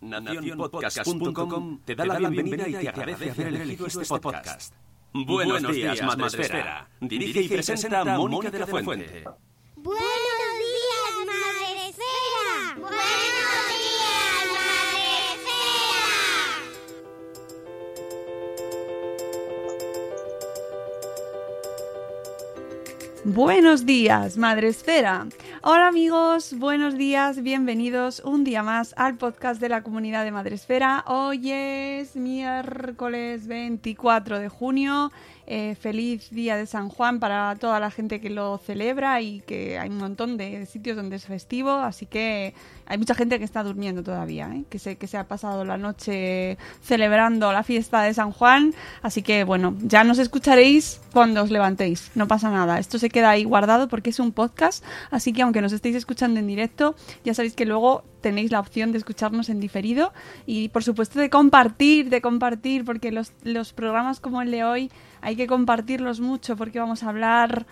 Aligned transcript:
Nacionpodcast.com 0.00 1.80
te 1.84 1.94
da 1.94 2.04
la 2.04 2.18
bienvenida 2.18 2.68
y 2.68 2.72
te 2.72 2.88
agradece 2.88 3.30
haber 3.30 3.46
elegido 3.48 3.86
este 3.86 4.18
podcast. 4.20 4.74
Buenos, 5.12 5.74
días, 5.74 6.02
Madresfera. 6.02 6.88
Dirige 7.00 7.42
y 7.42 7.48
presenta 7.48 8.04
Mónica 8.04 8.50
de 8.50 8.58
la 8.58 8.66
Fuente. 8.66 9.24
Buenos 9.76 10.04
días, 10.58 11.26
Madresfera. 11.26 12.76
Buenos 12.78 13.47
Buenos 23.24 23.84
días, 23.84 24.36
Madre 24.36 24.68
Esfera. 24.68 25.26
Hola 25.62 25.88
amigos, 25.88 26.54
buenos 26.56 26.96
días, 26.96 27.42
bienvenidos 27.42 28.20
un 28.24 28.44
día 28.44 28.62
más 28.62 28.94
al 28.96 29.16
podcast 29.16 29.60
de 29.60 29.68
la 29.68 29.82
comunidad 29.82 30.24
de 30.24 30.30
Madre 30.30 30.54
Esfera. 30.54 31.04
Hoy 31.06 31.50
es 31.50 32.14
miércoles 32.14 33.48
24 33.48 34.38
de 34.38 34.48
junio. 34.48 35.10
Eh, 35.50 35.76
feliz 35.76 36.28
día 36.28 36.58
de 36.58 36.66
San 36.66 36.90
Juan 36.90 37.20
para 37.20 37.56
toda 37.58 37.80
la 37.80 37.90
gente 37.90 38.20
que 38.20 38.28
lo 38.28 38.58
celebra 38.58 39.22
y 39.22 39.40
que 39.40 39.78
hay 39.78 39.88
un 39.88 39.96
montón 39.96 40.36
de 40.36 40.66
sitios 40.66 40.94
donde 40.94 41.16
es 41.16 41.24
festivo, 41.24 41.70
así 41.70 42.04
que 42.04 42.52
hay 42.84 42.98
mucha 42.98 43.14
gente 43.14 43.38
que 43.38 43.46
está 43.46 43.62
durmiendo 43.62 44.02
todavía, 44.02 44.50
¿eh? 44.54 44.64
que, 44.68 44.78
se, 44.78 44.96
que 44.96 45.06
se 45.06 45.16
ha 45.16 45.24
pasado 45.24 45.64
la 45.64 45.78
noche 45.78 46.58
celebrando 46.82 47.50
la 47.50 47.62
fiesta 47.62 48.02
de 48.02 48.12
San 48.12 48.30
Juan, 48.30 48.74
así 49.00 49.22
que 49.22 49.44
bueno, 49.44 49.74
ya 49.80 50.04
nos 50.04 50.18
escucharéis 50.18 51.00
cuando 51.14 51.42
os 51.42 51.50
levantéis, 51.50 52.10
no 52.14 52.28
pasa 52.28 52.50
nada, 52.50 52.78
esto 52.78 52.98
se 52.98 53.08
queda 53.08 53.30
ahí 53.30 53.44
guardado 53.44 53.88
porque 53.88 54.10
es 54.10 54.20
un 54.20 54.32
podcast, 54.32 54.84
así 55.10 55.32
que 55.32 55.40
aunque 55.40 55.62
nos 55.62 55.72
estéis 55.72 55.96
escuchando 55.96 56.40
en 56.40 56.46
directo, 56.46 56.94
ya 57.24 57.32
sabéis 57.32 57.54
que 57.54 57.64
luego 57.64 58.04
tenéis 58.20 58.50
la 58.50 58.60
opción 58.60 58.92
de 58.92 58.98
escucharnos 58.98 59.48
en 59.48 59.60
diferido 59.60 60.12
y 60.44 60.68
por 60.68 60.84
supuesto 60.84 61.18
de 61.18 61.30
compartir, 61.30 62.10
de 62.10 62.20
compartir, 62.20 62.84
porque 62.84 63.12
los, 63.12 63.32
los 63.44 63.72
programas 63.72 64.20
como 64.20 64.42
el 64.42 64.50
de 64.50 64.64
hoy 64.64 64.90
hay 65.20 65.36
que 65.36 65.46
compartirlos 65.46 66.20
mucho 66.20 66.56
porque 66.56 66.78
vamos 66.78 67.02
a 67.02 67.08
hablar 67.08 67.66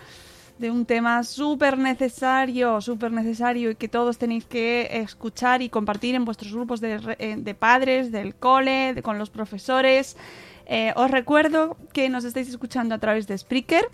de 0.57 0.71
un 0.71 0.85
tema 0.85 1.23
súper 1.23 1.77
necesario, 1.77 2.81
súper 2.81 3.11
necesario 3.11 3.71
y 3.71 3.75
que 3.75 3.87
todos 3.87 4.17
tenéis 4.17 4.45
que 4.45 4.89
escuchar 4.91 5.61
y 5.61 5.69
compartir 5.69 6.15
en 6.15 6.25
vuestros 6.25 6.51
grupos 6.51 6.81
de, 6.81 7.37
de 7.37 7.53
padres, 7.53 8.11
del 8.11 8.35
cole, 8.35 8.95
con 9.03 9.19
los 9.19 9.29
profesores. 9.29 10.17
Eh, 10.65 10.93
os 10.95 11.11
recuerdo 11.11 11.77
que 11.93 12.09
nos 12.09 12.25
estáis 12.25 12.49
escuchando 12.49 12.95
a 12.95 12.97
través 12.97 13.27
de 13.27 13.37
Spreaker, 13.37 13.89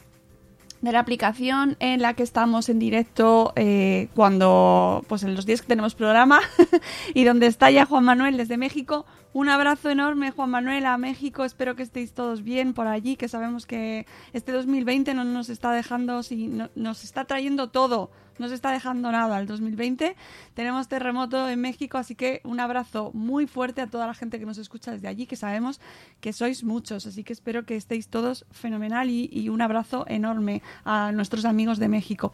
de 0.84 0.92
la 0.92 1.00
aplicación 1.00 1.78
en 1.80 2.02
la 2.02 2.14
que 2.14 2.24
estamos 2.24 2.68
en 2.68 2.78
directo 2.78 3.54
eh, 3.56 4.10
cuando, 4.16 5.06
pues 5.08 5.24
en 5.24 5.34
los 5.34 5.46
días 5.46 5.62
que 5.62 5.68
tenemos 5.68 5.96
programa 5.96 6.42
y 7.14 7.24
donde 7.24 7.48
está 7.48 7.72
ya 7.72 7.86
Juan 7.86 8.04
Manuel 8.04 8.36
desde 8.36 8.58
México. 8.58 9.06
Un 9.32 9.48
abrazo 9.48 9.90
enorme, 9.90 10.32
Juan 10.32 10.50
Manuel, 10.50 10.86
a 10.86 10.98
México. 10.98 11.46
Espero 11.46 11.78
que 11.78 11.84
estéis 11.84 12.12
todos 12.12 12.44
bien 12.44 12.74
por 12.74 12.88
allí, 12.88 13.16
que 13.16 13.30
sabemos 13.30 13.66
que 13.66 14.06
este 14.34 14.52
2020 14.52 15.14
no 15.14 15.24
nos 15.24 15.48
está 15.48 15.72
dejando, 15.72 16.22
si 16.22 16.48
no, 16.48 16.70
nos 16.76 17.06
está 17.06 17.24
trayendo 17.24 17.70
todo, 17.70 18.12
no 18.40 18.48
se 18.48 18.56
está 18.56 18.72
dejando 18.72 19.12
nada 19.12 19.40
el 19.40 19.48
2020. 19.48 20.16
Tenemos 20.54 20.88
terremoto 20.88 21.50
en 21.50 21.62
México, 21.62 21.98
así 21.98 22.16
que 22.16 22.42
un 22.44 22.60
abrazo 22.60 23.12
muy 23.14 23.48
fuerte 23.48 23.82
a 23.82 23.88
toda 23.88 24.08
la 24.08 24.14
gente 24.14 24.40
que 24.40 24.46
nos 24.46 24.58
escucha 24.58 24.92
desde 24.92 25.08
allí, 25.08 25.26
que 25.26 25.36
sabemos 25.36 25.80
que 26.20 26.34
sois 26.34 26.64
muchos, 26.64 27.06
así 27.06 27.24
que 27.24 27.34
espero 27.34 27.66
que 27.66 27.76
estéis 27.76 28.08
todos 28.08 28.46
fenomenal 28.52 29.10
y, 29.10 29.50
un 29.54 29.62
abrazo 29.62 30.06
enorme 30.08 30.64
a 30.84 31.12
nuestros 31.12 31.46
amigos 31.46 31.78
de 31.78 31.88
México. 31.88 32.32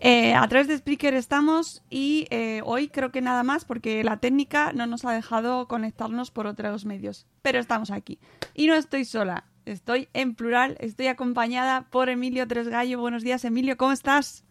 Eh, 0.00 0.34
a 0.34 0.46
través 0.46 0.68
de 0.68 0.78
Spreaker 0.78 1.14
estamos 1.14 1.82
y 1.90 2.26
eh, 2.30 2.60
hoy 2.64 2.88
creo 2.88 3.10
que 3.10 3.20
nada 3.20 3.42
más 3.42 3.64
porque 3.64 4.04
la 4.04 4.18
técnica 4.18 4.72
no 4.72 4.86
nos 4.86 5.04
ha 5.04 5.12
dejado 5.12 5.66
conectarnos 5.66 6.30
por 6.30 6.46
otros 6.46 6.84
medios, 6.84 7.26
pero 7.42 7.58
estamos 7.58 7.90
aquí. 7.90 8.18
Y 8.54 8.66
no 8.66 8.74
estoy 8.74 9.04
sola, 9.04 9.44
estoy 9.64 10.08
en 10.12 10.34
plural, 10.34 10.76
estoy 10.80 11.06
acompañada 11.08 11.82
por 11.90 12.08
Emilio 12.08 12.46
Tresgallo. 12.46 13.00
Buenos 13.00 13.22
días, 13.22 13.44
Emilio, 13.44 13.76
¿cómo 13.76 13.92
estás? 13.92 14.44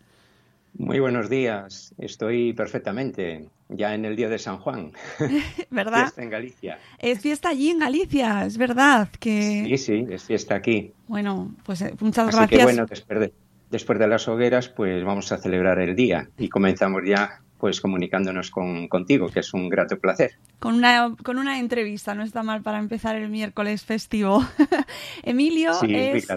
Muy 0.74 1.00
buenos 1.00 1.30
días, 1.30 1.94
estoy 1.98 2.54
perfectamente 2.54 3.50
ya 3.70 3.94
en 3.94 4.06
el 4.06 4.16
día 4.16 4.30
de 4.30 4.40
San 4.40 4.58
Juan. 4.58 4.94
¿Verdad? 5.70 6.04
Fiesta 6.04 6.24
en 6.24 6.30
Galicia. 6.30 6.80
Es 6.98 7.20
fiesta 7.20 7.50
allí 7.50 7.70
en 7.70 7.80
Galicia, 7.80 8.46
es 8.46 8.58
verdad 8.58 9.10
que... 9.20 9.66
Sí, 9.68 9.78
sí, 9.78 10.06
es 10.10 10.24
fiesta 10.24 10.56
aquí. 10.56 10.94
Bueno, 11.08 11.54
pues 11.66 11.82
eh, 11.82 11.94
muchas 12.00 12.30
Así 12.30 12.38
gracias. 12.38 12.60
que 12.60 12.64
bueno, 12.64 12.86
después 12.86 13.20
de, 13.20 13.34
después 13.70 14.00
de 14.00 14.08
las 14.08 14.28
hogueras, 14.28 14.70
pues 14.70 15.04
vamos 15.04 15.32
a 15.32 15.38
celebrar 15.38 15.80
el 15.80 15.96
día 15.96 16.30
y 16.38 16.50
comenzamos 16.50 17.02
ya 17.06 17.42
pues 17.58 17.80
comunicándonos 17.80 18.50
con, 18.50 18.88
contigo, 18.88 19.30
que 19.30 19.42
es 19.42 19.54
un 19.54 19.70
grato 19.70 20.00
placer. 20.00 20.32
Con 20.60 20.74
una, 20.74 21.16
con 21.24 21.38
una 21.38 21.60
entrevista, 21.60 22.16
no 22.16 22.24
está 22.24 22.42
mal 22.42 22.64
para 22.64 22.80
empezar 22.80 23.16
el 23.16 23.30
miércoles 23.30 23.86
festivo. 23.86 24.44
Emilio 25.24 25.76
Sí, 25.76 25.94
es... 25.94 26.28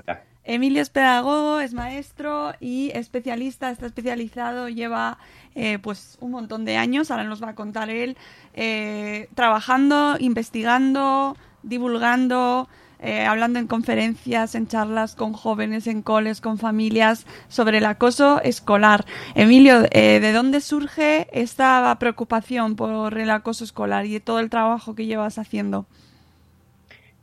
Emilio 0.44 0.82
es 0.82 0.90
pedagogo, 0.90 1.60
es 1.60 1.72
maestro 1.72 2.52
y 2.60 2.90
especialista, 2.94 3.70
está 3.70 3.86
especializado, 3.86 4.68
lleva 4.68 5.16
eh, 5.54 5.78
pues 5.78 6.18
un 6.20 6.32
montón 6.32 6.66
de 6.66 6.76
años, 6.76 7.10
ahora 7.10 7.24
nos 7.24 7.42
va 7.42 7.50
a 7.50 7.54
contar 7.54 7.88
él, 7.88 8.18
eh, 8.52 9.28
trabajando, 9.34 10.16
investigando, 10.18 11.36
divulgando, 11.62 12.68
eh, 13.00 13.24
hablando 13.24 13.58
en 13.58 13.66
conferencias, 13.66 14.54
en 14.54 14.66
charlas 14.66 15.14
con 15.14 15.32
jóvenes, 15.32 15.86
en 15.86 16.02
coles, 16.02 16.42
con 16.42 16.58
familias 16.58 17.26
sobre 17.48 17.78
el 17.78 17.86
acoso 17.86 18.42
escolar. 18.42 19.06
Emilio, 19.34 19.80
¿de 19.80 20.32
dónde 20.32 20.60
surge 20.60 21.26
esta 21.32 21.96
preocupación 21.98 22.76
por 22.76 23.18
el 23.18 23.30
acoso 23.30 23.64
escolar 23.64 24.04
y 24.04 24.20
todo 24.20 24.40
el 24.40 24.50
trabajo 24.50 24.94
que 24.94 25.06
llevas 25.06 25.38
haciendo? 25.38 25.86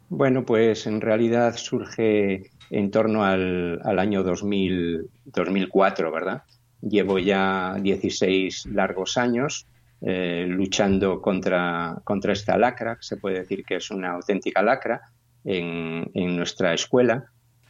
Bueno, 0.10 0.44
pues 0.44 0.88
en 0.88 1.02
realidad 1.02 1.56
surge 1.56 2.52
en 2.72 2.90
torno 2.90 3.26
al, 3.26 4.00
año 4.00 4.24
2000, 4.24 5.10
2004, 5.26 6.12
¿verdad? 6.12 6.44
Llevo 6.82 7.20
ya 7.20 7.76
16 7.80 8.68
largos 8.68 9.18
años 9.18 9.68
eh, 10.02 10.46
luchando 10.48 11.22
contra, 11.22 11.98
contra 12.06 12.34
esta 12.34 12.58
lacra, 12.58 12.98
se 13.02 13.18
puede 13.18 13.40
decir 13.40 13.66
que 13.66 13.76
es 13.76 13.92
una 13.92 14.14
auténtica 14.14 14.64
lacra 14.64 15.02
en, 15.44 16.10
en 16.14 16.36
nuestra 16.36 16.74
escuela. 16.74 17.26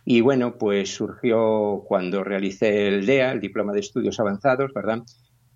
Y 0.06 0.22
bueno, 0.22 0.58
pues 0.58 0.94
surgió 0.94 1.84
cuando 1.88 2.24
realicé 2.24 2.88
el 2.88 3.06
DEA, 3.06 3.32
el 3.32 3.42
Diploma 3.42 3.74
de 3.74 3.80
Estudios 3.80 4.20
Avanzados, 4.20 4.72
¿verdad? 4.74 5.00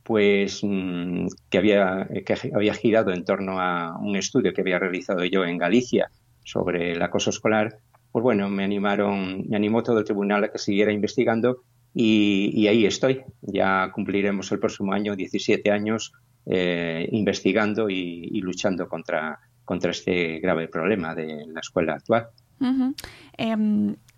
Pues 0.01 0.61
mmm, 0.63 1.27
que, 1.49 1.57
había, 1.59 2.07
que 2.25 2.51
había 2.53 2.73
girado 2.73 3.13
en 3.13 3.23
torno 3.23 3.61
a 3.61 3.97
un 3.99 4.15
estudio 4.15 4.53
que 4.53 4.61
había 4.61 4.79
realizado 4.79 5.23
yo 5.23 5.45
en 5.45 5.59
Galicia 5.59 6.09
sobre 6.43 6.93
el 6.93 7.01
acoso 7.01 7.29
escolar, 7.29 7.79
pues 8.15 8.23
bueno, 8.23 8.49
me 8.49 8.63
animaron, 8.63 9.43
me 9.49 9.57
animó 9.57 9.83
todo 9.83 9.99
el 9.99 10.05
tribunal 10.05 10.41
a 10.45 10.49
que 10.49 10.57
siguiera 10.57 10.89
investigando 10.89 11.63
y, 11.93 12.65
ahí 12.65 12.85
estoy. 12.85 13.23
Ya 13.41 13.91
cumpliremos 13.91 14.49
el 14.53 14.59
próximo 14.59 14.93
año 14.93 15.17
17 15.17 15.69
años 15.69 16.13
eh, 16.45 17.09
investigando 17.11 17.89
y, 17.89 18.39
luchando 18.39 18.87
contra, 18.87 19.37
contra 19.65 19.91
este 19.91 20.39
grave 20.39 20.69
problema 20.69 21.13
de 21.13 21.45
la 21.45 21.59
escuela 21.59 21.95
actual. 21.95 22.27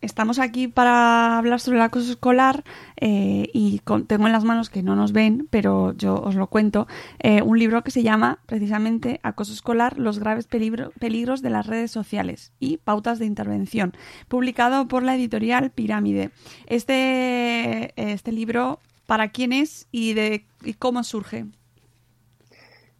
Estamos 0.02 0.40
aquí 0.40 0.68
para 0.68 1.38
hablar 1.38 1.60
sobre 1.60 1.78
el 1.78 1.84
acoso 1.84 2.12
escolar 2.12 2.64
eh, 3.00 3.50
y 3.54 3.82
tengo 4.08 4.28
en 4.28 4.32
las 4.32 4.44
manos 4.44 4.70
que 4.70 4.84
no 4.84 4.96
nos 4.96 5.12
ven, 5.12 5.48
pero 5.50 5.94
yo 5.94 6.16
os 6.16 6.36
lo 6.36 6.48
cuento, 6.48 6.88
eh, 7.20 7.42
un 7.42 7.58
libro 7.60 7.84
que 7.84 7.92
se 7.92 8.04
llama 8.04 8.40
precisamente 8.46 9.20
Acoso 9.24 9.54
escolar, 9.54 9.98
los 9.98 10.20
graves 10.20 10.48
peligros 10.48 11.42
de 11.42 11.50
las 11.50 11.68
redes 11.68 11.92
sociales 11.92 12.52
y 12.60 12.78
pautas 12.78 13.20
de 13.20 13.26
intervención, 13.26 13.94
publicado 14.28 14.88
por 14.88 15.04
la 15.04 15.16
editorial 15.16 15.72
Pirámide. 15.72 16.32
Este, 16.68 17.94
este 17.96 18.32
libro, 18.32 18.80
¿para 19.06 19.30
quién 19.30 19.54
es 19.54 19.88
y, 19.92 20.14
de, 20.14 20.46
y 20.64 20.74
cómo 20.74 21.04
surge? 21.04 21.46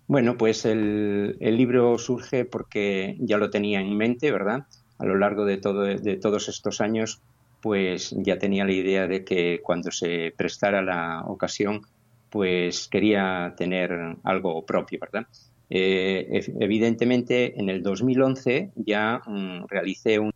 Bueno, 0.08 0.38
pues 0.38 0.66
el, 0.66 1.36
el 1.42 1.58
libro 1.58 1.98
surge 1.98 2.46
porque 2.46 3.18
ya 3.20 3.38
lo 3.38 3.50
tenía 3.50 3.82
en 3.82 3.98
mente, 3.98 4.32
¿verdad? 4.32 4.66
A 4.98 5.06
lo 5.06 5.18
largo 5.18 5.46
de, 5.46 5.58
todo, 5.58 5.82
de 5.82 6.18
todos 6.18 6.50
estos 6.50 6.82
años, 6.82 7.22
pues 7.62 8.16
ya 8.18 8.38
tenía 8.38 8.66
la 8.66 8.72
idea 8.72 9.08
de 9.08 9.24
que 9.24 9.62
cuando 9.64 9.92
se 9.92 10.34
prestara 10.36 10.82
la 10.82 11.24
ocasión, 11.26 11.82
pues 12.30 12.88
quería 12.88 13.54
tener 13.58 14.18
algo 14.24 14.66
propio, 14.66 15.00
¿verdad? 15.00 15.28
Eh, 15.70 16.46
evidentemente, 16.60 17.60
en 17.60 17.70
el 17.70 17.84
2011 17.84 18.72
ya 18.76 19.22
mm, 19.26 19.66
realicé 19.68 20.20
una 20.20 20.32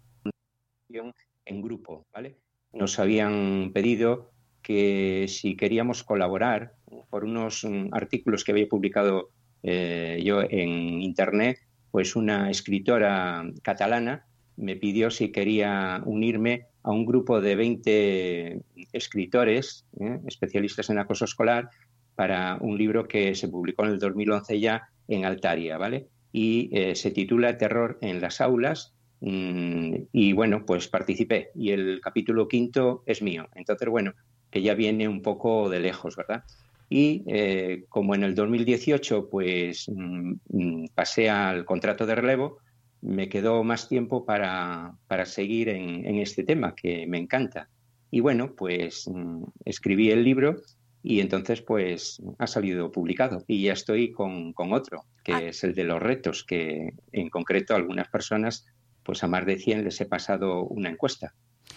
en 1.45 1.61
grupo, 1.61 2.05
¿vale? 2.13 2.37
Nos 2.73 2.99
habían 2.99 3.71
pedido 3.73 4.31
que 4.61 5.25
si 5.27 5.55
queríamos 5.55 6.03
colaborar 6.03 6.73
por 7.09 7.23
unos 7.23 7.63
mm, 7.63 7.89
artículos 7.91 8.43
que 8.43 8.51
había 8.51 8.67
publicado 8.67 9.29
eh, 9.63 10.21
yo 10.23 10.41
en 10.41 11.01
Internet, 11.01 11.59
pues 11.91 12.15
una 12.15 12.49
escritora 12.49 13.43
catalana 13.63 14.25
me 14.57 14.75
pidió 14.75 15.09
si 15.09 15.31
quería 15.31 16.01
unirme 16.05 16.67
a 16.83 16.91
un 16.91 17.05
grupo 17.05 17.41
de 17.41 17.55
20 17.55 18.61
escritores, 18.91 19.85
¿eh? 19.99 20.19
especialistas 20.27 20.89
en 20.89 20.99
acoso 20.99 21.25
escolar, 21.25 21.69
para 22.15 22.57
un 22.61 22.77
libro 22.77 23.07
que 23.07 23.35
se 23.35 23.47
publicó 23.47 23.85
en 23.85 23.91
el 23.91 23.99
2011 23.99 24.59
ya 24.59 24.89
en 25.07 25.25
Altaria, 25.25 25.77
¿vale? 25.77 26.07
Y 26.31 26.69
eh, 26.71 26.95
se 26.95 27.11
titula 27.11 27.57
Terror 27.57 27.97
en 28.01 28.21
las 28.21 28.41
aulas. 28.41 28.93
Mm, 29.21 29.95
y 30.11 30.33
bueno, 30.33 30.65
pues 30.65 30.87
participé. 30.87 31.51
Y 31.55 31.71
el 31.71 31.99
capítulo 32.01 32.47
quinto 32.47 33.03
es 33.05 33.21
mío. 33.21 33.47
Entonces, 33.55 33.87
bueno, 33.89 34.13
que 34.49 34.61
ya 34.61 34.73
viene 34.73 35.07
un 35.07 35.21
poco 35.21 35.69
de 35.69 35.79
lejos, 35.79 36.15
¿verdad? 36.15 36.43
Y 36.89 37.23
eh, 37.27 37.85
como 37.89 38.15
en 38.15 38.23
el 38.23 38.35
2018, 38.35 39.29
pues 39.29 39.87
mm, 39.89 40.33
mm, 40.49 40.85
pasé 40.93 41.29
al 41.29 41.65
contrato 41.65 42.05
de 42.05 42.15
relevo, 42.15 42.57
me 43.01 43.29
quedó 43.29 43.63
más 43.63 43.89
tiempo 43.89 44.25
para, 44.25 44.95
para 45.07 45.25
seguir 45.25 45.69
en, 45.69 46.19
este 46.19 46.43
tema 46.43 46.75
que 46.75 47.07
me 47.07 47.17
encanta. 47.17 47.69
Y 48.11 48.19
bueno, 48.19 48.53
pues 48.55 49.07
mm, 49.07 49.43
escribí 49.65 50.11
el 50.11 50.23
libro 50.23 50.57
y 51.03 51.19
entonces 51.19 51.61
pues 51.61 52.21
ha 52.37 52.45
salido 52.45 52.91
publicado 52.91 53.43
y 53.47 53.63
ya 53.63 53.73
estoy 53.73 54.11
con, 54.11 54.53
con 54.53 54.73
otro, 54.73 55.05
que 55.23 55.33
ah. 55.33 55.41
es 55.41 55.63
el 55.63 55.73
de 55.73 55.83
los 55.83 56.01
retos, 56.01 56.43
que 56.43 56.93
en 57.11 57.29
concreto 57.29 57.73
a 57.73 57.77
algunas 57.77 58.07
personas, 58.09 58.67
pues 59.03 59.23
a 59.23 59.27
más 59.27 59.45
de 59.45 59.57
100 59.57 59.83
les 59.83 59.99
he 60.01 60.05
pasado 60.05 60.63
una 60.63 60.89
encuesta. 60.89 61.33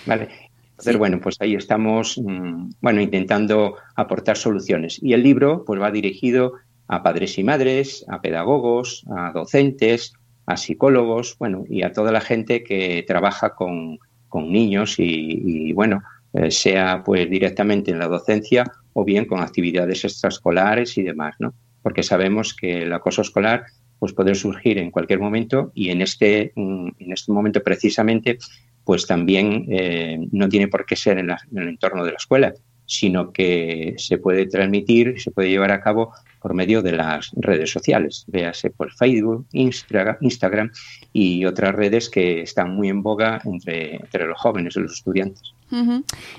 ¿Vale? 0.07 0.29
Entonces, 0.71 0.99
bueno, 0.99 1.21
pues 1.21 1.37
ahí 1.41 1.55
estamos, 1.55 2.19
mm, 2.19 2.71
bueno, 2.81 3.01
intentando 3.01 3.77
aportar 3.95 4.37
soluciones. 4.37 5.01
Y 5.01 5.13
el 5.13 5.23
libro 5.23 5.65
pues 5.65 5.81
va 5.81 5.91
dirigido 5.91 6.55
a 6.89 7.03
padres 7.03 7.39
y 7.39 7.45
madres, 7.45 8.05
a 8.09 8.21
pedagogos, 8.21 9.05
a 9.17 9.33
docentes, 9.33 10.15
a 10.47 10.57
psicólogos, 10.57 11.37
bueno, 11.39 11.65
y 11.69 11.83
a 11.83 11.93
toda 11.93 12.13
la 12.13 12.21
gente 12.21 12.63
que 12.63 13.05
trabaja 13.07 13.55
con, 13.55 13.99
niños 14.35 14.97
y, 14.99 15.73
bueno, 15.75 16.03
eh, 16.33 16.51
sea 16.51 17.05
pues 17.05 17.31
directamente 17.31 17.93
en 17.93 18.01
la 18.01 18.09
docencia 18.09 18.65
o 18.93 19.05
bien 19.05 19.27
con 19.27 19.39
actividades 19.39 20.05
extraescolares 20.05 20.99
y 20.99 21.05
demás, 21.05 21.37
¿no? 21.39 21.55
Porque 21.83 22.03
sabemos 22.03 22.53
que 22.53 22.83
el 22.83 22.93
acoso 22.93 23.23
escolar 23.23 23.67
pues 24.01 24.13
puede 24.13 24.35
surgir 24.35 24.79
en 24.79 24.91
cualquier 24.91 25.21
momento 25.21 25.71
y 25.73 25.91
en 25.91 26.03
este, 26.03 26.53
mm, 26.57 26.89
en 26.99 27.13
este 27.13 27.31
momento 27.31 27.63
precisamente 27.63 28.39
pues 28.83 29.07
también 29.07 29.67
eh, 29.71 30.19
no 30.33 30.49
tiene 30.49 30.67
por 30.67 30.85
qué 30.85 30.97
ser 30.97 31.19
en, 31.19 31.31
en 31.31 31.59
el 31.59 31.69
entorno 31.69 32.05
de 32.05 32.11
la 32.11 32.17
escuela, 32.17 32.53
sino 32.87 33.33
que 33.33 33.95
se 33.99 34.19
puede 34.19 34.47
transmitir, 34.47 35.21
se 35.21 35.31
puede 35.31 35.51
llevar 35.51 35.73
a 35.73 35.81
cabo 35.81 36.13
por 36.41 36.53
medio 36.53 36.83
de 36.83 36.93
las 36.93 37.31
redes 37.37 37.71
sociales, 37.71 38.25
véase 38.29 38.69
por 38.69 38.93
Facebook, 38.93 39.47
Instagram 39.53 40.71
y 41.13 41.47
otras 41.47 41.75
redes 41.75 42.11
que 42.11 42.43
están 42.43 42.75
muy 42.75 42.91
en 42.91 43.03
boga 43.03 43.41
entre, 43.47 43.97
entre 43.97 44.27
los 44.27 44.39
jóvenes 44.39 44.77
y 44.77 44.81
los 44.81 44.93
estudiantes. 44.93 45.55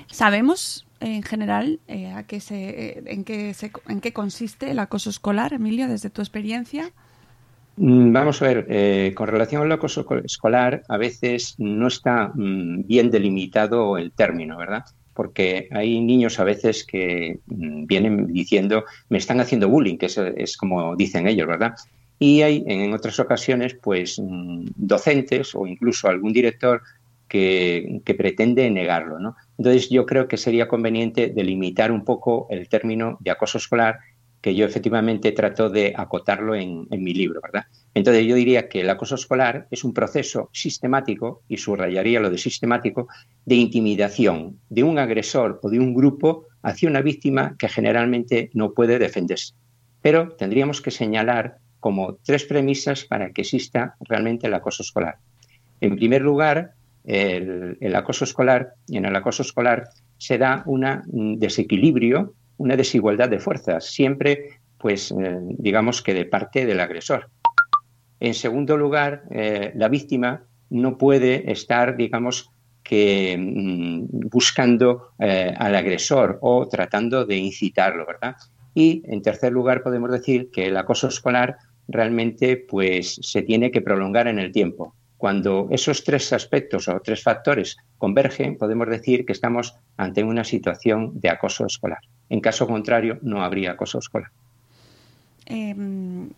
¿Sabemos 0.06 0.86
en 1.00 1.22
general 1.22 1.80
eh, 1.88 2.12
a 2.12 2.22
qué 2.22 2.40
se, 2.40 2.68
eh, 2.68 3.02
en, 3.06 3.24
qué 3.24 3.54
en 3.88 4.00
qué 4.00 4.12
consiste 4.12 4.70
el 4.70 4.78
acoso 4.78 5.10
escolar, 5.10 5.52
Emilio, 5.52 5.88
desde 5.88 6.08
tu 6.08 6.22
experiencia? 6.22 6.92
Mm, 7.76 8.12
vamos 8.12 8.40
a 8.40 8.46
ver, 8.46 8.66
eh, 8.70 9.12
con 9.14 9.28
relación 9.28 9.62
al 9.62 9.72
acoso 9.72 10.06
escolar, 10.24 10.82
a 10.88 10.96
veces 10.96 11.56
no 11.58 11.88
está 11.88 12.32
mm, 12.34 12.86
bien 12.86 13.10
delimitado 13.10 13.98
el 13.98 14.12
término, 14.12 14.56
¿verdad? 14.56 14.84
Porque 15.16 15.68
hay 15.72 16.00
niños 16.00 16.38
a 16.38 16.44
veces 16.44 16.84
que 16.84 17.40
mm, 17.46 17.86
vienen 17.86 18.32
diciendo, 18.32 18.84
me 19.08 19.18
están 19.18 19.40
haciendo 19.40 19.68
bullying, 19.68 19.96
que 19.96 20.06
es, 20.36 20.56
como 20.56 20.94
dicen 20.94 21.26
ellos, 21.26 21.48
¿verdad? 21.48 21.74
Y 22.18 22.42
hay 22.42 22.62
en 22.66 22.92
otras 22.92 23.18
ocasiones, 23.18 23.74
pues, 23.74 24.18
mm, 24.18 24.66
docentes 24.76 25.54
o 25.54 25.66
incluso 25.66 26.08
algún 26.08 26.32
director 26.32 26.82
que, 27.28 28.00
que, 28.04 28.14
pretende 28.14 28.70
negarlo, 28.70 29.18
¿no? 29.18 29.36
Entonces 29.58 29.88
yo 29.90 30.06
creo 30.06 30.28
que 30.28 30.36
sería 30.36 30.68
conveniente 30.68 31.28
delimitar 31.28 31.90
un 31.90 32.04
poco 32.04 32.46
el 32.50 32.68
término 32.68 33.16
de 33.20 33.32
acoso 33.32 33.58
escolar 33.58 33.98
que 34.40 34.54
yo 34.54 34.66
efectivamente 34.66 35.32
trato 35.32 35.70
de 35.70 35.92
acotarlo 35.96 36.54
en, 36.54 36.86
mi 36.90 37.14
libro, 37.14 37.40
¿verdad? 37.42 37.66
Entonces 37.94 38.26
yo 38.26 38.36
diría 38.36 38.68
que 38.68 38.80
el 38.80 38.90
acoso 38.90 39.14
escolar 39.14 39.66
es 39.70 39.82
un 39.84 39.92
proceso 39.92 40.50
sistemático, 40.52 41.42
y 41.48 41.56
subrayaría 41.56 42.20
lo 42.20 42.30
de 42.30 42.38
sistemático, 42.38 43.08
de 43.44 43.54
intimidación 43.56 44.60
de 44.68 44.84
un 44.84 44.98
agresor 44.98 45.58
o 45.62 45.70
de 45.70 45.80
un 45.80 45.94
grupo 45.94 46.46
hacia 46.62 46.88
una 46.88 47.02
víctima 47.02 47.56
que 47.58 47.68
generalmente 47.68 48.50
no 48.54 48.72
puede 48.72 48.98
defenderse. 48.98 49.54
Pero 50.02 50.30
tendríamos 50.36 50.80
que 50.80 50.90
señalar 50.90 51.58
como 51.80 52.16
tres 52.24 52.44
premisas 52.44 53.04
para 53.04 53.30
que 53.30 53.42
exista 53.42 53.96
realmente 54.00 54.46
el 54.46 54.54
acoso 54.54 54.82
escolar. 54.82 55.16
En 55.80 55.96
primer 55.96 56.22
lugar, 56.22 56.72
el, 57.04 57.94
acoso 57.94 58.24
escolar, 58.24 58.74
en 58.88 59.04
el 59.04 59.14
acoso 59.14 59.42
escolar 59.42 59.88
se 60.18 60.38
da 60.38 60.62
un 60.66 61.38
desequilibrio 61.38 62.34
una 62.58 62.76
desigualdad 62.76 63.28
de 63.28 63.38
fuerzas, 63.38 63.84
siempre, 63.86 64.60
pues, 64.78 65.12
eh, 65.12 65.38
digamos 65.58 66.02
que 66.02 66.14
de 66.14 66.24
parte 66.24 66.66
del 66.66 66.80
agresor. 66.80 67.30
En 68.20 68.34
segundo 68.34 68.76
lugar, 68.76 69.24
eh, 69.30 69.72
la 69.74 69.88
víctima 69.88 70.44
no 70.70 70.98
puede 70.98 71.50
estar, 71.50 71.96
digamos, 71.96 72.50
que 72.82 73.36
mm, 73.38 74.28
buscando 74.30 75.10
eh, 75.18 75.52
al 75.56 75.74
agresor 75.74 76.38
o 76.40 76.68
tratando 76.68 77.26
de 77.26 77.36
incitarlo, 77.36 78.06
¿verdad? 78.06 78.36
Y 78.74 79.02
en 79.06 79.22
tercer 79.22 79.52
lugar, 79.52 79.82
podemos 79.82 80.10
decir 80.10 80.50
que 80.52 80.66
el 80.66 80.76
acoso 80.76 81.08
escolar 81.08 81.56
realmente, 81.88 82.56
pues, 82.56 83.18
se 83.22 83.42
tiene 83.42 83.70
que 83.70 83.80
prolongar 83.80 84.28
en 84.28 84.38
el 84.38 84.52
tiempo. 84.52 84.94
Cuando 85.16 85.68
esos 85.70 86.04
tres 86.04 86.32
aspectos 86.32 86.88
o 86.88 87.00
tres 87.00 87.22
factores 87.22 87.76
convergen, 87.96 88.58
podemos 88.58 88.88
decir 88.88 89.24
que 89.24 89.32
estamos 89.32 89.74
ante 89.96 90.22
una 90.22 90.44
situación 90.44 91.18
de 91.20 91.30
acoso 91.30 91.64
escolar. 91.64 92.00
En 92.28 92.40
caso 92.40 92.66
contrario, 92.66 93.18
no 93.22 93.42
habría 93.42 93.72
acoso 93.72 93.98
escolar. 93.98 94.30
Em, 95.46 96.28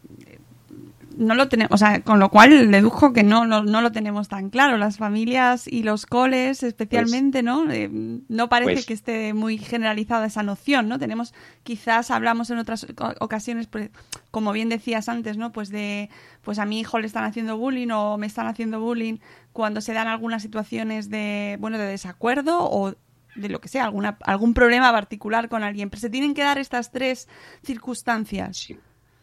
no 1.18 1.34
lo 1.34 1.48
tenemos, 1.48 1.72
o 1.72 1.76
sea, 1.76 2.00
con 2.02 2.20
lo 2.20 2.30
cual 2.30 2.70
deduzco 2.70 3.12
que 3.12 3.24
no, 3.24 3.44
no, 3.44 3.62
lo 3.82 3.92
tenemos 3.92 4.28
tan 4.28 4.50
claro. 4.50 4.78
Las 4.78 4.98
familias 4.98 5.66
y 5.66 5.82
los 5.82 6.06
coles, 6.06 6.62
especialmente, 6.62 7.42
¿no? 7.42 7.68
Eh, 7.70 7.90
no 7.90 8.48
parece 8.48 8.72
pues 8.74 8.86
que 8.86 8.94
esté 8.94 9.34
muy 9.34 9.58
generalizada 9.58 10.26
esa 10.26 10.44
noción, 10.44 10.88
¿no? 10.88 11.00
Tenemos, 11.00 11.34
quizás 11.64 12.12
hablamos 12.12 12.50
en 12.50 12.58
otras 12.58 12.86
ocasiones, 13.18 13.66
pues, 13.66 13.90
como 14.30 14.52
bien 14.52 14.68
decías 14.68 15.08
antes, 15.08 15.36
¿no? 15.36 15.50
Pues 15.50 15.70
de, 15.70 16.08
pues 16.42 16.60
a 16.60 16.64
mi 16.64 16.78
hijo 16.78 17.00
le 17.00 17.08
están 17.08 17.24
haciendo 17.24 17.58
bullying 17.58 17.90
o 17.90 18.16
me 18.16 18.28
están 18.28 18.46
haciendo 18.46 18.80
bullying 18.80 19.18
cuando 19.52 19.80
se 19.80 19.94
dan 19.94 20.06
algunas 20.06 20.40
situaciones 20.40 21.10
de, 21.10 21.56
bueno, 21.58 21.78
de 21.78 21.86
desacuerdo 21.86 22.58
o 22.60 22.94
de 23.34 23.48
lo 23.48 23.60
que 23.60 23.68
sea, 23.68 23.84
alguna, 23.84 24.18
algún 24.22 24.54
problema 24.54 24.92
particular 24.92 25.48
con 25.48 25.64
alguien. 25.64 25.90
Pero 25.90 26.00
se 26.00 26.10
tienen 26.10 26.32
que 26.32 26.42
dar 26.42 26.58
estas 26.58 26.92
tres 26.92 27.28
circunstancias. 27.64 28.56
Sí, 28.56 28.78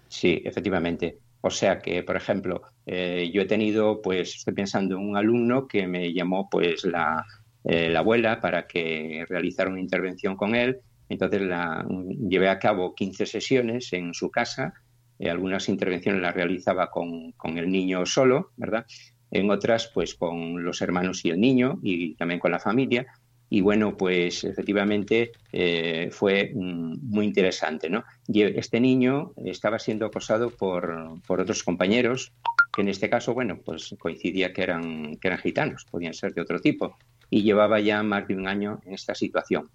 sí 0.10 0.42
efectivamente. 0.44 1.20
O 1.46 1.52
sea 1.52 1.78
que, 1.78 2.02
por 2.02 2.16
ejemplo, 2.16 2.64
eh, 2.88 3.30
yo 3.32 3.44
he 3.44 3.46
tenido, 3.46 4.02
pues 4.02 4.38
estoy 4.38 4.56
pensando 4.56 4.96
en 4.96 5.10
un 5.10 5.16
alumno 5.16 5.68
que 5.68 5.86
me 5.86 6.12
llamó 6.12 6.50
pues 6.50 6.84
la, 6.86 7.24
eh, 7.64 7.88
la 7.92 8.00
abuela 8.00 8.42
para 8.42 8.66
que 8.66 9.25
realizara 9.30 9.70
una 9.70 9.80
intervención 9.80 10.36
con 10.38 10.56
él. 10.56 10.80
Entonces 11.08 11.44
la, 11.44 11.86
llevé 12.28 12.50
a 12.50 12.58
cabo 12.58 12.96
15 12.96 13.28
sesiones 13.28 13.94
en 13.94 14.16
su 14.16 14.32
casa. 14.32 14.74
Eh, 15.20 15.30
algunas 15.30 15.70
intervenciones 15.70 16.20
las 16.20 16.34
realizaba 16.34 16.90
con, 16.90 17.34
con, 17.34 17.60
el 17.60 17.70
niño 17.70 18.08
solo, 18.08 18.50
¿verdad? 18.58 18.88
en 19.30 19.52
otras 19.52 19.92
pues 19.94 20.16
con 20.16 20.64
los 20.64 20.82
hermanos 20.82 21.25
y 21.25 21.30
el 21.30 21.40
niño 21.40 21.78
y 21.84 22.16
también 22.16 22.40
con 22.40 22.54
la 22.54 22.60
familia. 22.60 23.06
Y 23.56 23.62
bueno, 23.62 23.96
pues 23.96 24.44
efectivamente 24.44 25.32
eh, 25.54 26.10
fue 26.12 26.52
mm, 26.54 26.98
muy 27.10 27.26
interesante. 27.26 27.90
¿no? 27.90 28.04
Este 28.28 28.82
niño 28.82 29.32
estaba 29.46 29.80
siendo 29.80 30.06
acosado 30.06 30.50
por, 30.50 31.22
por, 31.26 31.40
otros 31.40 31.64
compañeros, 31.64 32.34
que 32.76 32.82
en 32.82 32.90
este 32.90 33.10
caso, 33.10 33.34
bueno, 33.34 33.58
pues 33.64 33.96
coincidía 33.98 34.52
que 34.52 34.62
eran, 34.62 35.16
que 35.16 35.30
eran 35.30 35.40
gitanos, 35.40 35.86
podían 35.90 36.14
ser 36.14 36.34
de 36.34 36.42
otro 36.42 36.60
tipo, 36.60 36.98
y 37.30 37.44
llevaba 37.44 37.80
ya 37.80 38.04
más 38.04 38.28
de 38.28 38.36
un 38.36 38.46
año 38.46 38.82
en 38.86 38.94
esta 38.94 39.16
situación. 39.16 39.70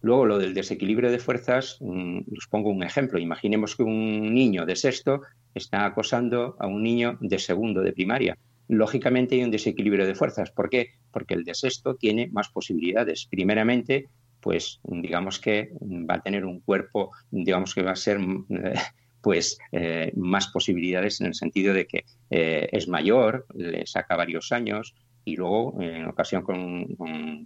Luego, 0.00 0.24
lo 0.24 0.38
del 0.38 0.54
desequilibrio 0.54 1.10
de 1.10 1.18
fuerzas, 1.18 1.76
mm, 1.82 2.20
os 2.34 2.46
pongo 2.48 2.70
un 2.70 2.82
ejemplo. 2.82 3.18
Imaginemos 3.18 3.76
que 3.76 3.82
un 3.82 4.32
niño 4.32 4.64
de 4.64 4.74
sexto 4.74 5.20
está 5.54 5.84
acosando 5.84 6.56
a 6.58 6.66
un 6.66 6.82
niño 6.82 7.18
de 7.20 7.38
segundo 7.38 7.82
de 7.82 7.92
primaria 7.92 8.38
lógicamente 8.68 9.34
hay 9.34 9.44
un 9.44 9.50
desequilibrio 9.50 10.06
de 10.06 10.14
fuerzas. 10.14 10.50
¿Por 10.50 10.68
qué? 10.70 10.90
Porque 11.10 11.34
el 11.34 11.44
de 11.44 11.54
sexto 11.54 11.94
tiene 11.94 12.28
más 12.28 12.48
posibilidades. 12.48 13.26
Primeramente, 13.30 14.08
pues 14.40 14.80
digamos 14.84 15.38
que 15.38 15.70
va 15.82 16.14
a 16.14 16.22
tener 16.22 16.44
un 16.44 16.60
cuerpo, 16.60 17.10
digamos 17.30 17.74
que 17.74 17.82
va 17.82 17.92
a 17.92 17.96
ser 17.96 18.18
pues 19.20 19.58
eh, 19.72 20.12
más 20.14 20.48
posibilidades 20.48 21.20
en 21.20 21.26
el 21.26 21.34
sentido 21.34 21.74
de 21.74 21.86
que 21.86 22.04
eh, 22.30 22.68
es 22.70 22.86
mayor, 22.86 23.46
le 23.54 23.86
saca 23.86 24.14
varios 24.14 24.52
años 24.52 24.94
y 25.24 25.34
luego 25.34 25.82
en 25.82 26.06
ocasión 26.06 26.42
con, 26.42 26.86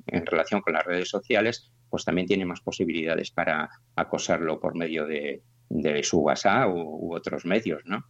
en 0.07 0.27
relación 0.27 0.61
con 0.61 0.75
las 0.75 0.85
redes 0.85 1.09
sociales, 1.09 1.71
pues 1.89 2.05
también 2.05 2.27
tiene 2.27 2.45
más 2.45 2.61
posibilidades 2.61 3.31
para 3.31 3.71
acosarlo 3.97 4.61
por 4.61 4.77
medio 4.77 5.07
de, 5.07 5.43
de 5.71 6.03
su 6.03 6.19
WhatsApp 6.19 6.69
u, 6.69 7.09
u, 7.09 7.15
otros 7.15 7.47
medios, 7.47 7.81
¿no? 7.87 8.05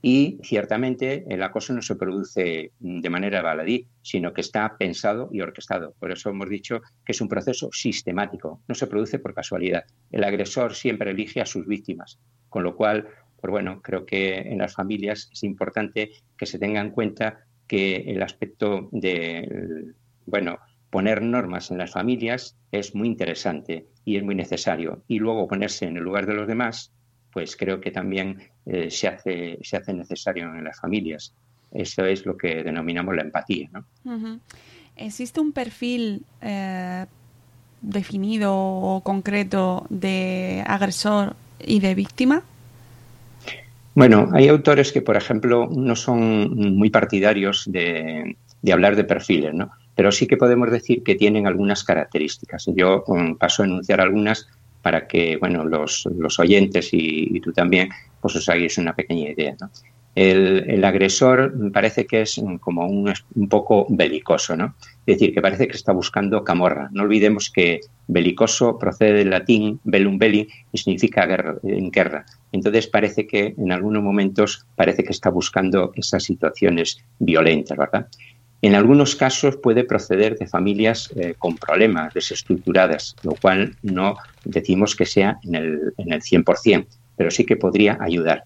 Y 0.00 0.38
ciertamente 0.42 1.24
el 1.28 1.42
acoso 1.42 1.72
no 1.72 1.82
se 1.82 1.96
produce 1.96 2.72
de 2.78 3.10
manera 3.10 3.42
baladí, 3.42 3.86
sino 4.00 4.32
que 4.32 4.42
está 4.42 4.76
pensado 4.78 5.28
y 5.32 5.40
orquestado. 5.40 5.94
Por 5.98 6.12
eso 6.12 6.30
hemos 6.30 6.48
dicho 6.48 6.80
que 7.04 7.12
es 7.12 7.20
un 7.20 7.28
proceso 7.28 7.70
sistemático, 7.72 8.62
no 8.68 8.74
se 8.74 8.86
produce 8.86 9.18
por 9.18 9.34
casualidad. 9.34 9.84
El 10.12 10.24
agresor 10.24 10.74
siempre 10.74 11.10
elige 11.10 11.40
a 11.40 11.46
sus 11.46 11.66
víctimas, 11.66 12.18
con 12.48 12.62
lo 12.62 12.76
cual, 12.76 13.08
pues 13.40 13.50
bueno, 13.50 13.82
creo 13.82 14.06
que 14.06 14.36
en 14.38 14.58
las 14.58 14.74
familias 14.74 15.28
es 15.32 15.42
importante 15.42 16.10
que 16.36 16.46
se 16.46 16.58
tenga 16.58 16.80
en 16.80 16.90
cuenta 16.90 17.44
que 17.66 17.96
el 17.96 18.22
aspecto 18.22 18.88
de, 18.92 19.92
bueno, 20.26 20.58
poner 20.90 21.22
normas 21.22 21.70
en 21.70 21.78
las 21.78 21.90
familias 21.90 22.56
es 22.72 22.94
muy 22.94 23.08
interesante 23.08 23.86
y 24.04 24.16
es 24.16 24.22
muy 24.22 24.34
necesario. 24.34 25.02
Y 25.06 25.18
luego 25.18 25.48
ponerse 25.48 25.86
en 25.86 25.96
el 25.96 26.04
lugar 26.04 26.26
de 26.26 26.34
los 26.34 26.46
demás 26.46 26.92
pues 27.32 27.56
creo 27.56 27.80
que 27.80 27.90
también 27.90 28.38
eh, 28.66 28.90
se, 28.90 29.08
hace, 29.08 29.58
se 29.62 29.76
hace 29.76 29.92
necesario 29.92 30.54
en 30.54 30.64
las 30.64 30.80
familias. 30.80 31.32
Eso 31.72 32.04
es 32.04 32.24
lo 32.24 32.36
que 32.36 32.62
denominamos 32.62 33.14
la 33.14 33.22
empatía. 33.22 33.68
¿no? 33.72 34.40
¿Existe 34.96 35.40
un 35.40 35.52
perfil 35.52 36.22
eh, 36.40 37.06
definido 37.82 38.54
o 38.54 39.02
concreto 39.02 39.86
de 39.90 40.64
agresor 40.66 41.36
y 41.60 41.80
de 41.80 41.94
víctima? 41.94 42.42
Bueno, 43.94 44.30
hay 44.32 44.48
autores 44.48 44.92
que, 44.92 45.02
por 45.02 45.16
ejemplo, 45.16 45.68
no 45.70 45.96
son 45.96 46.76
muy 46.76 46.88
partidarios 46.88 47.64
de, 47.66 48.36
de 48.62 48.72
hablar 48.72 48.96
de 48.96 49.04
perfiles, 49.04 49.52
¿no? 49.54 49.70
pero 49.98 50.12
sí 50.12 50.28
que 50.28 50.36
podemos 50.36 50.70
decir 50.70 51.02
que 51.02 51.16
tienen 51.16 51.48
algunas 51.48 51.82
características. 51.82 52.66
Yo 52.72 53.02
um, 53.08 53.36
paso 53.36 53.64
a 53.64 53.66
enunciar 53.66 54.00
algunas 54.00 54.48
para 54.88 55.06
que 55.06 55.36
bueno, 55.36 55.64
los, 55.64 56.08
los 56.16 56.38
oyentes 56.38 56.88
y, 56.92 57.38
tú 57.40 57.52
también 57.52 57.90
pues 58.22 58.36
os 58.36 58.48
hagáis 58.48 58.78
una 58.78 58.96
pequeña 58.96 59.28
idea. 59.28 59.54
El, 60.14 60.64
el, 60.66 60.82
agresor 60.82 61.52
parece 61.70 62.06
que 62.06 62.22
es 62.22 62.40
como 62.60 62.86
un, 62.86 63.12
un, 63.34 63.48
poco 63.50 63.84
belicoso, 63.90 64.56
¿no? 64.56 64.76
Es 65.04 65.18
decir, 65.18 65.34
que 65.34 65.42
parece 65.42 65.68
que 65.68 65.76
está 65.76 65.92
buscando 65.92 66.42
camorra. 66.42 66.88
No 66.90 67.02
olvidemos 67.02 67.50
que 67.50 67.80
belicoso 68.06 68.78
procede 68.78 69.12
del 69.12 69.28
latín 69.28 69.78
bellum 69.84 70.16
belli 70.16 70.48
y 70.72 70.78
significa 70.78 71.26
guerra, 71.26 71.58
en 71.62 71.90
guerra. 71.90 72.24
Entonces 72.50 72.86
parece 72.86 73.26
que 73.26 73.54
en 73.58 73.70
algunos 73.70 74.02
momentos 74.02 74.64
parece 74.74 75.04
que 75.04 75.12
está 75.12 75.28
buscando 75.28 75.92
esas 75.96 76.24
situaciones 76.24 76.96
violentas, 77.18 77.76
¿verdad? 77.76 78.08
En 78.60 78.74
algunos 78.74 79.14
casos 79.14 79.56
puede 79.56 79.84
proceder 79.84 80.36
de 80.36 80.48
familias 80.48 81.10
eh, 81.14 81.34
con 81.38 81.56
problemas, 81.56 82.12
desestructuradas, 82.12 83.14
lo 83.22 83.34
cual 83.34 83.76
no 83.82 84.16
decimos 84.44 84.96
que 84.96 85.06
sea 85.06 85.38
en 85.44 85.54
el, 85.54 85.92
en 85.96 86.12
el 86.12 86.20
100%, 86.20 86.86
pero 87.16 87.30
sí 87.30 87.44
que 87.44 87.56
podría 87.56 87.98
ayudar. 88.00 88.44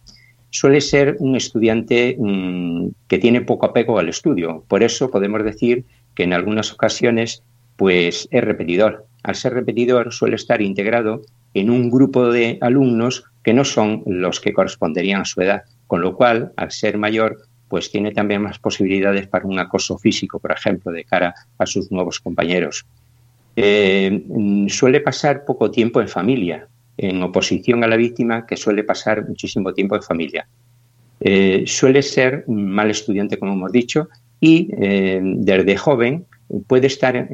Suele 0.50 0.82
ser 0.82 1.16
un 1.18 1.34
estudiante 1.34 2.16
mmm, 2.18 2.88
que 3.08 3.18
tiene 3.18 3.40
poco 3.40 3.64
apego 3.64 3.98
al 3.98 4.10
estudio, 4.10 4.64
por 4.68 4.82
eso 4.82 5.10
podemos 5.10 5.42
decir 5.44 5.84
que 6.14 6.24
en 6.24 6.34
algunas 6.34 6.72
ocasiones 6.72 7.42
pues 7.76 8.28
es 8.30 8.44
repetidor. 8.44 9.06
Al 9.22 9.34
ser 9.34 9.54
repetidor 9.54 10.12
suele 10.12 10.36
estar 10.36 10.60
integrado 10.60 11.22
en 11.54 11.70
un 11.70 11.90
grupo 11.90 12.30
de 12.30 12.58
alumnos 12.60 13.24
que 13.42 13.54
no 13.54 13.64
son 13.64 14.02
los 14.06 14.40
que 14.40 14.52
corresponderían 14.52 15.22
a 15.22 15.24
su 15.24 15.40
edad, 15.40 15.62
con 15.86 16.02
lo 16.02 16.14
cual, 16.16 16.52
al 16.56 16.70
ser 16.70 16.98
mayor, 16.98 17.38
pues 17.72 17.90
tiene 17.90 18.12
también 18.12 18.42
más 18.42 18.58
posibilidades 18.58 19.28
para 19.28 19.46
un 19.46 19.58
acoso 19.58 19.96
físico, 19.96 20.38
por 20.38 20.52
ejemplo, 20.52 20.92
de 20.92 21.04
cara 21.04 21.34
a 21.56 21.64
sus 21.64 21.90
nuevos 21.90 22.20
compañeros. 22.20 22.84
Eh, 23.56 24.66
suele 24.68 25.00
pasar 25.00 25.46
poco 25.46 25.70
tiempo 25.70 26.02
en 26.02 26.08
familia, 26.08 26.68
en 26.98 27.22
oposición 27.22 27.82
a 27.82 27.86
la 27.86 27.96
víctima, 27.96 28.44
que 28.44 28.58
suele 28.58 28.84
pasar 28.84 29.26
muchísimo 29.26 29.72
tiempo 29.72 29.96
en 29.96 30.02
familia. 30.02 30.46
Eh, 31.18 31.64
suele 31.66 32.02
ser 32.02 32.44
un 32.46 32.70
mal 32.70 32.90
estudiante, 32.90 33.38
como 33.38 33.54
hemos 33.54 33.72
dicho, 33.72 34.10
y 34.38 34.68
eh, 34.78 35.22
desde 35.22 35.78
joven 35.78 36.26
puede 36.66 36.88
estar 36.88 37.26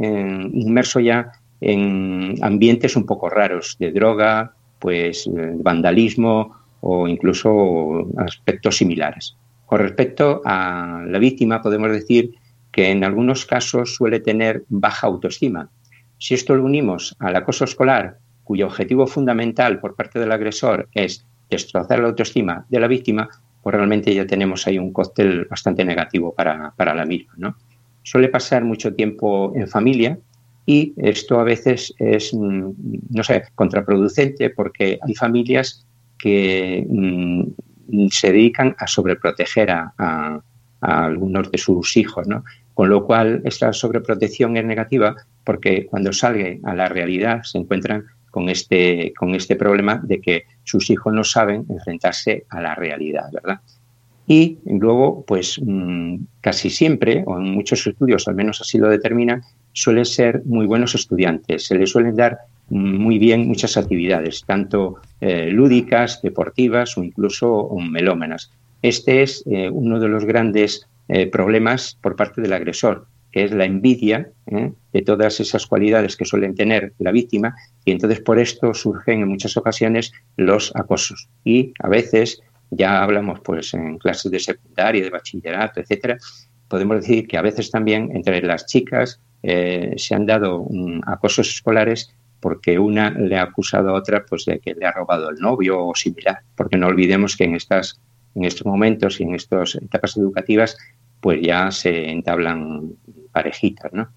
inmerso 0.53 1.01
ya 1.01 1.33
en 1.61 2.37
ambientes 2.43 2.95
un 2.95 3.07
poco 3.07 3.29
raros, 3.29 3.75
de 3.81 3.91
droga, 3.91 4.53
pues 4.79 5.29
vandalismo 5.33 6.55
o 6.81 7.09
incluso 7.09 8.07
aspectos 8.17 8.77
similares. 8.77 9.35
Con 9.69 9.81
respecto 9.81 10.41
a 10.47 11.05
la 11.07 11.19
víctima, 11.19 11.61
podemos 11.61 11.93
decir 11.93 12.31
que 12.73 12.91
en 12.91 13.05
algunos 13.05 13.45
casos 13.45 13.97
suele 13.97 14.19
tener 14.19 14.65
baja 14.71 15.07
autoestima. 15.07 15.69
Si 16.17 16.33
esto 16.33 16.55
lo 16.55 16.65
unimos 16.65 17.15
al 17.19 17.37
acoso 17.37 17.67
escolar, 17.67 18.17
cuyo 18.45 18.65
objetivo 18.65 19.07
fundamental 19.07 19.79
por 19.79 19.95
parte 19.95 20.19
del 20.19 20.33
agresor 20.33 20.89
es 20.95 21.27
destrozar 21.51 21.99
la 21.99 22.09
autoestima 22.09 22.65
de 22.71 22.81
la 22.81 22.89
víctima, 22.89 23.29
pues 23.63 23.75
realmente 23.77 24.15
ya 24.15 24.27
tenemos 24.27 24.67
ahí 24.67 24.79
un 24.79 24.91
cóctel 24.91 25.45
bastante 25.45 25.85
negativo 25.85 26.33
para, 26.35 26.73
para 26.75 26.95
la 26.95 27.05
misma. 27.05 27.35
¿no? 27.37 27.55
Suele 28.03 28.31
pasar 28.31 28.65
mucho 28.65 28.95
tiempo 28.95 29.53
en 29.55 29.69
familia 29.69 30.19
y 30.65 30.95
esto 30.97 31.41
a 31.41 31.45
veces 31.45 31.93
es, 31.99 32.33
mm, 32.33 32.71
no 33.11 33.23
sé, 33.23 33.43
contraproducente 33.55 34.49
porque 34.49 34.99
hay 35.07 35.15
familias 35.15 35.87
que 36.17 36.87
mm, 36.89 37.43
se 38.11 38.33
dedican 38.33 38.75
a 38.79 38.87
sobreproteger 38.87 39.71
a, 39.71 39.93
a, 39.99 40.41
a 40.81 41.05
algunos 41.05 41.51
de 41.51 41.59
sus 41.59 41.97
hijos, 41.97 42.27
¿no? 42.27 42.45
Con 42.75 42.91
lo 42.91 43.05
cual, 43.05 43.43
esta 43.45 43.73
sobreprotección 43.73 44.57
es 44.57 44.65
negativa 44.65 45.17
porque 45.45 45.87
cuando 45.87 46.13
sale 46.13 46.61
a 46.63 46.75
la 46.75 46.89
realidad 46.89 47.43
se 47.43 47.59
encuentran 47.59 48.05
con 48.31 48.49
este, 48.49 49.13
con 49.19 49.35
este 49.35 49.57
problema 49.57 50.01
de 50.05 50.21
que 50.21 50.45
sus 50.63 50.91
hijos 50.91 51.13
no 51.13 51.25
saben 51.25 51.67
enfrentarse 51.69 52.45
a 52.51 52.61
la 52.61 52.75
realidad, 52.75 53.33
¿verdad? 53.33 53.61
Y 54.27 54.59
luego, 54.67 55.25
pues 55.27 55.59
mm, 55.61 56.17
casi 56.41 56.71
siempre, 56.71 57.25
o 57.27 57.39
en 57.39 57.51
muchos 57.51 57.87
estudios 57.87 58.29
al 58.29 58.35
menos 58.35 58.61
así 58.61 58.79
lo 58.79 58.89
determinan, 58.89 59.43
suelen 59.73 60.05
ser 60.05 60.43
muy 60.45 60.67
buenos 60.67 60.95
estudiantes. 60.95 61.67
Se 61.67 61.75
les 61.75 61.91
suelen 61.91 62.15
dar 62.15 62.39
muy 62.71 63.19
bien 63.19 63.47
muchas 63.47 63.77
actividades, 63.77 64.45
tanto 64.45 64.97
eh, 65.21 65.51
lúdicas, 65.51 66.21
deportivas 66.23 66.97
o 66.99 67.05
incluso 67.05 67.69
melómanas. 67.77 68.51
Este 68.83 69.23
es 69.23 69.43
eh, 69.47 69.71
uno 69.71 69.99
de 69.99 70.09
los 70.09 70.25
grandes 70.25 70.87
eh, 71.09 71.27
problemas 71.27 71.99
por 72.01 72.17
parte 72.17 72.41
del 72.41 72.53
agresor, 72.53 73.07
que 73.33 73.45
es 73.45 73.53
la 73.53 73.65
envidia 73.65 74.31
de 74.47 75.03
todas 75.03 75.39
esas 75.39 75.67
cualidades 75.67 76.17
que 76.17 76.25
suelen 76.25 76.55
tener 76.55 76.95
la 76.99 77.13
víctima 77.13 77.55
y 77.85 77.91
entonces 77.91 78.21
por 78.21 78.39
esto 78.39 78.73
surgen 78.73 79.21
en 79.21 79.29
muchas 79.29 79.55
ocasiones 79.59 80.13
los 80.39 80.75
acosos. 80.75 81.29
Y 81.45 81.75
a 81.81 81.89
veces, 81.89 82.41
ya 82.71 83.03
hablamos 83.03 83.41
pues 83.41 83.75
en 83.75 83.99
clases 83.99 84.33
de 84.33 84.41
secundaria, 84.41 85.03
de 85.03 85.11
bachillerato, 85.11 85.81
etcétera, 85.81 86.17
podemos 86.69 87.03
decir 87.03 87.29
que 87.29 87.37
a 87.37 87.43
veces 87.43 87.71
también 87.71 88.11
entre 88.15 88.41
las 88.41 88.65
chicas 88.65 89.21
se 89.43 90.15
han 90.15 90.27
dado 90.27 90.61
um, 90.61 91.01
acosos 91.07 91.49
escolares 91.49 92.11
porque 92.41 92.79
una 92.79 93.11
le 93.11 93.37
ha 93.37 93.43
acusado 93.43 93.91
a 93.91 93.95
otra 93.95 94.25
pues 94.25 94.45
de 94.45 94.61
que 94.61 94.75
le 94.75 94.87
ha 94.87 94.93
robado 94.93 95.31
el 95.31 95.37
novio 95.37 95.85
o 95.87 95.95
similar, 95.95 96.41
porque 96.57 96.77
no 96.77 96.87
olvidemos 96.87 97.37
que 97.37 97.45
en 97.45 97.55
estas 97.55 98.01
en 98.35 98.45
estos 98.45 98.67
momentos 98.67 99.21
y 99.21 99.25
en 99.25 99.35
estas 99.35 99.75
etapas 99.75 100.17
educativas 100.17 100.77
pues 101.21 101.41
ya 101.43 101.71
se 101.71 102.11
entablan 102.11 102.93
parejitas, 103.33 103.93
¿no? 103.93 104.09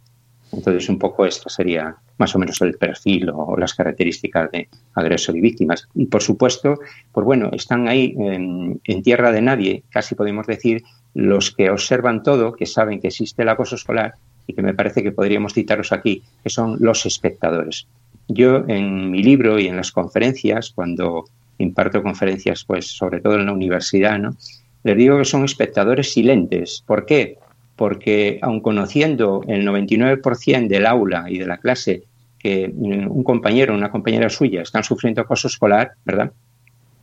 Entonces 0.51 0.89
un 0.89 0.99
poco 0.99 1.25
esto 1.25 1.49
sería 1.49 1.95
más 2.17 2.35
o 2.35 2.39
menos 2.39 2.61
el 2.61 2.77
perfil 2.77 3.31
o, 3.33 3.57
las 3.57 3.73
características 3.73 4.51
de 4.51 4.69
agresor 4.93 5.35
y 5.37 5.41
víctimas. 5.41 5.87
Y 5.95 6.05
por 6.05 6.21
supuesto, 6.21 6.77
pues 7.11 7.25
bueno, 7.25 7.49
están 7.53 7.87
ahí 7.87 8.13
en, 8.19 8.79
en 8.83 9.01
tierra 9.01 9.31
de 9.31 9.41
nadie, 9.41 9.83
casi 9.89 10.13
podemos 10.13 10.45
decir 10.45 10.83
los 11.13 11.51
que 11.51 11.69
observan 11.71 12.21
todo, 12.21 12.53
que 12.53 12.65
saben 12.65 12.99
que 12.99 13.07
existe 13.07 13.41
el 13.41 13.49
acoso 13.49 13.75
escolar 13.75 14.15
y 14.45 14.53
que 14.53 14.61
me 14.61 14.73
parece 14.73 15.01
que 15.01 15.11
podríamos 15.11 15.53
citaros 15.53 15.91
aquí, 15.91 16.21
que 16.43 16.49
son 16.49 16.77
los 16.79 17.05
espectadores. 17.05 17.87
Yo 18.33 18.63
en 18.67 19.11
mi 19.11 19.21
libro 19.21 19.59
y 19.59 19.67
en 19.67 19.75
las 19.75 19.91
conferencias, 19.91 20.71
cuando 20.73 21.25
imparto 21.57 22.01
conferencias, 22.01 22.63
pues 22.63 22.87
sobre 22.87 23.19
todo 23.19 23.35
en 23.35 23.45
la 23.45 23.53
universidad, 23.53 24.17
¿no? 24.19 24.35
les 24.83 24.97
digo 24.97 25.17
que 25.17 25.25
son 25.25 25.43
espectadores 25.43 26.13
silentes. 26.13 26.83
¿Por 26.85 27.05
qué? 27.05 27.37
Porque 27.75 28.39
aun 28.41 28.61
conociendo 28.61 29.43
el 29.47 29.67
99% 29.67 30.67
del 30.67 30.85
aula 30.85 31.25
y 31.29 31.37
de 31.37 31.45
la 31.45 31.57
clase 31.57 32.03
que 32.39 32.71
un 32.73 33.23
compañero 33.23 33.73
o 33.73 33.77
una 33.77 33.91
compañera 33.91 34.29
suya 34.29 34.61
están 34.61 34.83
sufriendo 34.83 35.21
acoso 35.21 35.47
escolar, 35.47 35.91
¿verdad? 36.05 36.31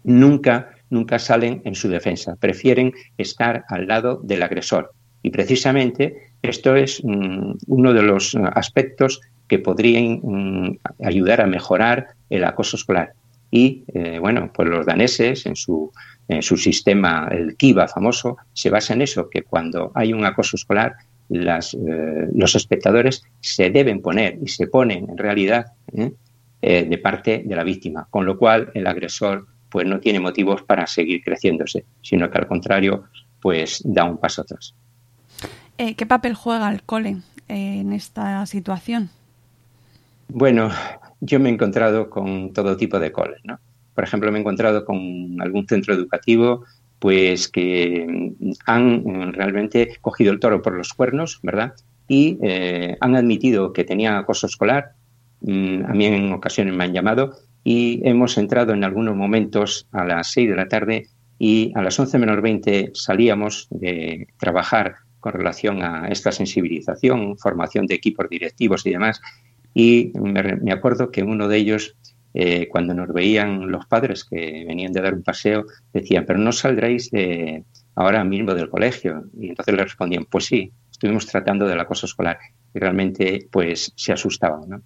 Nunca, 0.02 0.70
nunca 0.90 1.18
salen 1.18 1.62
en 1.64 1.74
su 1.76 1.88
defensa. 1.88 2.34
Prefieren 2.34 2.92
estar 3.18 3.64
al 3.68 3.86
lado 3.86 4.20
del 4.24 4.42
agresor. 4.42 4.92
Y 5.22 5.30
precisamente 5.30 6.32
esto 6.42 6.74
es 6.74 7.02
mm, 7.04 7.52
uno 7.68 7.92
de 7.92 8.02
los 8.02 8.34
aspectos 8.34 9.20
que 9.48 9.58
podrían 9.58 10.20
mm, 10.22 10.78
ayudar 11.02 11.40
a 11.40 11.46
mejorar 11.46 12.08
el 12.30 12.44
acoso 12.44 12.76
escolar. 12.76 13.14
Y 13.50 13.84
eh, 13.94 14.18
bueno, 14.20 14.50
pues 14.54 14.68
los 14.68 14.84
daneses 14.84 15.46
en 15.46 15.56
su, 15.56 15.90
en 16.28 16.42
su 16.42 16.56
sistema, 16.56 17.28
el 17.30 17.56
Kiva 17.56 17.88
famoso, 17.88 18.36
se 18.52 18.70
basa 18.70 18.92
en 18.92 19.02
eso, 19.02 19.30
que 19.30 19.42
cuando 19.42 19.90
hay 19.94 20.12
un 20.12 20.24
acoso 20.24 20.56
escolar, 20.56 20.96
las, 21.30 21.74
eh, 21.74 22.28
los 22.34 22.54
espectadores 22.54 23.22
se 23.40 23.70
deben 23.70 24.02
poner 24.02 24.38
y 24.42 24.48
se 24.48 24.66
ponen 24.66 25.08
en 25.10 25.18
realidad 25.18 25.72
¿eh? 25.92 26.12
de 26.60 26.98
parte 26.98 27.42
de 27.44 27.56
la 27.56 27.64
víctima, 27.64 28.06
con 28.10 28.26
lo 28.26 28.38
cual 28.38 28.70
el 28.74 28.86
agresor 28.86 29.46
pues 29.70 29.86
no 29.86 30.00
tiene 30.00 30.20
motivos 30.20 30.62
para 30.62 30.86
seguir 30.86 31.22
creciéndose, 31.22 31.84
sino 32.02 32.30
que 32.30 32.38
al 32.38 32.46
contrario, 32.46 33.04
pues 33.40 33.82
da 33.84 34.04
un 34.04 34.18
paso 34.18 34.42
atrás. 34.42 34.74
¿Qué 35.76 36.06
papel 36.06 36.34
juega 36.34 36.72
el 36.72 36.82
cole 36.82 37.18
en 37.46 37.92
esta 37.92 38.44
situación? 38.46 39.10
Bueno, 40.28 40.70
yo 41.20 41.40
me 41.40 41.48
he 41.48 41.52
encontrado 41.52 42.10
con 42.10 42.52
todo 42.52 42.76
tipo 42.76 43.00
de 43.00 43.12
coles, 43.12 43.40
¿no? 43.44 43.58
Por 43.94 44.04
ejemplo, 44.04 44.30
me 44.30 44.38
he 44.38 44.40
encontrado 44.40 44.84
con 44.84 45.40
algún 45.40 45.66
centro 45.66 45.94
educativo 45.94 46.64
pues 46.98 47.48
que 47.48 48.34
han 48.66 49.32
realmente 49.32 49.96
cogido 50.00 50.32
el 50.32 50.40
toro 50.40 50.62
por 50.62 50.74
los 50.74 50.92
cuernos, 50.94 51.38
¿verdad? 51.42 51.74
Y 52.08 52.38
eh, 52.42 52.96
han 53.00 53.16
admitido 53.16 53.72
que 53.72 53.84
tenía 53.84 54.18
acoso 54.18 54.46
escolar. 54.46 54.92
Mm, 55.40 55.84
a 55.86 55.94
mí 55.94 56.06
en 56.06 56.32
ocasiones 56.32 56.74
me 56.74 56.84
han 56.84 56.92
llamado 56.92 57.36
y 57.64 58.00
hemos 58.04 58.36
entrado 58.36 58.72
en 58.72 58.84
algunos 58.84 59.14
momentos 59.14 59.86
a 59.92 60.04
las 60.04 60.32
6 60.32 60.50
de 60.50 60.56
la 60.56 60.68
tarde 60.68 61.06
y 61.38 61.72
a 61.74 61.82
las 61.82 61.98
11 61.98 62.18
menos 62.18 62.42
20 62.42 62.90
salíamos 62.94 63.68
de 63.70 64.26
trabajar 64.38 64.96
con 65.20 65.32
relación 65.32 65.82
a 65.82 66.08
esta 66.08 66.32
sensibilización, 66.32 67.38
formación 67.38 67.86
de 67.86 67.94
equipos 67.94 68.28
directivos 68.28 68.86
y 68.86 68.90
demás, 68.90 69.20
y 69.74 70.12
me, 70.14 70.72
acuerdo 70.72 71.10
que 71.10 71.22
uno 71.22 71.48
de 71.48 71.56
ellos, 71.56 71.96
eh, 72.34 72.68
cuando 72.68 72.94
nos 72.94 73.12
veían 73.12 73.70
los 73.70 73.86
padres 73.86 74.24
que 74.24 74.64
venían 74.66 74.92
de 74.92 75.00
dar 75.00 75.14
un 75.14 75.22
paseo, 75.22 75.64
decían, 75.92 76.24
pero 76.26 76.38
no 76.38 76.52
saldréis 76.52 77.10
ahora 77.94 78.24
mismo 78.24 78.54
del 78.54 78.70
colegio. 78.70 79.24
Y 79.38 79.50
entonces 79.50 79.74
le 79.74 79.84
respondían, 79.84 80.24
pues 80.24 80.46
sí, 80.46 80.72
estuvimos 80.90 81.26
tratando 81.26 81.66
del 81.66 81.80
acoso 81.80 82.06
escolar. 82.06 82.38
Y 82.74 82.78
realmente, 82.78 83.48
pues, 83.50 83.92
se 83.96 84.12
asustaban. 84.12 84.68
¿no? 84.68 84.82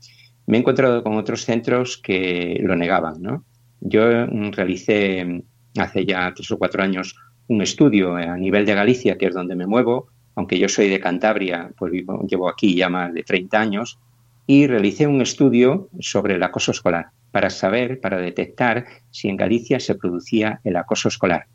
Me 0.46 0.56
he 0.56 0.60
encontrado 0.60 1.02
con 1.02 1.16
otros 1.16 1.44
centros 1.44 1.98
que 1.98 2.58
lo 2.62 2.76
negaban. 2.76 3.20
¿no? 3.20 3.44
Yo 3.80 4.26
realicé 4.26 5.42
hace 5.78 6.04
ya 6.04 6.32
tres 6.34 6.50
o 6.50 6.58
cuatro 6.58 6.82
años 6.82 7.16
un 7.48 7.62
estudio 7.62 8.16
a 8.16 8.36
nivel 8.36 8.64
de 8.64 8.74
Galicia, 8.74 9.16
que 9.18 9.26
es 9.26 9.34
donde 9.34 9.56
me 9.56 9.66
muevo, 9.66 10.08
aunque 10.34 10.58
yo 10.58 10.68
soy 10.68 10.88
de 10.88 11.00
Cantabria, 11.00 11.70
pues 11.76 11.92
llevo 12.28 12.48
aquí 12.48 12.74
ya 12.74 12.88
más 12.88 13.12
de 13.12 13.22
30 13.22 13.60
años, 13.60 13.98
y 14.46 14.66
realicé 14.66 15.06
un 15.06 15.20
estudio 15.20 15.88
sobre 16.00 16.34
el 16.34 16.42
acoso 16.42 16.72
escolar 16.72 17.06
para 17.32 17.50
saber, 17.50 18.00
para 18.00 18.18
detectar 18.18 18.84
si 19.10 19.28
en 19.28 19.36
Galicia 19.36 19.80
se 19.80 19.94
producía 19.94 20.60
el 20.64 20.76
acoso 20.76 21.08
escolar. 21.08 21.46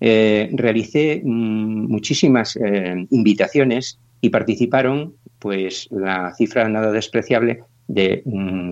Eh, 0.00 0.50
realicé 0.52 1.22
mm, 1.22 1.86
muchísimas 1.88 2.56
eh, 2.56 3.06
invitaciones 3.10 3.98
y 4.20 4.30
participaron, 4.30 5.14
pues, 5.38 5.88
la 5.90 6.34
cifra 6.34 6.68
nada 6.68 6.90
despreciable 6.90 7.60
de 7.86 8.22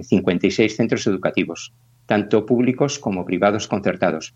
56 0.03 0.73
mm, 0.73 0.77
centros 0.77 1.07
educativos, 1.07 1.73
tanto 2.07 2.47
públicos 2.47 2.99
como 2.99 3.25
privados 3.25 3.69
concertados. 3.69 4.35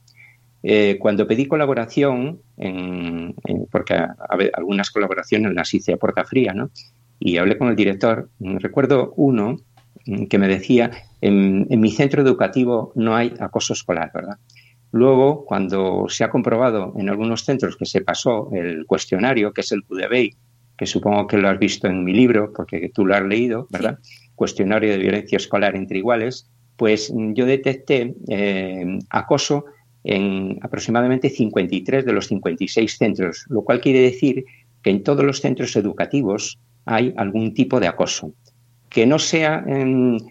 Eh, 0.62 0.96
cuando 0.98 1.26
pedí 1.26 1.46
colaboración, 1.46 2.40
porque 3.70 3.94
algunas 4.54 4.90
colaboraciones 4.90 5.54
las 5.54 5.72
hice 5.72 5.92
a 5.92 5.96
puerta 5.96 6.24
fría, 6.24 6.52
¿no? 6.52 6.70
Y 7.18 7.38
hablé 7.38 7.58
con 7.58 7.68
el 7.68 7.76
director, 7.76 8.28
recuerdo 8.40 9.12
uno 9.16 9.56
que 10.28 10.38
me 10.38 10.48
decía, 10.48 10.90
en, 11.20 11.66
mi 11.68 11.90
centro 11.90 12.22
educativo 12.22 12.92
no 12.94 13.16
hay 13.16 13.34
acoso 13.40 13.72
escolar, 13.72 14.10
¿verdad? 14.14 14.38
Luego, 14.92 15.44
cuando 15.44 16.06
se 16.08 16.24
ha 16.24 16.30
comprobado 16.30 16.94
en 16.96 17.08
algunos 17.08 17.44
centros 17.44 17.76
que 17.76 17.86
se 17.86 18.02
pasó 18.02 18.50
el 18.52 18.86
cuestionario, 18.86 19.52
que 19.52 19.62
es 19.62 19.72
el 19.72 19.84
QDBI, 19.84 20.36
que 20.78 20.86
supongo 20.86 21.26
que 21.26 21.38
lo 21.38 21.48
has 21.48 21.58
visto 21.58 21.88
en 21.88 22.04
mi 22.04 22.12
libro, 22.12 22.52
porque 22.54 22.90
tú 22.94 23.04
lo 23.04 23.14
has 23.14 23.24
leído, 23.24 23.66
¿verdad? 23.70 23.98
Cuestionario 24.34 24.90
de 24.90 24.98
violencia 24.98 25.36
escolar 25.36 25.74
entre 25.74 25.98
iguales, 25.98 26.48
pues 26.76 27.12
yo 27.34 27.46
detecté 27.46 28.14
eh, 28.28 28.98
acoso 29.10 29.64
en 30.04 30.58
aproximadamente 30.62 31.30
53 31.30 32.04
de 32.04 32.12
los 32.12 32.28
56 32.28 32.96
centros, 32.96 33.44
lo 33.48 33.62
cual 33.62 33.80
quiere 33.80 34.00
decir 34.00 34.44
que 34.82 34.90
en 34.90 35.02
todos 35.02 35.24
los 35.24 35.40
centros 35.40 35.74
educativos 35.74 36.60
hay 36.86 37.12
algún 37.16 37.52
tipo 37.52 37.78
de 37.78 37.88
acoso. 37.88 38.32
Que 38.88 39.06
no 39.06 39.18
sea 39.18 39.64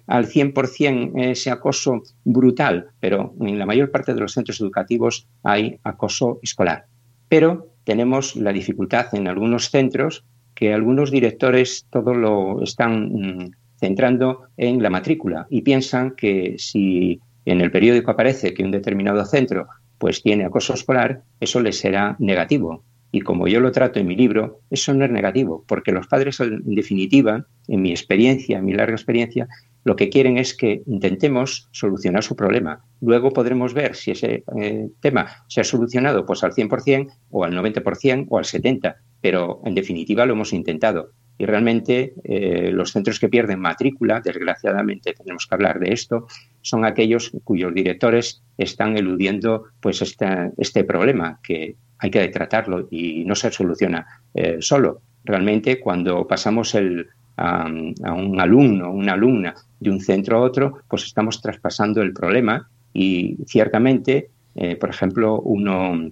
al 0.07 0.27
100% 0.27 1.11
ese 1.29 1.51
acoso 1.51 2.01
brutal, 2.23 2.87
pero 2.99 3.35
en 3.39 3.59
la 3.59 3.65
mayor 3.67 3.91
parte 3.91 4.13
de 4.13 4.21
los 4.21 4.33
centros 4.33 4.59
educativos 4.59 5.27
hay 5.43 5.77
acoso 5.83 6.39
escolar. 6.41 6.85
Pero 7.29 7.67
tenemos 7.83 8.35
la 8.35 8.51
dificultad 8.51 9.13
en 9.13 9.27
algunos 9.27 9.69
centros 9.69 10.23
que 10.55 10.73
algunos 10.73 11.11
directores 11.11 11.85
todo 11.91 12.13
lo 12.13 12.63
están 12.63 13.11
mm, 13.11 13.51
centrando 13.77 14.47
en 14.57 14.81
la 14.81 14.89
matrícula 14.89 15.45
y 15.49 15.61
piensan 15.61 16.15
que 16.15 16.55
si 16.57 17.19
en 17.43 17.61
el 17.61 17.71
periódico 17.71 18.11
aparece 18.11 18.53
que 18.53 18.63
un 18.63 18.71
determinado 18.71 19.23
centro 19.25 19.67
pues 19.97 20.23
tiene 20.23 20.45
acoso 20.45 20.73
escolar, 20.73 21.21
eso 21.39 21.59
les 21.59 21.77
será 21.77 22.15
negativo. 22.19 22.83
Y 23.15 23.21
como 23.21 23.47
yo 23.47 23.61
lo 23.61 23.71
trato 23.71 23.97
en 23.97 24.07
mi 24.07 24.15
libro, 24.17 24.59
eso 24.69 24.93
no 24.93 25.05
es 25.05 25.09
negativo, 25.09 25.63
porque 25.69 25.93
los 25.93 26.05
padres, 26.05 26.37
en 26.41 26.75
definitiva, 26.75 27.45
en 27.69 27.81
mi 27.81 27.91
experiencia, 27.91 28.57
en 28.57 28.65
mi 28.65 28.73
larga 28.73 28.93
experiencia, 28.93 29.47
lo 29.85 29.95
que 29.95 30.09
quieren 30.09 30.37
es 30.37 30.53
que 30.53 30.81
intentemos 30.85 31.69
solucionar 31.71 32.23
su 32.23 32.35
problema. 32.35 32.83
Luego 32.99 33.31
podremos 33.31 33.73
ver 33.73 33.95
si 33.95 34.11
ese 34.11 34.43
eh, 34.59 34.89
tema 34.99 35.27
se 35.47 35.61
ha 35.61 35.63
solucionado 35.63 36.25
pues 36.25 36.43
al 36.43 36.51
100% 36.51 37.09
o 37.29 37.45
al 37.45 37.53
90% 37.53 38.25
o 38.27 38.37
al 38.37 38.43
70%, 38.43 38.97
pero 39.21 39.61
en 39.63 39.75
definitiva 39.75 40.25
lo 40.25 40.33
hemos 40.33 40.51
intentado. 40.51 41.11
Y 41.37 41.45
realmente 41.45 42.15
eh, 42.25 42.69
los 42.73 42.91
centros 42.91 43.17
que 43.17 43.29
pierden 43.29 43.61
matrícula, 43.61 44.19
desgraciadamente 44.19 45.13
tenemos 45.13 45.47
que 45.47 45.55
hablar 45.55 45.79
de 45.79 45.93
esto, 45.93 46.27
son 46.59 46.83
aquellos 46.83 47.31
cuyos 47.45 47.73
directores 47.73 48.43
están 48.57 48.97
eludiendo 48.97 49.67
pues 49.79 50.01
este 50.01 50.83
problema 50.83 51.39
que 51.41 51.77
hay 51.99 52.09
que 52.09 52.27
tratarlo 52.29 52.87
y 52.91 53.23
no 53.25 53.35
se 53.35 53.51
soluciona 53.51 54.05
eh, 54.33 54.57
solo. 54.59 55.01
Realmente 55.23 55.79
cuando 55.79 56.27
pasamos 56.27 56.75
el, 56.75 57.07
a, 57.37 57.65
un 57.65 58.39
alumno 58.39 58.91
una 58.91 59.13
alumna 59.13 59.55
de 59.79 59.89
un 59.89 59.99
centro 59.99 60.37
a 60.37 60.41
otro, 60.41 60.79
pues 60.87 61.03
estamos 61.03 61.41
traspasando 61.41 62.01
el 62.01 62.13
problema 62.13 62.69
y 62.93 63.37
ciertamente, 63.45 64.29
eh, 64.55 64.75
por 64.77 64.89
ejemplo, 64.89 65.41
uno, 65.41 66.11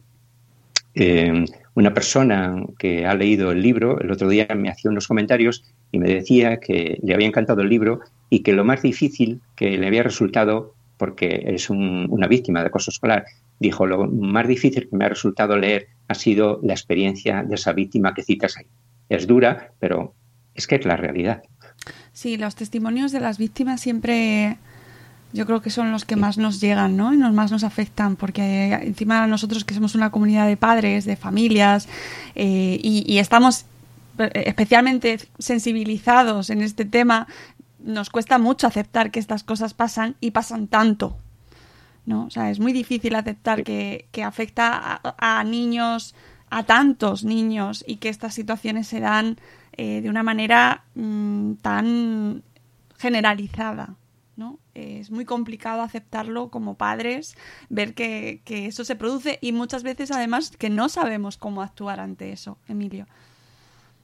eh, 0.96 1.46
una 1.76 1.94
persona 1.94 2.62
que 2.78 3.06
ha 3.06 3.16
leído 3.16 3.52
el 3.52 3.62
libro, 3.62 4.00
el 4.00 4.12
otro 4.12 4.28
día 4.28 4.48
me 4.56 4.70
hacía 4.70 4.92
unos 4.92 5.08
comentarios 5.08 5.64
y 5.92 6.00
me 6.00 6.10
decía 6.10 6.60
que 6.60 7.00
le 7.02 7.14
había 7.14 7.28
encantado 7.28 7.62
el 7.62 7.70
libro 7.70 8.02
y 8.30 8.42
que 8.42 8.54
lo 8.54 8.66
más 8.66 8.82
difícil 8.82 9.42
que 9.56 9.78
le 9.78 9.88
había 9.88 10.04
resultado, 10.04 10.74
porque 10.98 11.44
es 11.48 11.70
una 11.70 12.28
víctima 12.28 12.62
de 12.62 12.68
acoso 12.68 12.92
escolar, 12.92 13.26
dijo, 13.60 13.86
lo 13.86 14.08
más 14.08 14.48
difícil 14.48 14.90
que 14.90 14.96
me 14.96 15.06
ha 15.06 15.10
resultado 15.10 15.58
leer 15.58 15.88
ha 16.08 16.16
sido 16.16 16.60
la 16.64 16.74
experiencia 16.74 17.44
de 17.44 17.56
esa 17.56 17.74
víctima 17.74 18.14
que 18.14 18.24
citas 18.24 18.58
ahí. 18.58 18.68
Es 19.10 19.28
dura, 19.28 19.72
pero 19.80 20.16
es 20.54 20.68
que 20.68 20.76
es 20.76 20.86
la 20.86 20.98
realidad. 20.98 21.44
Sí, 22.12 22.38
los 22.38 22.56
testimonios 22.56 23.12
de 23.12 23.20
las 23.20 23.38
víctimas 23.38 23.82
siempre 23.82 24.58
yo 25.34 25.48
creo 25.48 25.62
que 25.62 25.72
son 25.72 25.92
los 25.92 26.06
que 26.06 26.16
más 26.16 26.38
nos 26.38 26.62
llegan, 26.62 26.96
¿no? 26.96 27.14
Y 27.14 27.18
nos, 27.18 27.34
más 27.34 27.52
nos 27.52 27.64
afectan, 27.64 28.16
porque 28.16 28.72
encima 28.74 29.26
nosotros 29.26 29.66
que 29.66 29.74
somos 29.74 29.96
una 29.96 30.12
comunidad 30.12 30.48
de 30.48 30.58
padres, 30.58 31.06
de 31.06 31.16
familias, 31.16 31.88
eh, 32.36 32.80
y, 32.82 33.04
y, 33.12 33.18
estamos 33.18 33.66
especialmente 34.18 35.20
sensibilizados 35.40 36.52
en 36.52 36.62
este 36.62 36.86
tema, 36.86 37.28
nos 37.84 38.12
cuesta 38.12 38.38
mucho 38.38 38.68
aceptar 38.68 39.10
que 39.10 39.20
estas 39.20 39.44
cosas 39.44 39.74
pasan 39.74 40.16
y 40.22 40.32
pasan 40.32 40.68
tanto, 40.68 41.18
¿no? 42.06 42.26
O 42.26 42.30
sea, 42.30 42.50
es 42.50 42.60
muy 42.60 42.74
difícil 42.74 43.16
aceptar 43.16 43.64
que, 43.64 44.08
afecta 44.24 45.02
a, 45.04 45.44
niños, 45.44 46.16
a 46.50 46.64
tantos 46.64 47.24
niños 47.24 47.84
y 47.88 47.98
que 47.98 48.10
estas 48.10 48.34
situaciones 48.34 48.88
se 48.88 49.00
dan 49.00 49.38
eh, 49.74 50.02
de 50.02 50.10
una 50.10 50.24
manera 50.24 50.84
mm, 50.96 51.54
tan 51.56 52.44
generalizada. 52.98 53.96
¿no? 54.36 54.60
Es 54.74 55.12
muy 55.12 55.26
complicado 55.26 55.84
aceptarlo 55.84 56.50
como 56.50 56.76
padres, 56.76 57.38
ver 57.70 57.94
que, 57.94 58.42
que 58.46 58.66
eso 58.66 58.84
se 58.84 58.96
produce 58.96 59.38
y 59.42 59.52
muchas 59.52 59.84
veces 59.84 60.10
además 60.12 60.52
que 60.58 60.72
no 60.72 60.90
sabemos 60.90 61.38
cómo 61.38 61.62
actuar 61.62 62.00
ante 62.00 62.32
eso, 62.32 62.58
Emilio. 62.68 63.06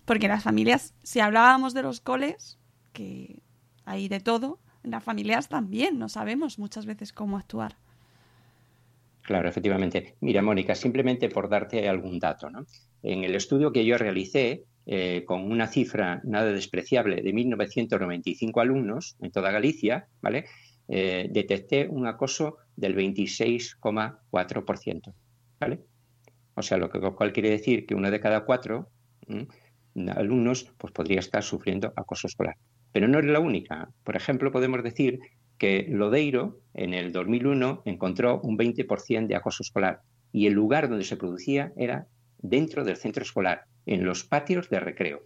Porque 0.06 0.28
las 0.28 0.44
familias, 0.44 0.94
si 1.04 1.20
hablábamos 1.20 1.74
de 1.74 1.84
los 1.84 2.00
coles, 2.00 2.60
que 2.94 3.42
hay 3.86 4.08
de 4.08 4.20
todo, 4.20 4.60
en 4.84 4.92
las 4.92 5.04
familias 5.04 5.50
también 5.50 6.00
no 6.00 6.10
sabemos 6.10 6.60
muchas 6.60 6.86
veces 6.86 7.12
cómo 7.14 7.38
actuar. 7.38 7.76
Claro, 9.30 9.48
efectivamente. 9.48 10.16
Mira, 10.22 10.42
Mónica, 10.42 10.74
simplemente 10.74 11.30
por 11.30 11.50
darte 11.50 11.88
algún 11.88 12.18
dato, 12.18 12.50
¿no? 12.50 12.66
En 13.04 13.24
el 13.24 13.36
estudio 13.36 13.72
que 13.72 13.86
yo 13.86 13.96
realicé, 13.96 14.64
eh, 14.88 15.24
con 15.24 15.52
una 15.52 15.68
cifra 15.68 16.20
nada 16.24 16.52
despreciable 16.52 17.22
de 17.22 17.32
1.995 17.32 18.60
alumnos 18.60 19.18
en 19.22 19.30
toda 19.30 19.52
Galicia, 19.52 20.08
¿vale? 20.20 20.46
Eh, 20.88 21.28
detecté 21.30 21.88
un 21.88 22.08
acoso 22.08 22.58
del 22.76 22.96
26,4%, 22.96 25.14
¿vale? 25.60 25.82
O 26.56 26.64
sea, 26.64 26.80
lo 26.80 27.16
cual 27.16 27.32
quiere 27.32 27.52
decir 27.52 27.86
que 27.86 27.94
uno 27.94 28.10
de 28.10 28.20
cada 28.20 28.46
cuatro 28.46 28.90
alumnos 30.16 30.74
pues, 30.76 30.92
podría 30.92 31.20
estar 31.20 31.44
sufriendo 31.44 31.94
acoso 31.96 32.26
escolar. 32.26 32.56
Pero 32.92 33.08
no 33.08 33.20
es 33.20 33.26
la 33.26 33.40
única. 33.40 33.90
Por 34.04 34.16
ejemplo, 34.16 34.52
podemos 34.52 34.82
decir 34.82 35.20
que 35.60 35.86
Lodeiro 35.90 36.62
en 36.74 36.96
el 36.96 37.12
2001 37.12 37.84
encontró 37.86 38.42
un 38.42 38.58
20% 38.58 39.28
de 39.28 39.36
acoso 39.36 39.62
escolar 39.62 40.02
y 40.32 40.48
el 40.48 40.54
lugar 40.54 40.90
donde 40.90 41.04
se 41.04 41.18
producía 41.18 41.74
era 41.76 42.08
dentro 42.40 42.86
del 42.86 42.96
centro 42.96 43.22
escolar, 43.22 43.66
en 43.86 44.06
los 44.06 44.24
patios 44.24 44.70
de 44.70 44.80
recreo. 44.80 45.24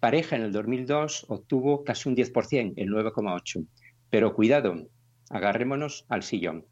Pareja 0.00 0.34
en 0.36 0.42
el 0.42 0.52
2002 0.52 1.24
obtuvo 1.28 1.84
casi 1.84 2.08
un 2.08 2.16
10%, 2.16 2.74
el 2.76 2.90
9,8%. 2.90 3.66
Pero 4.10 4.34
cuidado, 4.34 4.88
agarrémonos 5.30 6.04
al 6.08 6.22
sillón. 6.22 6.66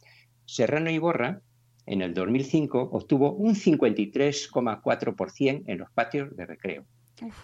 Serrano 0.45 0.91
y 0.91 0.99
Borra 0.99 1.41
en 1.87 2.03
el 2.03 2.13
2005 2.15 2.91
obtuvo 2.93 3.33
un 3.33 3.55
53,4% 3.55 5.63
en 5.67 5.79
los 5.79 5.91
patios 5.91 6.37
de 6.37 6.47
recreo. 6.47 6.85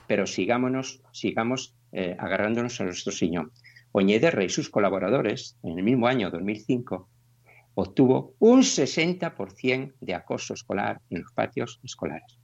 Pero 0.06 0.26
sigámonos, 0.26 1.02
sigamos 1.12 1.74
eh, 1.92 2.16
agarrándonos 2.18 2.80
a 2.80 2.84
nuestro 2.84 3.12
sillón. 3.12 3.52
Oñederra 3.92 4.44
y 4.44 4.48
sus 4.48 4.70
colaboradores, 4.70 5.56
en 5.62 5.78
el 5.78 5.84
mismo 5.84 6.06
año 6.06 6.30
2005, 6.30 7.08
obtuvo 7.74 8.34
un 8.38 8.60
60% 8.60 9.94
de 10.00 10.14
acoso 10.14 10.54
escolar 10.54 11.00
en 11.10 11.22
los 11.22 11.32
patios 11.32 11.80
escolares. 11.82 12.38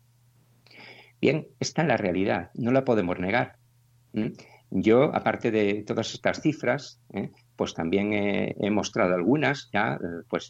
Bien, 1.20 1.46
esta 1.60 1.82
es 1.82 1.88
la 1.88 1.96
realidad, 1.96 2.50
no 2.54 2.72
la 2.72 2.84
podemos 2.84 3.18
negar. 3.18 3.56
Yo, 4.70 5.14
aparte 5.14 5.50
de 5.50 5.84
todas 5.84 6.12
estas 6.14 6.40
cifras, 6.40 7.00
¿eh? 7.12 7.30
pues 7.54 7.74
también 7.74 8.12
he, 8.12 8.70
mostrado 8.70 9.14
algunas, 9.14 9.70
ya, 9.72 9.98
pues 10.28 10.48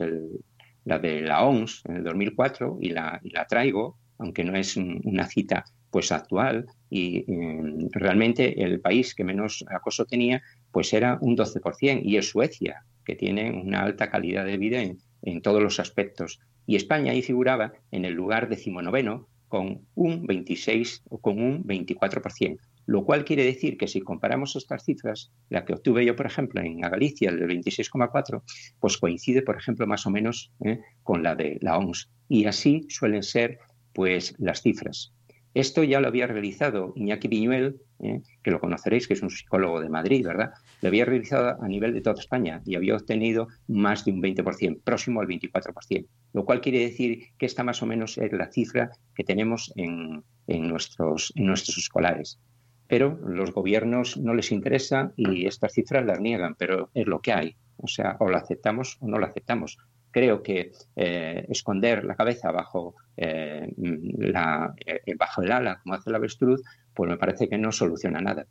la 0.84 0.98
de 0.98 1.20
la 1.20 1.44
OMS 1.44 1.82
en 1.86 1.96
el 1.96 2.04
2004 2.04 2.78
y 2.80 2.90
la, 2.90 3.20
y 3.22 3.30
la 3.30 3.46
traigo, 3.46 3.98
aunque 4.18 4.44
no 4.44 4.56
es 4.56 4.76
una 4.76 5.26
cita 5.26 5.64
pues 5.96 6.12
actual 6.12 6.66
y 6.90 7.24
mm, 7.26 7.88
realmente 7.92 8.62
el 8.62 8.80
país 8.80 9.14
que 9.14 9.24
menos 9.24 9.64
acoso 9.66 10.04
tenía 10.04 10.42
pues 10.70 10.92
era 10.92 11.16
un 11.22 11.34
12% 11.34 12.02
y 12.04 12.18
es 12.18 12.28
Suecia 12.28 12.84
que 13.02 13.16
tiene 13.16 13.50
una 13.50 13.80
alta 13.80 14.10
calidad 14.10 14.44
de 14.44 14.58
vida 14.58 14.82
en, 14.82 14.98
en 15.22 15.40
todos 15.40 15.62
los 15.62 15.80
aspectos 15.80 16.38
y 16.66 16.76
España 16.76 17.12
ahí 17.12 17.22
figuraba 17.22 17.72
en 17.92 18.04
el 18.04 18.12
lugar 18.12 18.50
decimonoveno 18.50 19.26
con 19.48 19.86
un 19.94 20.26
26 20.26 21.04
o 21.08 21.18
con 21.18 21.40
un 21.40 21.64
24%, 21.64 22.58
lo 22.84 23.06
cual 23.06 23.24
quiere 23.24 23.46
decir 23.46 23.78
que 23.78 23.88
si 23.88 24.02
comparamos 24.02 24.54
estas 24.54 24.84
cifras, 24.84 25.32
la 25.48 25.64
que 25.64 25.72
obtuve 25.72 26.04
yo, 26.04 26.14
por 26.14 26.26
ejemplo, 26.26 26.60
en 26.60 26.80
Galicia, 26.80 27.30
el 27.30 27.38
de 27.38 27.46
26,4, 27.46 28.42
pues 28.80 28.98
coincide, 28.98 29.40
por 29.40 29.56
ejemplo, 29.56 29.86
más 29.86 30.04
o 30.04 30.10
menos 30.10 30.52
¿eh? 30.62 30.80
con 31.02 31.22
la 31.22 31.34
de 31.36 31.56
la 31.62 31.78
OMS. 31.78 32.10
Y 32.28 32.44
así 32.44 32.84
suelen 32.90 33.22
ser 33.22 33.60
pues 33.94 34.34
las 34.38 34.60
cifras. 34.60 35.15
Esto 35.56 35.82
ya 35.82 36.00
lo 36.00 36.08
había 36.08 36.26
realizado 36.26 36.92
Iñaki 36.96 37.28
Piñuel, 37.28 37.80
¿eh? 38.00 38.20
que 38.42 38.50
lo 38.50 38.60
conoceréis, 38.60 39.08
que 39.08 39.14
es 39.14 39.22
un 39.22 39.30
psicólogo 39.30 39.80
de 39.80 39.88
Madrid, 39.88 40.22
¿verdad? 40.22 40.50
Lo 40.82 40.88
había 40.88 41.06
realizado 41.06 41.56
a 41.58 41.66
nivel 41.66 41.94
de 41.94 42.02
toda 42.02 42.20
España 42.20 42.60
y 42.66 42.74
había 42.76 42.94
obtenido 42.94 43.48
más 43.66 44.04
de 44.04 44.12
un 44.12 44.20
20%, 44.20 44.82
próximo 44.84 45.22
al 45.22 45.28
24%, 45.28 46.06
lo 46.34 46.44
cual 46.44 46.60
quiere 46.60 46.80
decir 46.80 47.28
que 47.38 47.46
esta 47.46 47.64
más 47.64 47.82
o 47.82 47.86
menos 47.86 48.18
es 48.18 48.30
la 48.32 48.52
cifra 48.52 48.90
que 49.14 49.24
tenemos 49.24 49.72
en, 49.76 50.22
nuestros, 50.46 51.32
en 51.34 51.46
nuestros 51.46 51.78
escolares. 51.78 52.38
Pero 52.86 53.18
los 53.26 53.54
gobiernos 53.54 54.18
no 54.18 54.34
les 54.34 54.52
interesa 54.52 55.14
y 55.16 55.46
estas 55.46 55.72
cifras 55.72 56.04
las 56.04 56.20
niegan, 56.20 56.54
pero 56.56 56.90
es 56.92 57.06
lo 57.06 57.20
que 57.20 57.32
hay. 57.32 57.56
O 57.78 57.88
sea, 57.88 58.18
o 58.20 58.28
lo 58.28 58.36
aceptamos 58.36 58.98
o 59.00 59.08
no 59.08 59.18
lo 59.18 59.24
aceptamos 59.24 59.78
creo 60.16 60.42
que 60.42 60.72
eh, 60.96 61.44
esconder 61.50 62.02
la 62.06 62.14
cabeza 62.16 62.50
bajo, 62.50 62.94
eh, 63.18 63.70
la, 63.76 64.74
eh, 64.86 65.14
bajo 65.14 65.42
el 65.42 65.52
ala, 65.52 65.78
como 65.82 65.94
hace 65.94 66.10
la 66.10 66.16
avestruz, 66.16 66.62
pues 66.94 67.10
me 67.10 67.18
parece 67.18 67.50
que 67.50 67.58
no 67.58 67.70
soluciona 67.70 68.22
nada. 68.22 68.46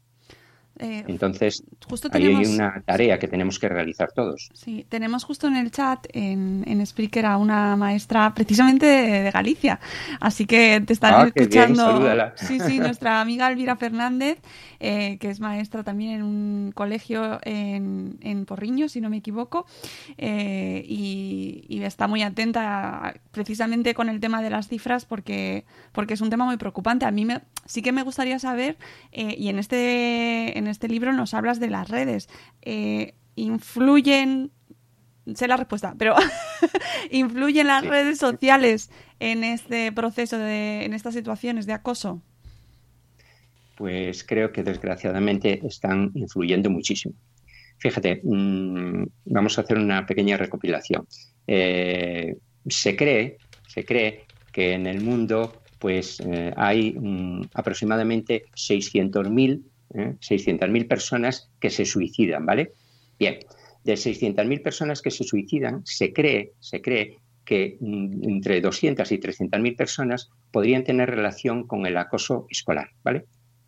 Eh, 0.78 1.06
Entonces, 1.08 1.64
justo 1.88 2.10
ahí 2.12 2.26
hay 2.26 2.46
una 2.46 2.82
tarea 2.86 3.18
que 3.18 3.30
tenemos 3.30 3.60
que 3.60 3.70
realizar 3.70 4.12
todos. 4.12 4.50
Sí, 4.54 4.86
tenemos 4.90 5.24
justo 5.24 5.48
en 5.48 5.56
el 5.56 5.72
chat, 5.72 6.06
en, 6.12 6.64
en 6.68 6.86
Spreaker, 6.86 7.26
a 7.26 7.38
una 7.38 7.78
maestra 7.78 8.34
precisamente 8.34 8.86
de, 8.86 9.32
Galicia. 9.32 9.80
Así 10.20 10.46
que 10.46 10.82
te 10.86 10.94
están 10.94 11.14
ah, 11.14 11.28
escuchando. 11.34 12.32
sí, 12.36 12.60
sí, 12.60 12.80
nuestra 12.80 13.22
amiga 13.22 13.50
Elvira 13.50 13.78
Fernández, 13.78 14.40
eh, 14.80 15.18
que 15.20 15.30
es 15.30 15.40
maestra 15.40 15.84
también 15.84 16.12
en 16.12 16.24
un 16.24 16.72
colegio 16.74 17.40
en, 17.44 18.18
en 18.22 18.46
Porriño, 18.46 18.90
si 18.90 19.00
no 19.00 19.10
me 19.10 19.18
equivoco. 19.18 19.66
Eh, 20.18 20.84
y, 20.88 21.66
y, 21.70 21.84
está 21.84 22.08
muy 22.08 22.24
atenta 22.24 23.14
precisamente 23.32 23.94
con 23.94 24.10
el 24.10 24.20
tema 24.20 24.42
de 24.42 24.50
las 24.50 24.68
cifras 24.68 25.06
porque, 25.06 25.66
porque 25.92 26.16
es 26.16 26.22
un 26.22 26.30
tema 26.30 26.46
muy 26.46 26.58
preocupante. 26.58 27.06
A 27.06 27.12
mí 27.12 27.26
me, 27.26 27.42
sí 27.66 27.82
que 27.82 27.92
me 27.92 28.04
gustaría 28.04 28.40
saber, 28.40 28.78
y 29.12 29.50
en 29.50 29.60
este 29.60 30.58
en 30.65 30.65
este 30.68 30.88
libro 30.88 31.14
nos 31.14 31.34
hablas 31.34 31.60
de 31.60 31.70
las 31.70 31.90
redes. 31.90 32.30
Eh, 32.62 33.14
¿Influyen, 33.36 34.52
sé 35.34 35.48
la 35.48 35.58
respuesta, 35.58 35.96
pero 35.98 36.16
¿influyen 37.12 37.68
las 37.68 37.86
redes 37.86 38.18
sociales 38.18 38.90
en 39.20 39.44
este 39.44 39.92
proceso, 39.92 40.38
de, 40.38 40.86
en 40.86 40.94
estas 40.94 41.14
situaciones 41.14 41.66
de 41.66 41.74
acoso? 41.74 42.22
Pues 43.76 44.24
creo 44.24 44.52
que 44.52 44.64
desgraciadamente 44.64 45.60
están 45.68 46.12
influyendo 46.16 46.70
muchísimo. 46.70 47.16
Fíjate, 47.78 48.22
mm, 48.24 49.04
vamos 49.26 49.58
a 49.58 49.62
hacer 49.62 49.78
una 49.78 50.06
pequeña 50.06 50.38
recopilación. 50.38 51.06
Eh, 51.46 52.38
se 52.68 52.96
cree, 52.96 53.38
se 53.68 53.84
cree 53.84 54.26
que 54.52 54.74
en 54.74 54.88
el 54.88 55.02
mundo 55.02 55.62
pues 55.80 56.20
eh, 56.22 56.54
hay 56.56 56.94
mm, 56.94 57.50
aproximadamente 57.54 58.46
600.000 58.56 59.62
¿eh? 59.98 60.16
600.000 60.20 60.88
personas 60.88 61.52
que 61.60 61.70
se 61.70 61.86
suicidan, 61.86 62.46
¿vale? 62.46 62.74
Bien, 63.18 63.40
de 63.84 63.94
600.000 63.94 64.62
personas 64.62 65.02
que 65.02 65.12
se 65.12 65.24
suicidan, 65.24 65.82
se 65.86 66.12
cree, 66.12 66.54
se 66.60 66.82
cree 66.82 67.18
que 67.46 67.78
mm, 67.80 68.30
entre 68.30 68.62
200 68.62 69.12
y 69.12 69.18
300.000 69.20 69.76
personas 69.78 70.30
podrían 70.52 70.84
tener 70.84 71.10
relación 71.10 71.68
con 71.68 71.86
el 71.86 71.98
acoso 71.98 72.48
escolar, 72.50 72.90
¿vale? 73.04 73.26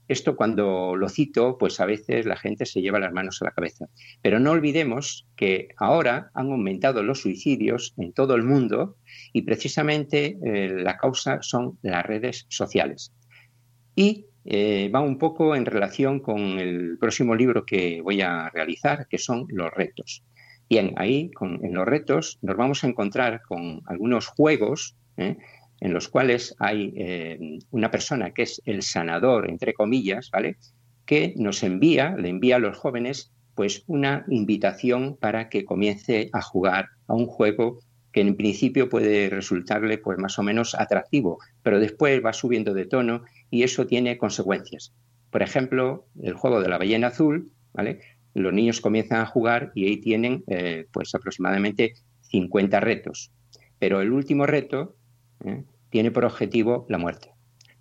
Esto 0.07 0.37
cuando 0.37 0.95
lo 0.95 1.09
cito, 1.09 1.57
pues 1.57 1.79
a 1.81 1.85
veces 1.85 2.25
la 2.25 2.37
gente 2.37 2.65
se 2.65 2.81
lleva 2.81 2.99
las 2.99 3.11
manos 3.11 3.41
a 3.41 3.45
la 3.45 3.51
cabeza. 3.51 3.87
Pero 4.21 4.39
no 4.39 4.51
olvidemos 4.51 5.27
que 5.35 5.69
ahora 5.77 6.31
han 6.33 6.51
aumentado 6.51 7.03
los 7.03 7.21
suicidios 7.21 7.93
en 7.97 8.13
todo 8.13 8.35
el 8.35 8.43
mundo 8.43 8.95
y 9.33 9.41
precisamente 9.41 10.37
eh, 10.45 10.69
la 10.69 10.95
causa 10.95 11.39
son 11.41 11.77
las 11.81 12.05
redes 12.05 12.45
sociales. 12.47 13.13
Y 13.95 14.27
eh, 14.49 14.89
va 14.95 15.01
un 15.01 15.17
poco 15.17 15.57
en 15.57 15.65
relación 15.65 16.21
con 16.21 16.39
el 16.57 16.97
próximo 16.97 17.35
libro 17.35 17.65
que 17.65 18.01
voy 18.01 18.21
a 18.21 18.49
realizar, 18.49 19.05
que 19.09 19.17
son 19.17 19.45
los 19.49 19.69
retos. 19.73 20.23
Bien, 20.69 20.93
ahí 20.95 21.31
en 21.41 21.73
los 21.73 21.85
retos 21.85 22.39
nos 22.41 22.55
vamos 22.55 22.83
a 22.83 22.87
encontrar 22.87 23.41
con 23.41 23.81
algunos 23.85 24.27
juegos 24.27 24.95
¿eh? 25.17 25.35
en 25.81 25.93
los 25.93 26.07
cuales 26.07 26.55
hay 26.59 26.93
eh, 26.95 27.59
una 27.71 27.91
persona 27.91 28.31
que 28.31 28.43
es 28.43 28.61
el 28.63 28.83
sanador, 28.83 29.49
entre 29.49 29.73
comillas, 29.73 30.29
¿vale? 30.31 30.55
Que 31.05 31.33
nos 31.35 31.61
envía, 31.63 32.15
le 32.15 32.29
envía 32.29 32.55
a 32.55 32.59
los 32.59 32.77
jóvenes, 32.77 33.33
pues 33.53 33.83
una 33.87 34.23
invitación 34.29 35.17
para 35.19 35.49
que 35.49 35.65
comience 35.65 36.29
a 36.31 36.41
jugar 36.41 36.87
a 37.07 37.15
un 37.15 37.25
juego 37.25 37.79
que 38.13 38.21
en 38.21 38.35
principio 38.35 38.87
puede 38.89 39.29
resultarle 39.29 39.97
pues 39.97 40.17
más 40.17 40.39
o 40.39 40.43
menos 40.43 40.73
atractivo, 40.73 41.39
pero 41.63 41.79
después 41.79 42.23
va 42.25 42.33
subiendo 42.33 42.73
de 42.73 42.85
tono 42.85 43.23
y 43.49 43.63
eso 43.63 43.87
tiene 43.87 44.17
consecuencias. 44.17 44.93
Por 45.29 45.41
ejemplo, 45.41 46.07
el 46.21 46.33
juego 46.33 46.61
de 46.61 46.69
la 46.69 46.77
ballena 46.77 47.07
azul, 47.07 47.51
¿vale? 47.73 47.99
Los 48.33 48.53
niños 48.53 48.81
comienzan 48.81 49.21
a 49.21 49.25
jugar 49.25 49.71
y 49.75 49.87
ahí 49.87 49.97
tienen 49.97 50.43
eh, 50.47 50.85
pues 50.91 51.13
aproximadamente 51.15 51.93
50 52.21 52.79
retos. 52.79 53.31
Pero 53.79 54.01
el 54.01 54.11
último 54.11 54.45
reto, 54.45 54.95
¿eh? 55.43 55.63
tiene 55.89 56.11
por 56.11 56.25
objetivo 56.25 56.85
la 56.89 56.97
muerte. 56.97 57.31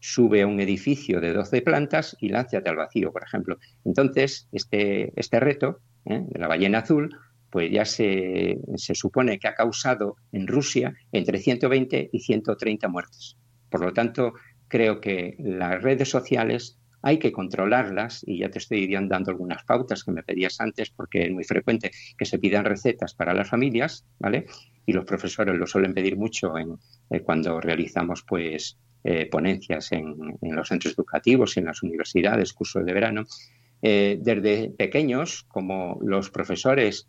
Sube 0.01 0.43
a 0.43 0.47
un 0.47 0.61
edificio 0.61 1.21
de 1.21 1.33
12 1.33 1.63
plantas 1.63 2.17
y 2.21 2.29
lánzate 2.29 2.69
al 2.69 2.77
vacío, 2.77 3.13
por 3.13 3.23
ejemplo. 3.23 3.59
Entonces, 3.85 4.49
este, 4.53 5.13
este 5.17 5.41
reto 5.41 5.81
¿eh? 6.05 6.23
de 6.27 6.39
la 6.39 6.49
ballena 6.49 6.79
azul, 6.79 7.15
pues 7.51 7.71
ya 7.71 7.85
se, 7.85 8.59
se 8.77 8.95
supone 8.95 9.39
que 9.39 9.49
ha 9.49 9.55
causado 9.55 10.17
en 10.33 10.47
Rusia 10.47 10.95
entre 11.13 11.39
120 11.39 12.11
y 12.13 12.21
130 12.21 12.89
muertes. 12.89 13.37
Por 13.71 13.81
lo 13.81 13.93
tanto, 13.93 14.35
creo 14.69 15.01
que 15.01 15.37
las 15.39 15.83
redes 15.83 16.09
sociales 16.09 16.79
hay 17.07 17.19
que 17.19 17.31
controlarlas 17.31 18.25
y 18.27 18.39
ya 18.39 18.51
te 18.51 18.59
estoy 18.59 18.93
dando 18.93 19.31
algunas 19.31 19.63
pautas 19.63 20.03
que 20.03 20.11
me 20.11 20.25
pedías 20.25 20.61
antes 20.61 20.91
porque 20.91 21.25
es 21.25 21.31
muy 21.31 21.45
frecuente 21.45 21.93
que 22.19 22.25
se 22.25 22.41
pidan 22.41 22.65
recetas 22.65 23.15
para 23.15 23.33
las 23.33 23.49
familias, 23.49 24.05
¿vale? 24.19 24.47
Y 24.87 24.93
los 24.93 25.05
profesores 25.05 25.55
lo 25.55 25.69
suelen 25.69 25.95
pedir 25.95 26.17
mucho 26.17 26.59
en, 26.59 26.77
eh, 27.11 27.21
cuando 27.21 27.61
realizamos 27.61 28.25
pues 28.27 28.77
eh, 29.05 29.27
ponencias 29.27 29.93
en, 29.93 30.37
los 30.41 30.67
centros 30.67 30.95
educativos 30.95 31.57
y 31.57 31.61
en 31.61 31.67
las 31.67 31.83
universidades, 31.85 32.53
cursos 32.53 32.85
de 32.85 32.93
verano. 32.93 33.25
Eh, 33.83 34.19
desde 34.21 34.71
pequeños, 34.71 35.45
como 35.49 36.01
los 36.03 36.31
profesores 36.31 37.09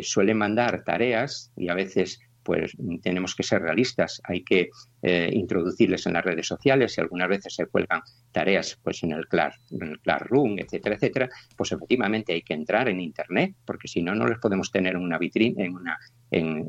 suelen 0.00 0.38
mandar 0.38 0.84
tareas 0.84 1.52
y 1.54 1.68
a 1.68 1.74
veces 1.74 2.18
pues 2.46 2.76
tenemos 3.02 3.34
que 3.34 3.42
ser 3.42 3.60
realistas, 3.62 4.22
hay 4.22 4.44
que 4.44 4.70
eh, 5.02 5.28
introducirles 5.32 6.06
en 6.06 6.12
las 6.12 6.24
redes 6.24 6.46
sociales 6.46 6.96
y 6.96 7.00
algunas 7.00 7.28
veces 7.28 7.54
se 7.56 7.66
cuelgan 7.66 8.02
tareas 8.30 8.78
pues 8.84 9.02
en 9.02 9.10
el, 9.10 9.26
class, 9.26 9.56
en 9.72 9.88
el 9.88 9.98
Classroom, 9.98 10.56
etcétera, 10.60 10.94
etcétera, 10.94 11.28
pues 11.56 11.72
efectivamente 11.72 12.32
hay 12.32 12.42
que 12.42 12.54
entrar 12.54 12.88
en 12.88 13.00
Internet, 13.00 13.56
porque 13.64 13.88
si 13.88 14.00
no, 14.00 14.14
no 14.14 14.28
les 14.28 14.38
podemos 14.38 14.70
tener 14.70 14.94
en 14.94 15.02
una 15.02 15.18
vitrina, 15.18 15.64
en 15.64 15.74
una, 15.74 15.98
en, 16.30 16.64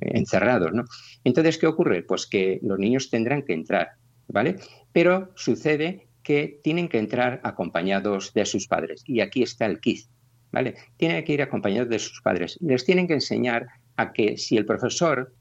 encerrados, 0.00 0.72
¿no? 0.72 0.84
Entonces, 1.24 1.58
¿qué 1.58 1.66
ocurre? 1.66 2.02
Pues 2.02 2.26
que 2.26 2.58
los 2.62 2.78
niños 2.78 3.10
tendrán 3.10 3.42
que 3.42 3.52
entrar, 3.52 3.90
¿vale? 4.28 4.56
Pero 4.92 5.30
sucede 5.36 6.08
que 6.22 6.58
tienen 6.64 6.88
que 6.88 6.98
entrar 6.98 7.42
acompañados 7.44 8.32
de 8.32 8.46
sus 8.46 8.66
padres. 8.66 9.02
Y 9.04 9.20
aquí 9.20 9.42
está 9.42 9.66
el 9.66 9.80
kit, 9.80 10.06
¿vale? 10.52 10.76
Tienen 10.96 11.22
que 11.22 11.34
ir 11.34 11.42
acompañados 11.42 11.90
de 11.90 11.98
sus 11.98 12.22
padres. 12.22 12.58
Les 12.62 12.84
tienen 12.86 13.06
que 13.06 13.14
enseñar 13.14 13.66
a 13.98 14.12
que 14.12 14.38
si 14.38 14.56
el 14.56 14.64
profesor 14.64 15.34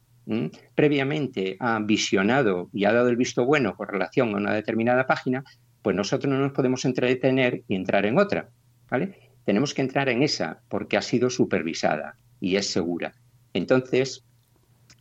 previamente 0.75 1.55
ha 1.59 1.79
visionado 1.79 2.69
y 2.73 2.83
ha 2.83 2.91
dado 2.91 3.07
el 3.07 3.15
visto 3.15 3.45
bueno 3.45 3.77
con 3.77 3.87
relación 3.87 4.33
a 4.33 4.37
una 4.37 4.53
determinada 4.53 5.07
página, 5.07 5.45
pues 5.81 5.95
nosotros 5.95 6.29
no 6.29 6.39
nos 6.39 6.51
podemos 6.51 6.83
entretener 6.83 7.63
y 7.69 7.75
entrar 7.75 8.05
en 8.05 8.19
otra, 8.19 8.49
¿vale? 8.89 9.31
Tenemos 9.45 9.73
que 9.73 9.83
entrar 9.83 10.09
en 10.09 10.23
esa 10.23 10.59
porque 10.67 10.97
ha 10.97 11.01
sido 11.01 11.29
supervisada 11.29 12.17
y 12.41 12.57
es 12.57 12.69
segura. 12.69 13.13
Entonces, 13.53 14.25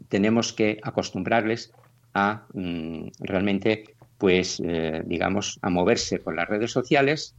tenemos 0.08 0.52
que 0.52 0.78
acostumbrarles 0.82 1.72
a 2.14 2.46
mm, 2.54 3.08
realmente, 3.18 3.96
pues, 4.18 4.62
eh, 4.64 5.02
digamos, 5.06 5.58
a 5.62 5.70
moverse 5.70 6.20
por 6.20 6.36
las 6.36 6.48
redes 6.48 6.70
sociales 6.70 7.34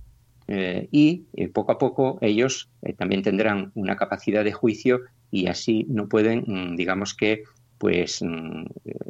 eh, 0.49 0.89
y 0.91 1.25
eh, 1.33 1.47
poco 1.47 1.71
a 1.71 1.77
poco 1.77 2.17
ellos 2.21 2.69
también 2.97 3.21
tendrán 3.21 3.71
una 3.75 3.95
capacidad 3.95 4.43
de 4.43 4.51
juicio 4.51 5.01
y 5.31 5.47
así 5.47 5.85
no 5.89 6.07
pueden, 6.07 6.43
mm, 6.47 6.75
digamos 6.75 7.13
que, 7.13 7.43
pues 7.77 8.21
mm, 8.21 8.65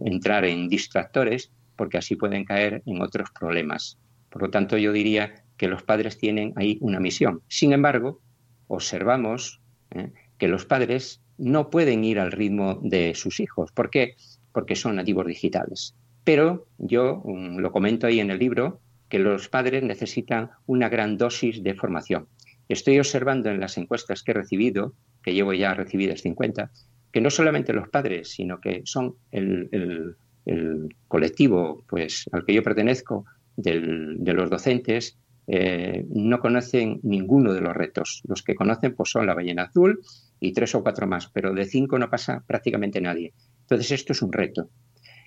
entrar 0.05 0.45
en 0.45 0.67
distractores 0.67 1.51
porque 1.75 1.97
así 1.97 2.15
pueden 2.15 2.43
caer 2.43 2.81
en 2.85 3.01
otros 3.01 3.29
problemas. 3.31 3.97
Por 4.29 4.41
lo 4.41 4.49
tanto, 4.49 4.77
yo 4.77 4.91
diría 4.91 5.43
que 5.55 5.67
los 5.67 5.83
padres 5.83 6.17
tienen 6.17 6.53
ahí 6.55 6.77
una 6.81 6.99
misión. 6.99 7.41
Sin 7.47 7.71
embargo, 7.71 8.19
observamos 8.67 9.61
¿eh? 9.91 10.11
que 10.37 10.47
los 10.47 10.65
padres 10.65 11.21
no 11.37 11.69
pueden 11.69 12.03
ir 12.03 12.19
al 12.19 12.31
ritmo 12.31 12.79
de 12.83 13.15
sus 13.15 13.39
hijos. 13.39 13.71
¿Por 13.71 13.89
qué? 13.89 14.15
Porque 14.51 14.75
son 14.75 14.95
nativos 14.95 15.27
digitales. 15.27 15.95
Pero 16.23 16.67
yo 16.77 17.21
mm, 17.23 17.59
lo 17.59 17.71
comento 17.71 18.07
ahí 18.07 18.19
en 18.19 18.31
el 18.31 18.39
libro 18.39 18.81
que 19.07 19.19
los 19.19 19.47
padres 19.47 19.83
necesitan 19.83 20.49
una 20.65 20.89
gran 20.89 21.17
dosis 21.17 21.63
de 21.63 21.75
formación. 21.75 22.27
Estoy 22.67 22.99
observando 22.99 23.49
en 23.49 23.61
las 23.61 23.77
encuestas 23.77 24.23
que 24.23 24.31
he 24.31 24.35
recibido 24.35 24.93
que 25.27 25.33
llevo 25.33 25.51
ya 25.51 25.73
recibidas 25.73 26.21
50, 26.21 26.71
que 27.11 27.19
no 27.19 27.29
solamente 27.29 27.73
los 27.73 27.89
padres, 27.89 28.29
sino 28.29 28.61
que 28.61 28.83
son 28.85 29.15
el, 29.29 30.15
colectivo 31.09 31.83
pues, 31.85 32.29
al 32.31 32.45
que 32.45 32.53
yo 32.53 32.63
pertenezco, 32.63 33.25
de 33.57 34.33
los 34.33 34.49
docentes, 34.49 35.17
eh, 35.45 36.05
no 36.07 36.39
conocen 36.39 37.01
ninguno 37.03 37.51
de 37.51 37.59
los 37.59 37.75
retos. 37.75 38.21
Los 38.25 38.41
que 38.41 38.55
conocen 38.55 38.95
pues, 38.95 39.09
son 39.09 39.27
la 39.27 39.33
ballena 39.33 39.63
azul 39.63 39.99
y 40.39 40.53
tres 40.53 40.73
o 40.75 40.81
cuatro 40.81 41.07
más, 41.07 41.27
pero 41.27 41.53
de 41.53 41.65
cinco 41.65 41.99
no 41.99 42.09
pasa 42.09 42.45
prácticamente 42.47 43.01
nadie. 43.01 43.33
Entonces 43.63 43.91
esto 43.91 44.13
es 44.13 44.21
un 44.21 44.31
reto. 44.31 44.69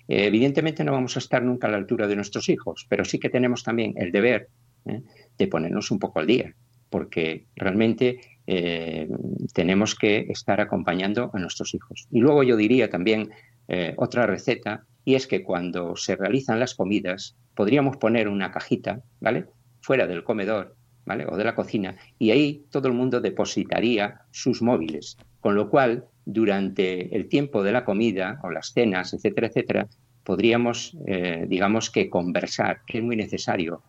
Eh, 0.07 0.25
evidentemente 0.25 0.83
no 0.83 0.93
vamos 0.93 1.15
a 1.15 1.19
estar 1.19 1.43
nunca 1.43 1.67
a 1.67 1.69
la 1.69 1.77
altura 1.77 2.07
de 2.07 2.15
nuestros 2.15 2.49
hijos, 2.49 2.87
pero 2.89 3.05
sí 3.05 3.19
que 3.19 3.29
tenemos 3.29 3.63
también 3.63 3.93
el 3.97 4.11
deber 4.11 4.49
¿eh? 4.87 5.03
de 5.37 5.47
ponernos 5.47 5.91
un 5.91 5.99
poco 5.99 6.19
al 6.19 6.25
día, 6.25 6.55
porque 6.89 7.45
realmente 7.55 8.19
eh, 8.53 9.07
tenemos 9.53 9.95
que 9.95 10.25
estar 10.27 10.59
acompañando 10.59 11.31
a 11.33 11.39
nuestros 11.39 11.73
hijos. 11.73 12.09
Y 12.11 12.19
luego 12.19 12.43
yo 12.43 12.57
diría 12.57 12.89
también 12.89 13.29
eh, 13.69 13.93
otra 13.95 14.27
receta, 14.27 14.83
y 15.05 15.15
es 15.15 15.25
que 15.25 15.41
cuando 15.41 15.95
se 15.95 16.17
realizan 16.17 16.59
las 16.59 16.75
comidas, 16.75 17.37
podríamos 17.55 17.95
poner 17.95 18.27
una 18.27 18.51
cajita, 18.51 19.03
¿vale? 19.21 19.45
Fuera 19.79 20.05
del 20.05 20.25
comedor, 20.25 20.75
¿vale? 21.05 21.25
O 21.29 21.37
de 21.37 21.45
la 21.45 21.55
cocina, 21.55 21.95
y 22.19 22.31
ahí 22.31 22.65
todo 22.71 22.89
el 22.89 22.93
mundo 22.93 23.21
depositaría 23.21 24.23
sus 24.31 24.61
móviles, 24.61 25.15
con 25.39 25.55
lo 25.55 25.69
cual 25.69 26.03
durante 26.25 27.15
el 27.15 27.29
tiempo 27.29 27.63
de 27.63 27.71
la 27.71 27.85
comida 27.85 28.41
o 28.43 28.51
las 28.51 28.73
cenas, 28.73 29.13
etcétera, 29.13 29.47
etcétera, 29.47 29.87
podríamos, 30.25 30.97
eh, 31.07 31.45
digamos 31.47 31.89
que 31.89 32.09
conversar, 32.09 32.81
que 32.85 32.97
es 32.97 33.03
muy 33.03 33.15
necesario. 33.15 33.81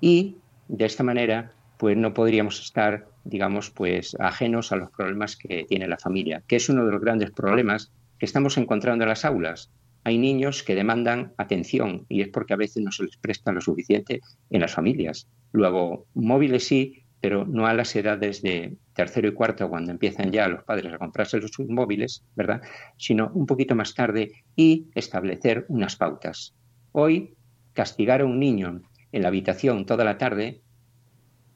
Y 0.00 0.38
de 0.66 0.86
esta 0.86 1.04
manera, 1.04 1.52
pues 1.78 1.96
no 1.96 2.12
podríamos 2.12 2.60
estar 2.60 3.06
digamos, 3.28 3.70
pues 3.70 4.16
ajenos 4.18 4.72
a 4.72 4.76
los 4.76 4.90
problemas 4.90 5.36
que 5.36 5.64
tiene 5.68 5.86
la 5.86 5.98
familia, 5.98 6.42
que 6.46 6.56
es 6.56 6.68
uno 6.68 6.84
de 6.84 6.92
los 6.92 7.00
grandes 7.00 7.30
problemas 7.30 7.92
que 8.18 8.26
estamos 8.26 8.56
encontrando 8.56 9.04
en 9.04 9.10
las 9.10 9.24
aulas. 9.24 9.70
Hay 10.04 10.16
niños 10.16 10.62
que 10.62 10.74
demandan 10.74 11.34
atención 11.36 12.06
y 12.08 12.22
es 12.22 12.28
porque 12.28 12.54
a 12.54 12.56
veces 12.56 12.82
no 12.82 12.90
se 12.90 13.04
les 13.04 13.16
presta 13.18 13.52
lo 13.52 13.60
suficiente 13.60 14.20
en 14.50 14.60
las 14.62 14.72
familias. 14.72 15.28
Luego, 15.52 16.06
móviles 16.14 16.66
sí, 16.66 17.04
pero 17.20 17.44
no 17.44 17.66
a 17.66 17.74
las 17.74 17.94
edades 17.94 18.40
de 18.42 18.76
tercero 18.94 19.28
y 19.28 19.32
cuarto, 19.32 19.68
cuando 19.68 19.92
empiezan 19.92 20.32
ya 20.32 20.48
los 20.48 20.64
padres 20.64 20.92
a 20.94 20.98
comprarse 20.98 21.40
sus 21.48 21.68
móviles, 21.68 22.24
¿verdad? 22.34 22.62
Sino 22.96 23.30
un 23.34 23.44
poquito 23.44 23.74
más 23.74 23.94
tarde 23.94 24.32
y 24.56 24.86
establecer 24.94 25.66
unas 25.68 25.96
pautas. 25.96 26.54
Hoy, 26.92 27.34
castigar 27.74 28.22
a 28.22 28.24
un 28.24 28.38
niño 28.38 28.80
en 29.12 29.22
la 29.22 29.28
habitación 29.28 29.84
toda 29.84 30.04
la 30.04 30.16
tarde 30.16 30.62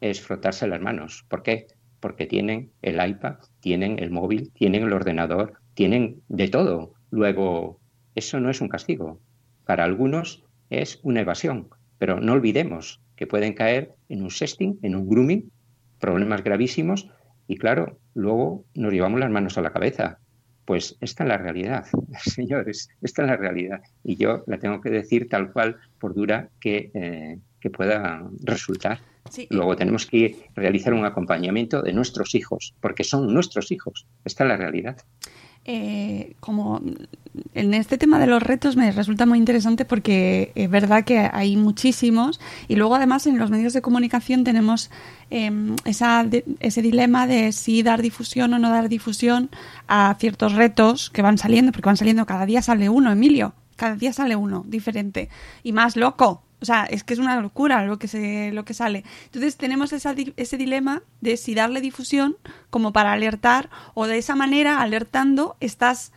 es 0.02 0.20
frotarse 0.20 0.66
las 0.66 0.80
manos. 0.80 1.24
¿Por 1.28 1.42
qué? 1.42 1.68
Porque 2.00 2.26
tienen 2.26 2.72
el 2.82 3.04
iPad, 3.04 3.36
tienen 3.60 3.98
el 3.98 4.10
móvil, 4.10 4.50
tienen 4.52 4.82
el 4.82 4.92
ordenador, 4.92 5.54
tienen 5.74 6.20
de 6.28 6.48
todo. 6.48 6.92
Luego, 7.10 7.80
eso 8.14 8.40
no 8.40 8.50
es 8.50 8.60
un 8.60 8.68
castigo. 8.68 9.20
Para 9.64 9.84
algunos 9.84 10.44
es 10.68 11.00
una 11.02 11.20
evasión, 11.20 11.68
pero 11.98 12.20
no 12.20 12.32
olvidemos 12.32 13.00
que 13.16 13.26
pueden 13.26 13.54
caer 13.54 13.92
en 14.08 14.22
un 14.22 14.30
sexting, 14.30 14.78
en 14.82 14.96
un 14.96 15.08
grooming, 15.08 15.50
problemas 16.00 16.42
gravísimos 16.42 17.08
y 17.46 17.56
claro, 17.56 17.98
luego 18.14 18.64
nos 18.74 18.92
llevamos 18.92 19.20
las 19.20 19.30
manos 19.30 19.56
a 19.56 19.62
la 19.62 19.72
cabeza. 19.72 20.18
Pues 20.64 20.96
esta 21.00 21.24
es 21.24 21.28
la 21.28 21.38
realidad, 21.38 21.86
señores, 22.24 22.88
esta 23.02 23.22
es 23.22 23.28
la 23.28 23.36
realidad. 23.36 23.80
Y 24.02 24.16
yo 24.16 24.42
la 24.46 24.58
tengo 24.58 24.80
que 24.80 24.90
decir 24.90 25.28
tal 25.28 25.52
cual, 25.52 25.76
por 25.98 26.14
dura 26.14 26.48
que, 26.60 26.90
eh, 26.94 27.38
que 27.60 27.70
pueda 27.70 28.28
resultar. 28.42 29.00
Luego 29.50 29.76
tenemos 29.76 30.06
que 30.06 30.48
realizar 30.54 30.92
un 30.92 31.04
acompañamiento 31.04 31.82
de 31.82 31.92
nuestros 31.92 32.35
hijos, 32.35 32.74
porque 32.80 33.04
son 33.04 33.32
nuestros 33.32 33.70
hijos. 33.70 34.06
Esta 34.24 34.44
es 34.44 34.48
la 34.48 34.56
realidad. 34.56 34.96
Eh, 35.64 36.35
como 36.40 36.82
en 37.54 37.72
este 37.72 37.96
tema 37.96 38.18
de 38.18 38.26
los 38.26 38.42
retos 38.42 38.76
me 38.76 38.90
resulta 38.90 39.26
muy 39.26 39.38
interesante 39.38 39.85
porque 39.85 40.50
es 40.56 40.68
verdad 40.68 41.04
que 41.04 41.30
hay 41.32 41.56
muchísimos 41.56 42.40
y 42.66 42.74
luego 42.74 42.96
además 42.96 43.28
en 43.28 43.38
los 43.38 43.48
medios 43.48 43.72
de 43.72 43.80
comunicación 43.80 44.42
tenemos 44.42 44.90
em, 45.30 45.76
esa, 45.85 46.26
ese 46.58 46.82
dilema 46.82 47.28
de 47.28 47.52
si 47.52 47.85
dar 47.85 48.02
difusión 48.02 48.52
o 48.54 48.58
no 48.58 48.70
dar 48.70 48.88
difusión 48.88 49.50
a 49.87 50.16
ciertos 50.18 50.54
retos 50.54 51.11
que 51.11 51.22
van 51.22 51.38
saliendo, 51.38 51.70
porque 51.70 51.87
van 51.87 51.96
saliendo 51.96 52.26
cada 52.26 52.44
día 52.44 52.61
sale 52.61 52.88
uno, 52.88 53.12
Emilio, 53.12 53.54
cada 53.76 53.94
día 53.94 54.12
sale 54.12 54.35
uno 54.35 54.64
diferente 54.66 55.28
y 55.62 55.72
más 55.72 55.96
loco. 55.96 56.42
O 56.62 56.64
sea, 56.64 56.85
es 56.85 57.03
que 57.03 57.12
es 57.12 57.18
una 57.18 57.40
locura 57.40 57.85
lo 57.85 57.98
que, 57.98 58.07
se, 58.07 58.53
lo 58.53 58.64
que 58.64 58.72
sale. 58.72 59.05
Entonces 59.25 59.57
tenemos 59.57 59.92
ese 59.92 60.57
dilema 60.57 61.03
de 61.20 61.37
si 61.37 61.55
darle 61.55 61.81
difusión 61.81 62.37
como 62.70 62.92
para 62.92 63.12
alertar 63.12 63.68
o 63.94 64.07
de 64.07 64.16
esa 64.18 64.37
manera, 64.37 64.81
alertando, 64.81 65.57
estás 65.59 66.12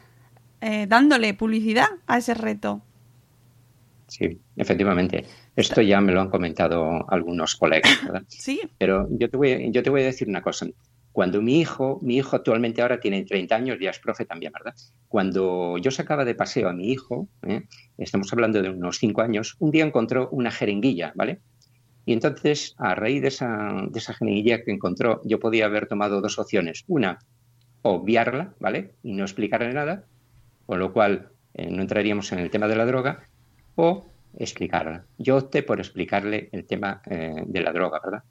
eh, 0.62 0.86
dándole 0.88 1.34
publicidad 1.34 1.88
a 2.06 2.20
ese 2.20 2.36
reto. 2.36 2.82
Sí, 4.08 4.40
efectivamente. 4.56 5.26
Esto 5.56 5.82
ya 5.82 6.00
me 6.00 6.12
lo 6.12 6.22
han 6.22 6.30
comentado 6.30 7.10
algunos 7.10 7.56
colegas, 7.56 8.04
¿verdad? 8.04 8.24
Sí. 8.28 8.62
Pero 8.78 9.08
yo 9.10 9.30
te 9.30 9.38
voy, 9.38 9.72
yo 9.72 9.82
te 9.82 9.90
voy 9.90 10.02
a 10.04 10.06
decir 10.06 10.28
una 10.28 10.42
cosa. 10.42 10.68
Cuando 11.16 11.42
mi 11.42 11.62
hijo, 11.62 11.98
mi 12.02 12.18
hijo 12.18 12.36
actualmente 12.36 12.82
ahora 12.82 13.00
tiene 13.00 13.24
30 13.24 13.56
años, 13.56 13.78
ya 13.80 13.90
es 13.90 14.00
profe 14.00 14.26
también, 14.26 14.52
¿verdad? 14.52 14.76
Cuando 15.08 15.78
yo 15.78 15.90
sacaba 15.90 16.26
de 16.26 16.36
paseo 16.36 16.68
a 16.68 16.74
mi 16.74 16.92
hijo, 16.92 17.30
¿eh? 17.44 17.62
estamos 17.98 18.34
hablando 18.34 18.62
de 18.62 18.70
unos 18.70 18.98
5 18.98 19.22
años, 19.22 19.56
un 19.60 19.72
día 19.72 19.86
encontró 19.86 20.28
una 20.34 20.52
jeringuilla, 20.52 21.14
¿vale? 21.16 21.40
Y 22.06 22.12
entonces, 22.12 22.76
a 22.78 22.96
raíz 22.96 23.22
de 23.22 23.30
esa, 23.30 24.14
jeringuilla 24.20 24.62
que 24.62 24.72
encontró, 24.74 25.22
yo 25.24 25.40
podía 25.40 25.68
haber 25.68 25.88
tomado 25.88 26.20
dos 26.20 26.38
opciones. 26.38 26.84
Una, 26.88 27.20
obviarla, 27.82 28.54
¿vale? 28.60 28.96
Y 29.02 29.14
no 29.14 29.24
explicarle 29.24 29.72
nada, 29.72 30.04
con 30.66 30.80
lo 30.80 30.92
cual 30.92 31.30
eh, 31.54 31.72
no 31.72 31.82
entraríamos 31.82 32.30
en 32.34 32.40
el 32.40 32.50
tema 32.50 32.68
de 32.68 32.76
la 32.76 32.86
droga, 32.86 33.24
o 33.76 34.06
explicarla. 34.38 35.06
Yo 35.18 35.38
opté 35.38 35.64
por 35.64 35.80
explicarle 35.80 36.50
el 36.52 36.66
tema 36.66 37.02
eh, 37.06 37.42
de 37.46 37.62
la 37.62 37.72
droga, 37.72 38.02
¿verdad? 38.04 38.24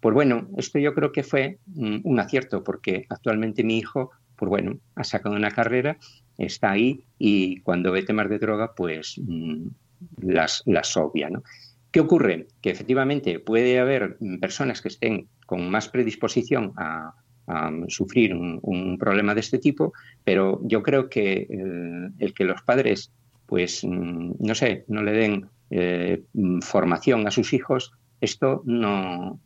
Pues 0.00 0.14
bueno, 0.14 0.48
esto 0.56 0.78
yo 0.78 0.94
creo 0.94 1.12
que 1.12 1.22
fue 1.22 1.58
mm, 1.66 1.98
un 2.04 2.20
acierto, 2.20 2.64
porque 2.64 3.06
actualmente 3.08 3.62
mi 3.62 3.78
hijo, 3.78 4.10
pues 4.36 4.48
bueno, 4.48 4.78
ha 4.94 5.04
sacado 5.04 5.36
una 5.36 5.50
carrera, 5.50 5.98
está 6.38 6.70
ahí 6.70 7.04
y 7.18 7.60
cuando 7.60 7.92
ve 7.92 8.02
temas 8.02 8.30
de 8.30 8.38
droga, 8.38 8.74
pues 8.74 9.20
mm, 9.22 9.66
las, 10.22 10.62
las 10.64 10.96
obvia, 10.96 11.28
¿no? 11.28 11.42
¿Qué 11.90 12.00
ocurre? 12.00 12.46
Que 12.62 12.70
efectivamente 12.70 13.40
puede 13.40 13.78
haber 13.78 14.16
mm, 14.20 14.38
personas 14.38 14.80
que 14.80 14.88
estén 14.88 15.28
con 15.46 15.70
más 15.70 15.88
predisposición 15.88 16.72
a, 16.76 17.14
sufrir 17.88 18.32
un, 18.32 18.96
problema 18.96 19.34
de 19.34 19.40
este 19.40 19.58
tipo, 19.58 19.92
pero 20.22 20.60
yo 20.62 20.84
creo 20.84 21.08
que 21.08 21.48
el, 22.20 22.32
que 22.32 22.44
los 22.44 22.62
padres, 22.62 23.10
pues, 23.46 23.82
no 23.82 24.54
sé, 24.54 24.84
no 24.86 25.02
le 25.02 25.10
den 25.10 25.48
eh, 25.70 26.22
formación 26.62 27.26
a 27.26 27.32
sus 27.32 27.52
hijos, 27.52 27.92
esto 28.20 28.62
no, 28.66 29.40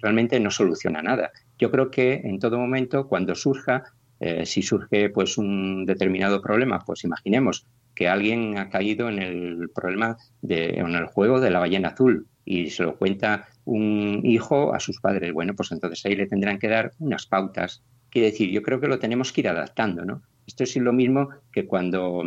realmente 0.00 0.38
no 0.40 0.50
soluciona 0.50 1.02
nada. 1.02 1.30
Yo 1.58 1.70
creo 1.70 1.90
que 1.90 2.14
en 2.24 2.38
todo 2.38 2.58
momento, 2.58 3.08
cuando 3.08 3.34
surja, 3.34 3.84
eh, 4.20 4.46
si 4.46 4.62
surge 4.62 5.10
pues 5.10 5.38
un 5.38 5.84
determinado 5.84 6.40
problema, 6.40 6.80
pues 6.86 7.04
imaginemos 7.04 7.66
que 7.94 8.08
alguien 8.08 8.56
ha 8.58 8.70
caído 8.70 9.08
en 9.08 9.20
el 9.20 9.70
problema 9.74 10.16
de, 10.40 10.78
en 10.78 10.94
el 10.94 11.06
juego 11.06 11.40
de 11.40 11.50
la 11.50 11.58
ballena 11.58 11.88
azul 11.88 12.26
y 12.44 12.70
se 12.70 12.84
lo 12.84 12.96
cuenta 12.96 13.48
un 13.64 14.20
hijo 14.24 14.74
a 14.74 14.80
sus 14.80 15.00
padres. 15.00 15.32
Bueno, 15.32 15.54
pues 15.54 15.72
entonces 15.72 16.04
ahí 16.06 16.16
le 16.16 16.26
tendrán 16.26 16.58
que 16.58 16.68
dar 16.68 16.92
unas 16.98 17.26
pautas. 17.26 17.82
Quiere 18.10 18.30
decir, 18.30 18.50
yo 18.50 18.62
creo 18.62 18.80
que 18.80 18.88
lo 18.88 18.98
tenemos 18.98 19.32
que 19.32 19.42
ir 19.42 19.48
adaptando, 19.48 20.04
¿no? 20.04 20.22
Esto 20.46 20.64
es 20.64 20.76
lo 20.76 20.92
mismo 20.92 21.30
que 21.52 21.66
cuando 21.66 22.24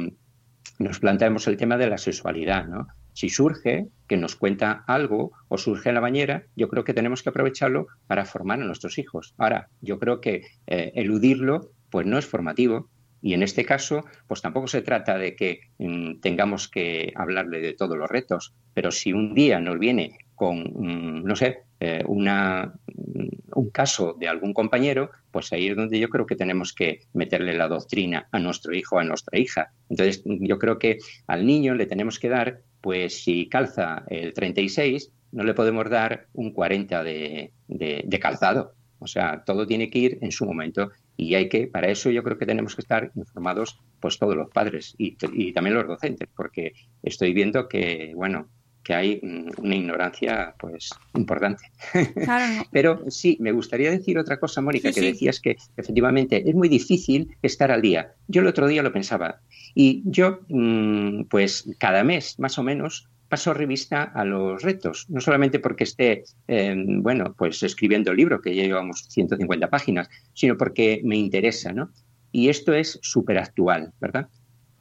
nos 0.80 1.00
planteamos 1.00 1.48
el 1.48 1.58
tema 1.58 1.78
de 1.78 1.90
la 1.90 1.98
sexualidad, 1.98 2.68
¿no? 2.68 2.88
Si 3.16 3.30
surge 3.30 3.88
que 4.08 4.18
nos 4.18 4.36
cuenta 4.36 4.84
algo 4.88 5.32
o 5.48 5.58
surge 5.58 5.88
en 5.88 5.96
la 5.96 6.02
bañera, 6.02 6.44
yo 6.58 6.68
creo 6.68 6.84
que 6.84 6.94
tenemos 6.94 7.24
que 7.24 7.30
aprovecharlo 7.30 7.88
para 8.08 8.26
formar 8.26 8.62
a 8.62 8.66
nuestros 8.66 8.98
hijos. 8.98 9.34
Ahora, 9.38 9.70
yo 9.80 10.00
creo 10.00 10.20
que 10.20 10.44
eh, 10.68 10.92
eludirlo 10.96 11.72
pues 11.90 12.06
no 12.06 12.18
es 12.18 12.26
formativo 12.26 12.90
y 13.22 13.34
en 13.34 13.42
este 13.42 13.64
caso 13.64 14.04
pues 14.28 14.42
tampoco 14.42 14.68
se 14.68 14.82
trata 14.82 15.18
de 15.18 15.34
que 15.34 15.62
mm, 15.78 16.20
tengamos 16.20 16.68
que 16.68 17.14
hablarle 17.16 17.62
de 17.62 17.74
todos 17.74 17.98
los 17.98 18.10
retos, 18.10 18.54
pero 18.74 18.92
si 18.92 19.14
un 19.14 19.34
día 19.34 19.62
nos 19.62 19.80
viene 19.80 20.18
con, 20.36 20.60
mm, 20.60 21.24
no 21.24 21.38
sé, 21.38 21.60
eh, 21.80 22.04
una, 22.06 22.74
mm, 22.94 23.60
un 23.60 23.70
caso 23.70 24.16
de 24.20 24.28
algún 24.28 24.54
compañero, 24.54 25.10
pues 25.32 25.54
ahí 25.54 25.68
es 25.68 25.76
donde 25.78 26.00
yo 26.00 26.10
creo 26.10 26.26
que 26.26 26.36
tenemos 26.36 26.74
que 26.74 27.00
meterle 27.14 27.54
la 27.54 27.70
doctrina 27.70 28.28
a 28.32 28.40
nuestro 28.40 28.76
hijo 28.76 29.00
a 29.00 29.06
nuestra 29.06 29.40
hija. 29.40 29.72
Entonces, 29.90 30.22
yo 30.26 30.60
creo 30.60 30.78
que 30.78 30.98
al 31.28 31.46
niño 31.46 31.76
le 31.76 31.86
tenemos 31.86 32.20
que 32.20 32.30
dar 32.30 32.60
pues 32.86 33.24
si 33.24 33.50
calza 33.50 34.04
el 34.10 34.32
36, 34.32 35.12
no 35.32 35.44
le 35.44 35.56
podemos 35.56 35.90
dar 35.90 36.28
un 36.34 36.52
40 36.52 37.04
de, 37.04 37.52
calzado. 38.22 38.76
O 39.00 39.08
sea, 39.08 39.44
todo 39.44 39.66
tiene 39.66 39.90
que 39.90 39.98
ir 39.98 40.20
en 40.22 40.32
su 40.32 40.46
momento 40.46 40.92
y 41.18 41.34
hay 41.34 41.50
que, 41.50 41.66
para 41.66 41.90
eso 41.90 42.12
yo 42.12 42.22
creo 42.22 42.38
que 42.38 42.46
tenemos 42.46 42.76
que 42.76 42.84
estar 42.84 43.12
informados 43.16 43.80
pues 44.00 44.20
todos 44.20 44.36
los 44.36 44.52
padres 44.52 44.94
y, 45.00 45.16
también 45.16 45.74
los 45.74 45.88
docentes, 45.88 46.30
porque 46.38 46.74
estoy 47.02 47.34
viendo 47.34 47.68
que, 47.68 48.12
bueno, 48.14 48.50
que 48.86 48.94
hay 48.94 49.20
una 49.58 49.76
ignorancia 49.76 50.54
pues 50.60 50.92
importante. 51.16 51.64
Pero 52.72 53.10
sí, 53.10 53.36
me 53.42 53.52
gustaría 53.52 53.90
decir 53.90 54.20
otra 54.20 54.40
cosa, 54.40 54.62
Mónica, 54.62 54.92
que 54.92 55.02
decías 55.02 55.40
que 55.40 55.58
efectivamente 55.76 56.48
es 56.48 56.54
muy 56.54 56.70
difícil 56.70 57.36
estar 57.42 57.72
al 57.72 57.82
día. 57.82 58.14
Yo 58.28 58.42
el 58.42 58.48
otro 58.48 58.68
día 58.68 58.84
lo 58.84 58.94
pensaba, 58.94 59.42
y 59.74 60.04
yo, 60.06 60.42
mm, 60.50 61.24
pues 61.24 61.68
cada 61.80 62.04
mes 62.04 62.38
más 62.38 62.60
o 62.60 62.64
menos, 62.64 63.10
paso 63.28 63.56
revista 63.56 64.04
a 64.04 64.24
los 64.24 64.62
retos, 64.62 65.08
no 65.10 65.20
solamente 65.20 65.60
porque 65.60 65.86
esté, 65.86 66.24
em, 66.48 67.02
bueno, 67.02 67.34
pues 67.36 67.64
escribiendo 67.64 68.12
el 68.12 68.18
libro, 68.18 68.40
que 68.40 68.56
ya 68.56 68.64
llevamos 68.64 69.08
150 69.10 69.68
páginas, 69.68 70.10
sino 70.34 70.56
porque 70.58 71.02
me 71.04 71.18
interesa, 71.18 71.74
¿no? 71.74 71.90
Y 72.32 72.50
esto 72.50 72.72
es 72.76 73.00
súper 73.02 73.40
actual, 73.40 73.94
¿verdad? 74.00 74.28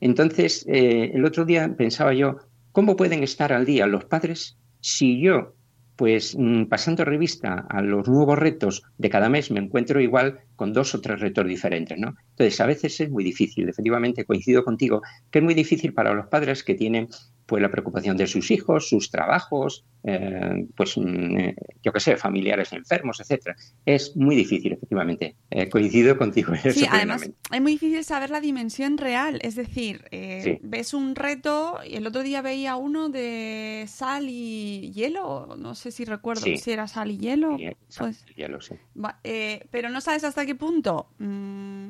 Entonces, 0.01 0.67
eh, 0.69 1.13
el 1.15 1.25
otro 1.25 1.47
día 1.47 1.75
pensaba 1.75 2.13
yo, 2.13 2.37
¿cómo 2.75 2.97
pueden 2.97 3.23
estar 3.23 3.53
al 3.53 3.65
día 3.65 3.87
los 3.87 4.05
padres 4.05 4.59
si 4.81 5.23
yo 5.23 5.55
pues 5.97 6.37
mm, 6.37 6.65
pasando 6.65 7.05
revista 7.05 7.67
a 7.69 7.83
los 7.83 8.09
nuevos 8.09 8.39
retos 8.39 8.83
de 8.99 9.11
cada 9.11 9.29
mes 9.29 9.51
me 9.51 9.61
encuentro 9.61 10.01
igual 10.01 10.41
con 10.57 10.73
dos 10.73 10.95
o 10.95 11.01
tres 11.01 11.21
retos 11.21 11.47
diferentes, 11.47 11.99
¿no? 11.99 12.15
Entonces, 12.31 12.61
a 12.61 12.67
veces 12.67 13.01
es 13.01 13.11
muy 13.11 13.25
difícil, 13.25 13.69
efectivamente 13.69 14.25
coincido 14.25 14.65
contigo, 14.65 15.03
que 15.31 15.41
es 15.41 15.45
muy 15.45 15.55
difícil 15.55 15.93
para 15.93 16.15
los 16.15 16.27
padres 16.27 16.63
que 16.63 16.75
tienen 16.75 17.09
pues 17.47 17.61
la 17.61 17.71
preocupación 17.71 18.17
de 18.17 18.27
sus 18.27 18.51
hijos, 18.51 18.89
sus 18.89 19.11
trabajos, 19.11 19.85
eh, 20.03 20.67
pues 20.77 20.97
mm, 20.97 21.37
eh, 21.37 21.57
yo 21.83 21.93
qué 21.93 22.01
sé, 22.01 22.17
familiares 22.17 22.73
enfermos, 22.73 23.21
etcétera. 23.21 23.55
Es 23.85 24.17
muy 24.17 24.35
difícil, 24.35 24.73
efectivamente. 24.73 25.37
Eh, 25.51 25.69
coincido 25.69 26.17
contigo. 26.17 26.55
sí, 26.57 26.87
además 26.91 27.31
es 27.53 27.61
muy 27.61 27.73
difícil 27.73 28.03
saber 28.05 28.31
la 28.31 28.41
dimensión 28.41 28.97
real. 28.97 29.41
Es 29.43 29.57
decir, 29.57 30.05
ves 30.63 30.95
un 30.95 31.15
reto 31.15 31.79
y 31.87 31.97
el 31.97 32.07
otro 32.07 32.23
día 32.23 32.41
veía 32.41 32.77
uno 32.77 33.11
de 33.11 33.85
sal 33.89 34.27
y 34.29 34.91
hielo. 34.93 35.57
No 35.59 35.75
sé 35.75 35.84
si 35.91 36.05
recuerdo 36.05 36.43
si 36.43 36.71
era 36.71 36.89
sal 36.89 37.11
y 37.11 37.19
hielo. 37.19 37.57
pues, 37.99 38.25
hielo, 38.37 38.61
sí. 38.61 38.75
pero 39.71 39.89
no 39.89 40.01
sabes 40.01 40.25
hasta 40.25 40.47
qué 40.47 40.55
punto 40.55 41.09
mm, 41.19 41.89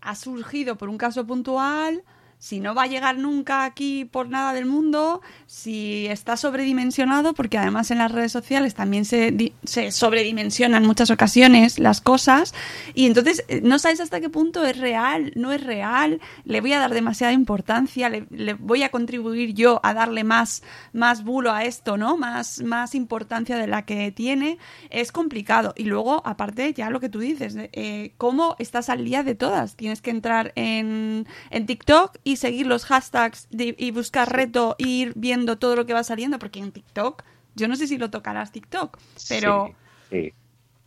ha 0.00 0.14
surgido 0.14 0.76
por 0.76 0.88
un 0.88 0.98
caso 0.98 1.26
puntual 1.26 2.04
si 2.44 2.60
no 2.60 2.74
va 2.74 2.82
a 2.82 2.86
llegar 2.86 3.16
nunca 3.16 3.64
aquí 3.64 4.04
por 4.04 4.28
nada 4.28 4.52
del 4.52 4.66
mundo, 4.66 5.22
si 5.46 6.06
está 6.08 6.36
sobredimensionado, 6.36 7.32
porque 7.32 7.56
además 7.56 7.90
en 7.90 7.96
las 7.96 8.12
redes 8.12 8.32
sociales 8.32 8.74
también 8.74 9.06
se, 9.06 9.54
se 9.64 9.90
sobredimensionan 9.90 10.82
en 10.82 10.86
muchas 10.86 11.10
ocasiones 11.10 11.78
las 11.78 12.02
cosas, 12.02 12.52
y 12.92 13.06
entonces 13.06 13.46
eh, 13.48 13.62
no 13.62 13.78
sabes 13.78 14.00
hasta 14.00 14.20
qué 14.20 14.28
punto 14.28 14.62
es 14.66 14.76
real, 14.76 15.32
no 15.36 15.52
es 15.52 15.64
real, 15.64 16.20
le 16.44 16.60
voy 16.60 16.74
a 16.74 16.80
dar 16.80 16.92
demasiada 16.92 17.32
importancia, 17.32 18.10
le, 18.10 18.52
voy 18.52 18.82
a 18.82 18.90
contribuir 18.90 19.54
yo 19.54 19.80
a 19.82 19.94
darle 19.94 20.22
más, 20.22 20.62
más 20.92 21.24
bulo 21.24 21.50
a 21.50 21.64
esto, 21.64 21.96
¿no? 21.96 22.18
Más, 22.18 22.60
más 22.60 22.94
importancia 22.94 23.56
de 23.56 23.68
la 23.68 23.86
que 23.86 24.12
tiene, 24.12 24.58
es 24.90 25.12
complicado. 25.12 25.72
Y 25.78 25.84
luego, 25.84 26.20
aparte, 26.26 26.74
ya 26.74 26.90
lo 26.90 27.00
que 27.00 27.08
tú 27.08 27.20
dices, 27.20 27.56
eh, 27.56 28.12
¿cómo 28.18 28.54
estás 28.58 28.90
al 28.90 29.02
día 29.02 29.22
de 29.22 29.34
todas? 29.34 29.76
Tienes 29.76 30.02
que 30.02 30.10
entrar 30.10 30.52
en, 30.56 31.26
en 31.48 31.64
TikTok 31.64 32.18
y 32.22 32.33
seguir 32.36 32.66
los 32.66 32.84
hashtags 32.84 33.48
y 33.50 33.90
buscar 33.90 34.32
reto 34.32 34.76
e 34.78 34.88
ir 34.88 35.12
viendo 35.16 35.58
todo 35.58 35.76
lo 35.76 35.86
que 35.86 35.94
va 35.94 36.04
saliendo, 36.04 36.38
porque 36.38 36.60
en 36.60 36.72
TikTok, 36.72 37.22
yo 37.54 37.68
no 37.68 37.76
sé 37.76 37.86
si 37.86 37.98
lo 37.98 38.10
tocarás 38.10 38.52
TikTok, 38.52 38.98
pero... 39.28 39.74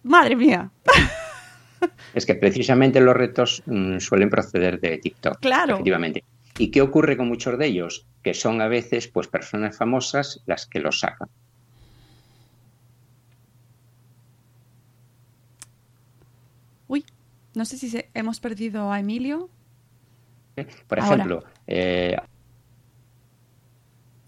Madre 0.04 0.36
mía. 0.36 0.72
Es 2.14 2.26
que 2.26 2.36
precisamente 2.36 3.00
los 3.00 3.16
retos 3.16 3.62
mm, 3.66 4.00
suelen 4.00 4.30
proceder 4.30 4.80
de 4.80 4.98
TikTok. 4.98 5.40
Claro. 5.40 5.74
Efectivamente. 5.74 6.24
¿Y 6.58 6.72
qué 6.72 6.82
ocurre 6.82 7.18
con 7.18 7.28
muchos 7.28 7.58
de 7.60 7.68
ellos? 7.68 8.08
Que 8.24 8.34
son 8.34 8.62
a 8.62 8.68
veces 8.68 9.08
pues 9.08 9.28
personas 9.28 9.78
famosas 9.78 10.42
las 10.48 10.66
que 10.66 10.80
los 10.80 11.00
sacan. 11.00 11.30
Uy, 16.88 17.06
no 17.54 17.66
sé 17.66 17.78
si 17.78 17.96
hemos 18.14 18.40
perdido 18.40 18.92
a 18.92 19.00
Emilio. 19.00 19.50
Por 20.88 21.00
ejemplo... 21.00 21.44
Eh, 21.68 22.16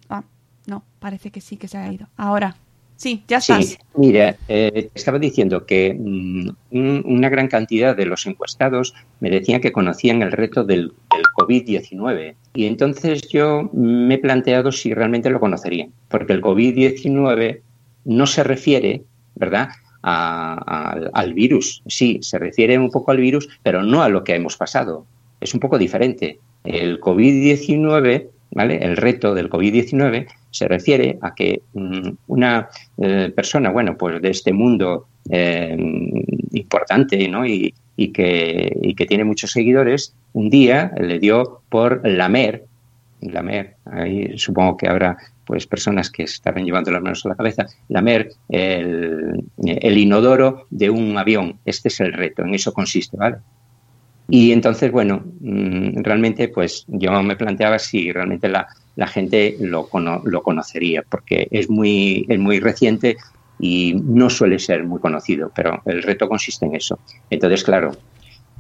ah, 0.10 0.24
no, 0.68 0.84
parece 1.00 1.32
que 1.32 1.42
sí 1.42 1.58
que 1.58 1.68
se 1.68 1.78
ha 1.78 1.92
ido. 1.92 2.08
Ahora, 2.18 2.56
sí, 2.96 3.24
ya 3.28 3.38
estás. 3.38 3.66
Sí, 3.66 3.78
mira, 3.96 4.36
eh, 4.48 4.90
estaba 4.94 5.20
diciendo 5.20 5.66
que 5.66 5.96
mm, 5.98 6.50
una 6.72 7.30
gran 7.30 7.48
cantidad 7.48 7.96
de 7.96 8.06
los 8.06 8.26
encuestados 8.26 8.94
me 9.20 9.30
decían 9.30 9.62
que 9.62 9.72
conocían 9.72 10.22
el 10.22 10.32
reto 10.32 10.64
del, 10.64 10.94
COVID-19 11.38 12.36
y 12.54 12.66
entonces 12.66 13.28
yo 13.30 13.70
me 13.72 14.16
he 14.16 14.18
planteado 14.18 14.74
si 14.74 14.94
realmente 14.94 15.30
lo 15.30 15.40
conocerían, 15.40 15.94
porque 16.10 16.34
el 16.34 16.42
COVID-19 16.42 17.62
no 18.04 18.28
se 18.28 18.44
refiere, 18.44 19.04
¿verdad?, 19.36 19.70
al 20.02 21.34
virus. 21.34 21.82
Sí, 21.88 22.20
se 22.22 22.40
refiere 22.40 22.78
un 22.78 22.92
poco 22.92 23.12
al 23.12 23.18
virus, 23.18 23.50
pero 23.64 23.84
no 23.84 24.02
a 24.02 24.10
lo 24.10 24.24
que 24.24 24.36
hemos 24.36 24.58
pasado 24.58 25.06
es 25.40 25.54
un 25.54 25.60
poco 25.60 25.78
diferente. 25.78 26.40
El 26.64 27.00
COVID-19, 27.00 28.28
¿vale? 28.52 28.78
El 28.78 28.98
reto 28.98 29.34
del 29.34 29.50
COVID-19 29.50 30.28
se 30.52 30.68
refiere 30.68 31.18
a 31.22 31.34
que 31.34 31.62
mm, 31.74 32.10
una 32.28 32.70
eh, 32.98 33.32
persona, 33.36 33.70
bueno, 33.70 33.98
pues 33.98 34.22
de 34.22 34.30
este 34.30 34.54
mundo 34.54 35.08
eh, 35.30 35.78
importante 36.52 37.28
¿no? 37.28 37.46
y, 37.46 37.74
que, 38.14 38.78
y 38.82 38.96
que 38.96 39.06
tiene 39.06 39.24
muchos 39.24 39.52
seguidores, 39.52 40.16
un 40.34 40.50
día 40.50 40.92
le 41.00 41.20
dio 41.20 41.62
por 41.70 42.02
lamer, 42.08 42.66
lamer, 43.22 43.76
ahí 43.86 44.38
supongo 44.38 44.78
que 44.78 44.88
habrá 44.88 45.18
pues 45.46 45.66
personas 45.68 46.10
que 46.10 46.24
estarán 46.24 46.64
llevando 46.64 46.92
las 46.92 47.02
manos 47.02 47.26
a 47.26 47.30
la 47.30 47.36
cabeza, 47.36 47.66
lamer 47.88 48.32
el, 48.50 49.44
el 49.58 49.98
inodoro 49.98 50.68
de 50.70 50.90
un 50.92 51.18
avión. 51.18 51.60
Este 51.66 51.90
es 51.90 52.00
el 52.00 52.14
reto, 52.14 52.44
en 52.44 52.54
eso 52.54 52.72
consiste, 52.72 53.18
¿vale? 53.18 53.38
Y 54.30 54.52
entonces, 54.52 54.92
bueno, 54.92 55.24
mm, 55.40 56.04
realmente 56.04 56.50
pues 56.50 56.86
yo 56.88 57.12
me 57.24 57.36
planteaba 57.36 57.80
si 57.80 58.12
realmente 58.12 58.48
la, 58.48 58.68
gente 59.08 59.56
lo, 59.60 59.90
lo 60.24 60.44
conocería, 60.44 61.04
porque 61.10 61.48
es 61.52 61.70
muy, 61.70 62.26
es 62.30 62.38
muy 62.38 62.60
reciente 62.60 63.18
y 63.60 63.94
no 63.96 64.30
suele 64.30 64.60
ser 64.60 64.84
muy 64.84 65.00
conocido, 65.00 65.52
pero 65.56 65.82
el 65.86 66.04
reto 66.04 66.30
consiste 66.30 66.66
en 66.66 66.76
eso. 66.76 67.00
Entonces, 67.30 67.64
claro, 67.64 67.92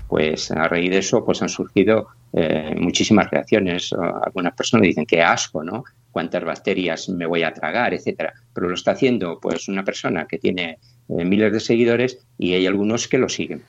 pues 0.07 0.49
a 0.51 0.67
raíz 0.67 0.89
de 0.89 0.97
eso 0.97 1.23
pues 1.23 1.41
han 1.41 1.49
surgido 1.49 2.07
eh, 2.33 2.75
muchísimas 2.77 3.29
reacciones. 3.29 3.93
Algunas 3.93 4.55
personas 4.55 4.87
dicen 4.87 5.05
que 5.05 5.21
asco, 5.21 5.63
¿no? 5.63 5.83
Cuántas 6.11 6.43
bacterias 6.43 7.09
me 7.09 7.27
voy 7.27 7.43
a 7.43 7.53
tragar, 7.53 7.93
etcétera. 7.93 8.33
Pero 8.53 8.69
lo 8.69 8.75
está 8.75 8.91
haciendo 8.91 9.39
pues 9.39 9.67
una 9.67 9.83
persona 9.83 10.25
que 10.25 10.39
tiene 10.39 10.79
eh, 11.09 11.25
miles 11.25 11.53
de 11.53 11.59
seguidores 11.59 12.19
y 12.39 12.53
hay 12.53 12.65
algunos 12.65 13.07
que 13.07 13.19
lo 13.19 13.29
siguen 13.29 13.61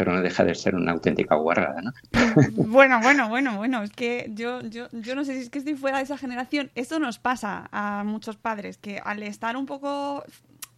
pero 0.00 0.14
no 0.14 0.22
deja 0.22 0.44
de 0.44 0.54
ser 0.54 0.76
una 0.76 0.92
auténtica 0.92 1.34
guarrada, 1.34 1.82
¿no? 1.82 1.92
Bueno, 2.52 3.02
bueno, 3.02 3.28
bueno, 3.28 3.58
bueno, 3.58 3.82
es 3.82 3.90
que 3.90 4.30
yo, 4.34 4.62
yo, 4.62 4.88
yo 4.92 5.14
no 5.14 5.26
sé 5.26 5.34
si 5.34 5.40
es 5.40 5.50
que 5.50 5.58
estoy 5.58 5.74
fuera 5.74 5.98
de 5.98 6.04
esa 6.04 6.16
generación. 6.16 6.70
Esto 6.74 6.98
nos 6.98 7.18
pasa 7.18 7.68
a 7.70 8.02
muchos 8.02 8.38
padres, 8.38 8.78
que 8.78 8.98
al 9.04 9.22
estar 9.22 9.58
un 9.58 9.66
poco 9.66 10.24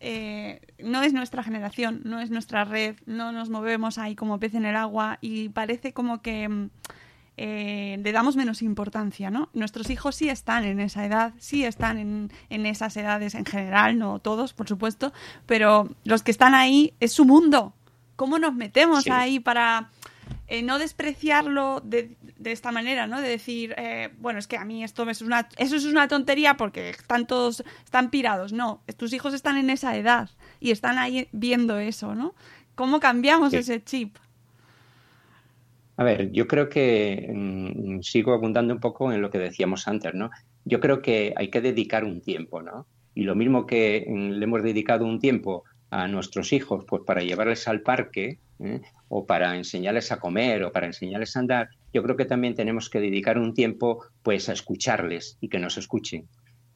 eh, 0.01 0.61
no 0.83 1.05
es 1.05 1.13
nuestra 1.13 1.45
generación, 1.45 2.01
no 2.05 2.19
es 2.19 2.31
nuestra 2.31 2.65
red, 2.65 2.97
no 3.07 3.31
nos 3.31 3.49
movemos 3.49 3.97
ahí 3.97 4.17
como 4.17 4.41
pez 4.41 4.55
en 4.55 4.65
el 4.65 4.75
agua 4.75 5.19
y 5.21 5.51
parece 5.51 5.93
como 5.93 6.21
que 6.21 6.49
mm, 6.49 6.71
eh, 7.37 8.01
le 8.03 8.11
damos 8.11 8.35
menos 8.35 8.61
importancia, 8.61 9.31
¿no? 9.31 9.51
Nuestros 9.53 9.89
hijos 9.89 10.17
sí 10.17 10.31
están 10.31 10.65
en 10.65 10.81
esa 10.81 11.07
edad, 11.07 11.33
sí 11.39 11.65
están 11.65 11.99
en, 11.99 12.33
en, 12.51 12.67
esas 12.67 12.97
edades 12.97 13.37
en 13.37 13.45
general, 13.45 14.01
no 14.01 14.19
todos, 14.19 14.53
por 14.53 14.67
supuesto, 14.67 15.13
pero 15.47 15.89
los 16.03 16.25
que 16.25 16.33
están 16.33 16.57
ahí 16.57 16.95
es 16.99 17.13
su 17.13 17.25
mundo, 17.25 17.73
¿Cómo 18.23 18.39
nos 18.39 18.55
metemos 18.55 19.09
ahí 19.09 19.41
para 19.41 19.91
eh, 20.47 20.63
no 20.63 20.79
despreciarlo 20.79 21.81
de, 21.81 22.15
de, 22.39 22.53
esta 22.53 22.71
manera, 22.71 23.09
¿no? 23.09 23.21
De 23.21 23.29
decir, 23.29 23.75
eh, 23.77 24.11
bueno, 24.21 24.39
es 24.39 24.47
que 24.47 24.57
a 24.57 24.65
mí 24.65 24.85
esto 24.85 25.11
es 25.11 25.23
una, 25.23 25.49
eso 25.59 25.75
es 25.75 25.87
una 25.87 26.07
tontería 26.07 26.57
porque 26.57 26.91
están 26.91 27.27
todos, 27.27 27.65
están 27.85 28.11
pirados. 28.11 28.53
No, 28.53 28.81
tus 28.97 29.13
hijos 29.13 29.35
están 29.35 29.57
en 29.57 29.71
esa 29.71 29.97
edad 29.97 30.31
y 30.61 30.71
están 30.71 30.99
ahí 30.99 31.27
viendo 31.33 31.81
eso, 31.81 32.15
¿no? 32.15 32.37
¿Cómo 32.77 33.01
cambiamos 33.01 33.53
ese 33.55 33.83
chip? 33.83 34.15
A 35.97 36.05
ver, 36.05 36.31
yo 36.31 36.47
creo 36.47 36.69
que 36.69 37.29
mm, 37.29 38.03
sigo 38.03 38.35
abundando 38.35 38.73
un 38.73 38.79
poco 38.79 39.13
en 39.13 39.21
lo 39.21 39.31
que 39.31 39.39
decíamos 39.39 39.89
antes, 39.89 40.15
¿no? 40.15 40.31
Yo 40.65 40.79
creo 40.79 41.03
que 41.03 41.35
hay 41.37 41.49
que 41.49 41.61
dedicar 41.61 42.05
un 42.05 42.21
tiempo, 42.21 42.63
¿no? 42.63 42.87
Y 43.17 43.25
lo 43.25 43.35
mismo 43.35 43.67
que 43.67 44.07
mm, 44.09 44.31
le 44.31 44.45
hemos 44.45 44.63
dedicado 44.63 45.07
un 45.07 45.19
tiempo 45.19 45.65
a 45.93 46.09
nuestros 46.09 46.55
hijos, 46.55 46.87
pues 46.89 47.03
para 47.07 47.21
llevarles 47.21 47.69
al 47.69 47.83
parque 47.83 48.39
¿eh? 48.61 48.81
o 49.09 49.27
para 49.27 49.55
enseñarles 49.57 50.11
a 50.11 50.19
comer 50.19 50.65
o 50.65 50.73
para 50.73 50.87
enseñarles 50.87 51.37
a 51.37 51.41
andar, 51.41 51.69
yo 51.93 52.03
creo 52.03 52.17
que 52.17 52.25
también 52.25 52.55
tenemos 52.55 52.89
que 52.89 52.99
dedicar 52.99 53.39
un 53.39 53.53
tiempo 53.53 54.03
pues 54.23 54.49
a 54.49 54.55
escucharles 54.55 55.37
y 55.43 55.49
que 55.49 55.59
nos 55.59 55.77
escuchen. 55.77 56.27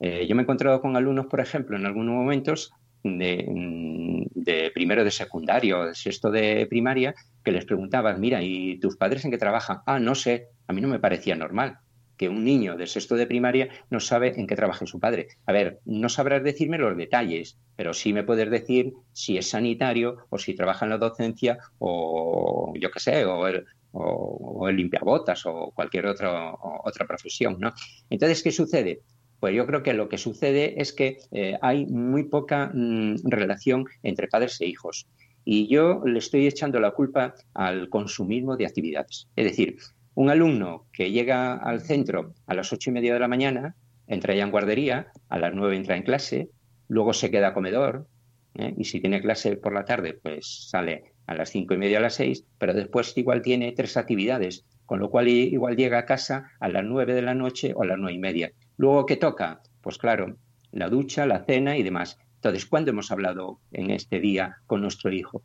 Eh, 0.01 0.27
yo 0.29 0.37
me 0.37 0.43
he 0.43 0.45
encontrado 0.45 0.83
con 0.83 0.97
alumnos, 0.97 1.27
por 1.27 1.41
ejemplo, 1.41 1.79
en 1.79 1.87
algunos 1.87 2.15
momentos 2.15 2.73
de, 3.03 3.47
mm, 3.49 4.25
de, 4.35 4.71
primero 4.75 5.03
de 5.03 5.11
secundario, 5.11 5.87
de 5.87 5.95
sexto 5.95 6.31
de 6.31 6.67
primaria, 6.69 7.15
que 7.43 7.53
les 7.53 7.65
preguntabas, 7.65 8.19
mira, 8.19 8.43
¿y 8.43 8.79
tus 8.79 8.99
padres 8.99 9.25
en 9.25 9.31
qué 9.31 9.39
trabajan? 9.39 9.79
Ah, 9.87 9.99
no 9.99 10.15
sé, 10.15 10.49
a 10.67 10.75
mí 10.75 10.83
no 10.83 10.89
me 10.89 10.99
parecía 10.99 11.37
normal 11.37 11.79
que 12.17 12.29
un 12.29 12.45
niño 12.45 12.77
de 12.77 12.87
sexto 12.87 13.15
de 13.17 13.27
primaria 13.27 13.69
no 13.91 14.01
sabe 14.01 14.39
en 14.39 14.47
qué 14.47 14.57
trabaja 14.57 14.87
su 14.87 14.99
padre. 15.01 15.29
A 15.47 15.53
ver, 15.53 15.81
no 15.85 16.09
sabrás 16.09 16.43
decirme 16.43 16.79
los 16.79 16.97
detalles, 16.97 17.59
pero 17.77 17.93
sí 17.93 18.13
me 18.13 18.25
puedes 18.25 18.51
decir 18.51 18.95
si 19.13 19.37
es 19.37 19.51
sanitario 19.51 20.17
o 20.31 20.39
si 20.39 20.55
trabaja 20.55 20.87
en 20.87 20.91
la 20.91 20.99
docencia 20.99 21.59
o 21.79 22.73
yo 22.79 22.91
qué 22.91 23.01
sé, 23.01 23.25
o 23.25 23.47
el, 23.47 23.65
o, 23.93 24.69
el 24.69 24.77
limpiabotas 24.77 25.45
o 25.47 25.73
cualquier 25.75 26.07
otra 26.07 26.53
otra 26.85 27.07
profesión, 27.07 27.57
¿no? 27.59 27.73
Entonces, 28.11 28.43
¿qué 28.43 28.53
sucede? 28.53 29.01
Pues 29.41 29.55
yo 29.55 29.67
creo 29.67 29.83
que 29.83 29.93
lo 29.93 30.09
que 30.09 30.19
sucede 30.19 30.81
es 30.81 30.93
que 30.93 31.19
eh, 31.31 31.59
hay 31.61 31.87
muy 31.87 32.25
poca 32.25 32.71
mm, 32.73 33.17
relación 33.25 33.85
entre 34.03 34.29
padres 34.29 34.61
e 34.61 34.67
hijos. 34.67 35.07
Y 35.45 35.69
yo 35.69 36.03
le 36.05 36.19
estoy 36.19 36.47
echando 36.47 36.81
la 36.81 36.91
culpa 36.91 37.35
al 37.55 37.89
consumismo 37.89 38.57
de 38.57 38.67
actividades. 38.67 39.29
Es 39.37 39.45
decir, 39.45 39.77
un 40.17 40.31
alumno 40.31 40.87
que 40.93 41.13
llega 41.13 41.53
al 41.55 41.83
centro 41.83 42.33
a 42.47 42.55
las 42.55 42.73
ocho 42.73 42.89
y 42.89 42.93
media 42.95 43.13
de 43.13 43.21
la 43.21 43.29
mañana, 43.29 43.77
entra 44.07 44.35
ya 44.35 44.45
en 44.45 44.51
guardería, 44.51 45.13
a 45.29 45.39
las 45.39 45.55
nueve 45.55 45.77
entra 45.77 45.95
en 45.95 46.05
clase, 46.05 46.49
luego 46.89 47.13
se 47.13 47.31
queda 47.31 47.49
a 47.49 47.55
comedor, 47.55 48.09
¿eh? 48.55 48.75
y 48.79 48.85
si 48.85 49.01
tiene 49.01 49.21
clase 49.21 49.57
por 49.57 49.75
la 49.75 49.85
tarde, 49.85 50.15
pues 50.15 50.71
sale 50.71 51.13
a 51.27 51.35
las 51.35 51.51
cinco 51.51 51.75
y 51.75 51.77
media 51.77 51.99
a 51.99 52.01
las 52.01 52.15
seis, 52.15 52.47
pero 52.59 52.73
después 52.73 53.13
igual 53.19 53.43
tiene 53.43 53.73
tres 53.73 53.99
actividades, 53.99 54.65
con 54.87 55.01
lo 55.01 55.11
cual 55.11 55.29
igual 55.29 55.77
llega 55.77 55.99
a 55.99 56.07
casa 56.07 56.51
a 56.61 56.69
las 56.69 56.85
nueve 56.85 57.15
de 57.15 57.23
la 57.23 57.35
noche 57.35 57.75
o 57.77 57.83
a 57.83 57.87
las 57.87 57.99
nueve 57.99 58.15
y 58.15 58.19
media. 58.19 58.53
Luego, 58.79 59.05
¿qué 59.05 59.17
toca? 59.17 59.61
Pues 59.83 59.99
claro, 59.99 60.39
la 60.73 60.89
ducha, 60.89 61.27
la 61.27 61.45
cena 61.45 61.77
y 61.77 61.83
demás. 61.83 62.19
Entonces, 62.37 62.65
¿cuándo 62.65 62.91
hemos 62.91 63.11
hablado 63.11 63.61
en 63.71 63.91
este 63.91 64.21
día 64.21 64.57
con 64.67 64.81
nuestro 64.81 65.13
hijo? 65.13 65.43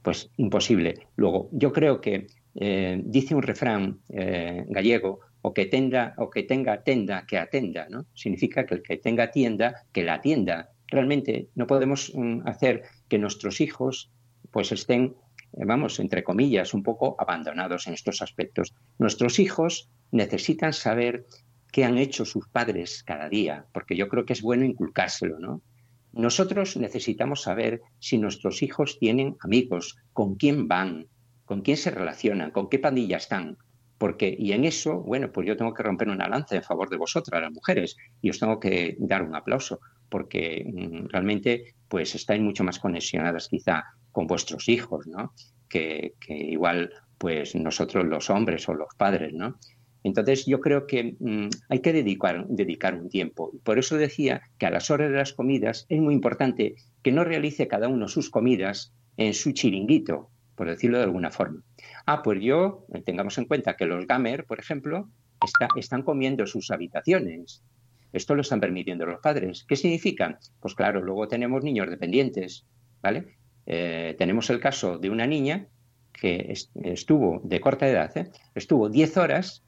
Pues 0.00 0.30
imposible. 0.38 1.06
Luego, 1.16 1.50
yo 1.52 1.72
creo 1.72 2.00
que 2.00 2.28
eh, 2.54 3.00
dice 3.04 3.34
un 3.34 3.42
refrán 3.42 4.00
eh, 4.08 4.64
gallego, 4.68 5.20
o 5.42 5.52
que, 5.52 5.66
tenga, 5.66 6.14
o 6.16 6.30
que 6.30 6.42
tenga 6.44 6.82
tenda, 6.82 7.26
que 7.26 7.36
atenda, 7.36 7.86
¿no? 7.90 8.06
Significa 8.14 8.64
que 8.64 8.76
el 8.76 8.82
que 8.82 8.96
tenga 8.96 9.30
tienda, 9.30 9.84
que 9.92 10.02
la 10.02 10.14
atienda. 10.14 10.70
Realmente 10.86 11.48
no 11.54 11.66
podemos 11.66 12.12
mm, 12.14 12.48
hacer 12.48 12.84
que 13.08 13.18
nuestros 13.18 13.60
hijos 13.60 14.10
pues 14.50 14.72
estén, 14.72 15.14
eh, 15.52 15.64
vamos, 15.66 16.00
entre 16.00 16.24
comillas, 16.24 16.72
un 16.72 16.82
poco 16.82 17.16
abandonados 17.18 17.86
en 17.86 17.92
estos 17.92 18.22
aspectos. 18.22 18.72
Nuestros 18.98 19.38
hijos 19.38 19.90
necesitan 20.12 20.72
saber 20.72 21.26
qué 21.70 21.84
han 21.84 21.98
hecho 21.98 22.24
sus 22.24 22.48
padres 22.48 23.02
cada 23.02 23.28
día, 23.28 23.66
porque 23.72 23.96
yo 23.96 24.08
creo 24.08 24.24
que 24.24 24.32
es 24.32 24.40
bueno 24.40 24.64
inculcárselo, 24.64 25.38
¿no? 25.38 25.60
Nosotros 26.12 26.76
necesitamos 26.76 27.42
saber 27.42 27.82
si 27.98 28.16
nuestros 28.16 28.62
hijos 28.62 28.98
tienen 28.98 29.36
amigos, 29.40 29.96
con 30.12 30.36
quién 30.36 30.68
van, 30.68 31.08
con 31.44 31.62
quién 31.62 31.76
se 31.76 31.90
relacionan, 31.90 32.50
con 32.50 32.68
qué 32.68 32.78
pandilla 32.78 33.16
están. 33.16 33.56
Porque, 33.98 34.34
y 34.38 34.52
en 34.52 34.64
eso, 34.64 35.00
bueno, 35.00 35.30
pues 35.32 35.46
yo 35.46 35.56
tengo 35.56 35.72
que 35.72 35.82
romper 35.82 36.08
una 36.08 36.28
lanza 36.28 36.56
en 36.56 36.62
favor 36.62 36.90
de 36.90 36.96
vosotras, 36.96 37.40
las 37.40 37.52
mujeres, 37.52 37.96
y 38.20 38.30
os 38.30 38.38
tengo 38.38 38.58
que 38.58 38.96
dar 38.98 39.22
un 39.22 39.34
aplauso, 39.34 39.80
porque 40.08 40.64
mm, 40.66 41.08
realmente, 41.08 41.74
pues 41.88 42.14
estáis 42.14 42.42
mucho 42.42 42.64
más 42.64 42.78
conexionadas 42.78 43.48
quizá 43.48 43.84
con 44.12 44.26
vuestros 44.26 44.68
hijos, 44.68 45.06
¿no? 45.06 45.32
Que, 45.68 46.14
igual, 46.28 46.90
pues 47.18 47.54
nosotros 47.54 48.04
los 48.04 48.30
hombres 48.30 48.68
o 48.68 48.74
los 48.74 48.94
padres, 48.96 49.32
¿no? 49.32 49.58
Entonces 50.02 50.44
yo 50.44 50.60
creo 50.60 50.86
que 50.86 51.16
mm, 51.18 51.48
hay 51.68 51.80
que 51.80 51.92
dedicar, 51.92 52.46
dedicar 52.48 52.94
un 52.94 53.08
tiempo. 53.08 53.52
Por 53.62 53.78
eso 53.78 53.96
decía 53.96 54.42
que 54.58 54.66
a 54.66 54.70
las 54.70 54.90
horas 54.90 55.10
de 55.10 55.16
las 55.16 55.32
comidas 55.32 55.86
es 55.88 56.00
muy 56.00 56.14
importante 56.14 56.74
que 57.02 57.12
no 57.12 57.24
realice 57.24 57.68
cada 57.68 57.88
uno 57.88 58.06
sus 58.08 58.28
comidas 58.28 58.92
en 59.16 59.32
su 59.34 59.52
chiringuito, 59.52 60.30
por 60.54 60.68
decirlo 60.68 60.98
de 60.98 61.04
alguna 61.04 61.30
forma. 61.30 61.62
Ah, 62.06 62.22
pues 62.22 62.40
yo, 62.40 62.86
eh, 62.92 63.02
tengamos 63.02 63.38
en 63.38 63.46
cuenta 63.46 63.76
que 63.76 63.86
los 63.86 64.06
gamer, 64.06 64.44
por 64.44 64.58
ejemplo, 64.58 65.08
están 65.76 66.02
comiendo 66.02 66.46
sus 66.46 66.70
habitaciones. 66.70 67.62
Esto 68.12 68.34
lo 68.34 68.42
están 68.42 68.60
permitiendo 68.60 69.06
los 69.06 69.20
padres. 69.20 69.64
¿Qué 69.68 69.76
significa? 69.76 70.38
Pues 70.60 70.74
claro, 70.74 71.02
luego 71.02 71.28
tenemos 71.28 71.64
niños 71.64 71.90
dependientes, 71.90 72.64
¿vale? 73.02 73.36
Eh, 73.66 74.14
tenemos 74.18 74.48
el 74.50 74.60
caso 74.60 74.98
de 74.98 75.10
una 75.10 75.26
niña 75.26 75.66
que 76.12 76.54
estuvo 76.84 77.40
de 77.44 77.60
corta 77.60 77.88
edad, 77.88 78.16
¿eh? 78.16 78.30
estuvo 78.54 78.88
10 78.88 79.16
horas 79.16 79.64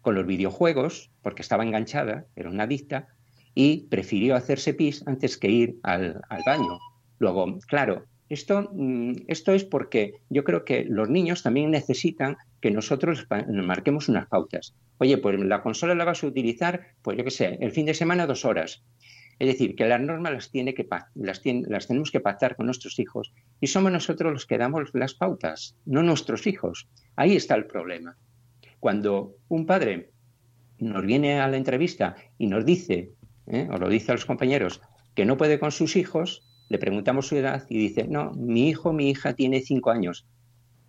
con 0.00 0.16
los 0.16 0.26
videojuegos 0.26 1.10
porque 1.22 1.40
estaba 1.40 1.62
enganchada, 1.62 2.26
era 2.34 2.50
una 2.50 2.64
adicta, 2.64 3.08
y 3.54 3.86
prefirió 3.86 4.34
hacerse 4.34 4.74
pis 4.74 5.06
antes 5.06 5.38
que 5.38 5.48
ir 5.48 5.78
al 5.82 6.20
baño. 6.44 6.78
Luego, 7.18 7.58
claro, 7.68 8.04
esto, 8.32 8.70
mm, 8.72 9.12
esto 9.28 9.52
es 9.52 9.64
porque 9.64 10.14
yo 10.30 10.44
creo 10.44 10.64
que 10.64 10.84
los 10.84 11.08
niños 11.08 11.42
también 11.42 11.70
necesitan 11.70 12.36
que 12.60 12.70
nosotros 12.70 13.26
marquemos 13.48 14.08
unas 14.08 14.26
pautas. 14.26 14.74
Oye, 14.98 15.18
pues 15.18 15.38
la 15.40 15.62
consola 15.62 15.94
la 15.94 16.04
vas 16.04 16.22
a 16.24 16.26
utilizar, 16.26 16.94
pues 17.02 17.18
yo 17.18 17.24
qué 17.24 17.30
sé, 17.30 17.58
el 17.60 17.72
fin 17.72 17.86
de 17.86 17.94
semana 17.94 18.26
dos 18.26 18.44
horas. 18.44 18.84
Es 19.38 19.48
decir, 19.48 19.74
que 19.74 19.86
las 19.86 20.00
normas 20.00 20.32
las, 20.32 20.50
tiene 20.50 20.72
que, 20.72 20.86
las, 21.14 21.42
las 21.44 21.86
tenemos 21.88 22.10
que 22.10 22.20
pactar 22.20 22.56
con 22.56 22.66
nuestros 22.66 22.98
hijos 22.98 23.32
y 23.60 23.66
somos 23.66 23.90
nosotros 23.90 24.32
los 24.32 24.46
que 24.46 24.58
damos 24.58 24.90
las 24.94 25.14
pautas, 25.14 25.76
no 25.84 26.02
nuestros 26.02 26.46
hijos. 26.46 26.88
Ahí 27.16 27.36
está 27.36 27.54
el 27.54 27.66
problema. 27.66 28.16
Cuando 28.78 29.36
un 29.48 29.66
padre 29.66 30.10
nos 30.78 31.04
viene 31.04 31.40
a 31.40 31.48
la 31.48 31.56
entrevista 31.56 32.16
y 32.38 32.46
nos 32.46 32.64
dice, 32.64 33.12
¿eh? 33.46 33.68
o 33.70 33.78
lo 33.78 33.88
dice 33.88 34.12
a 34.12 34.14
los 34.14 34.26
compañeros, 34.26 34.80
que 35.14 35.24
no 35.24 35.36
puede 35.36 35.58
con 35.58 35.72
sus 35.72 35.96
hijos, 35.96 36.51
le 36.72 36.78
preguntamos 36.78 37.26
su 37.26 37.36
edad 37.36 37.66
y 37.68 37.76
dice, 37.76 38.08
no, 38.08 38.32
mi 38.32 38.70
hijo, 38.70 38.94
mi 38.94 39.10
hija 39.10 39.34
tiene 39.34 39.60
cinco 39.60 39.90
años. 39.90 40.24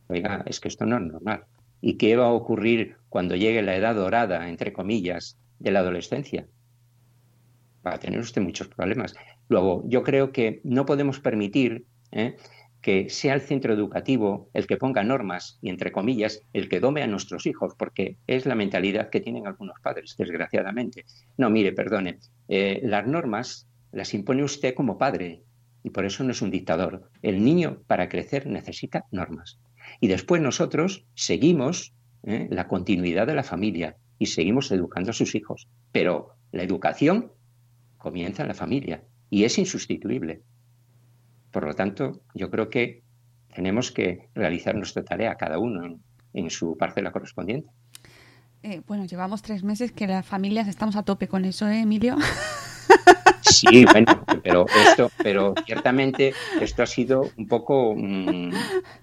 Oiga, 0.07 0.41
es 0.45 0.61
que 0.61 0.69
esto 0.69 0.85
no 0.85 0.95
es 0.95 1.03
normal. 1.03 1.43
¿Y 1.81 1.97
qué 1.97 2.15
va 2.15 2.27
a 2.27 2.31
ocurrir 2.31 2.95
cuando 3.09 3.35
llegue 3.35 3.61
la 3.61 3.75
edad 3.75 3.93
dorada, 3.93 4.47
entre 4.47 4.71
comillas, 4.71 5.37
de 5.59 5.71
la 5.71 5.79
adolescencia? 5.79 6.47
Va 7.85 7.95
a 7.95 7.99
tener 7.99 8.21
usted 8.21 8.41
muchos 8.41 8.69
problemas. 8.69 9.13
Luego, 9.49 9.83
yo 9.85 10.03
creo 10.03 10.31
que 10.31 10.61
no 10.63 10.85
podemos 10.85 11.19
permitir 11.19 11.85
¿eh? 12.13 12.37
que 12.81 13.09
sea 13.09 13.33
el 13.33 13.41
centro 13.41 13.73
educativo 13.73 14.49
el 14.53 14.65
que 14.65 14.77
ponga 14.77 15.03
normas 15.03 15.59
y, 15.61 15.67
entre 15.67 15.91
comillas, 15.91 16.43
el 16.53 16.69
que 16.69 16.79
dome 16.79 17.03
a 17.03 17.07
nuestros 17.07 17.45
hijos, 17.45 17.73
porque 17.77 18.15
es 18.25 18.45
la 18.45 18.55
mentalidad 18.55 19.09
que 19.09 19.19
tienen 19.19 19.47
algunos 19.47 19.81
padres, 19.81 20.15
desgraciadamente. 20.17 21.03
No, 21.35 21.49
mire, 21.49 21.73
perdone, 21.73 22.19
eh, 22.47 22.79
las 22.85 23.05
normas 23.05 23.67
las 23.91 24.13
impone 24.13 24.45
usted 24.45 24.73
como 24.73 24.97
padre 24.97 25.43
y 25.83 25.89
por 25.89 26.05
eso 26.05 26.23
no 26.23 26.31
es 26.31 26.41
un 26.41 26.49
dictador. 26.49 27.09
El 27.21 27.43
niño, 27.43 27.83
para 27.87 28.09
crecer, 28.09 28.47
necesita 28.47 29.05
normas. 29.11 29.59
Y 29.99 30.07
después 30.07 30.41
nosotros 30.41 31.05
seguimos 31.13 31.93
¿eh? 32.23 32.47
la 32.49 32.67
continuidad 32.67 33.27
de 33.27 33.35
la 33.35 33.43
familia 33.43 33.97
y 34.17 34.27
seguimos 34.27 34.71
educando 34.71 35.11
a 35.11 35.13
sus 35.13 35.35
hijos. 35.35 35.67
Pero 35.91 36.35
la 36.51 36.63
educación 36.63 37.31
comienza 37.97 38.43
en 38.43 38.47
la 38.47 38.53
familia 38.53 39.03
y 39.29 39.43
es 39.43 39.57
insustituible. 39.57 40.41
Por 41.51 41.65
lo 41.65 41.73
tanto, 41.73 42.21
yo 42.33 42.49
creo 42.49 42.69
que 42.69 43.03
tenemos 43.53 43.91
que 43.91 44.29
realizar 44.33 44.75
nuestra 44.75 45.03
tarea 45.03 45.35
cada 45.35 45.59
uno 45.59 45.99
en, 46.33 46.49
su 46.49 46.77
parcela 46.77 47.11
correspondiente. 47.11 47.69
Eh, 48.63 48.81
bueno, 48.87 49.05
llevamos 49.05 49.41
tres 49.41 49.63
meses 49.63 49.91
que 49.91 50.07
las 50.07 50.25
familias 50.25 50.67
estamos 50.67 50.95
a 50.95 51.03
tope 51.03 51.27
con 51.27 51.45
eso, 51.45 51.67
¿eh, 51.67 51.81
Emilio? 51.81 52.15
Sí, 53.69 53.85
bueno, 53.85 54.23
pero 54.43 54.65
esto, 54.67 55.11
pero 55.21 55.53
ciertamente 55.65 56.33
esto 56.59 56.83
ha 56.83 56.85
sido 56.85 57.29
un 57.37 57.47
poco, 57.47 57.95
mm, 57.95 58.51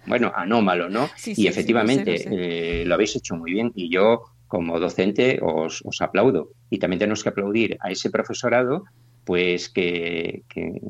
bueno, 0.07 0.33
anómalo, 0.35 0.89
¿no? 0.89 1.09
y 1.25 1.47
efectivamente 1.47 2.25
eh, 2.31 2.85
lo, 2.85 2.95
habéis 2.95 3.17
hecho 3.17 3.37
muy 3.37 3.53
bien 3.53 3.73
y 3.75 3.91
yo 3.91 4.23
como 4.47 4.81
docente 4.81 5.39
os, 5.43 5.83
os, 5.85 6.03
aplaudo. 6.03 6.51
Y 6.69 6.79
también 6.79 6.99
tenemos 6.99 7.23
que 7.23 7.29
aplaudir 7.29 7.79
a 7.81 7.91
ese 7.91 8.11
profesorado 8.11 8.85
pues 9.25 9.69
que, 9.69 10.43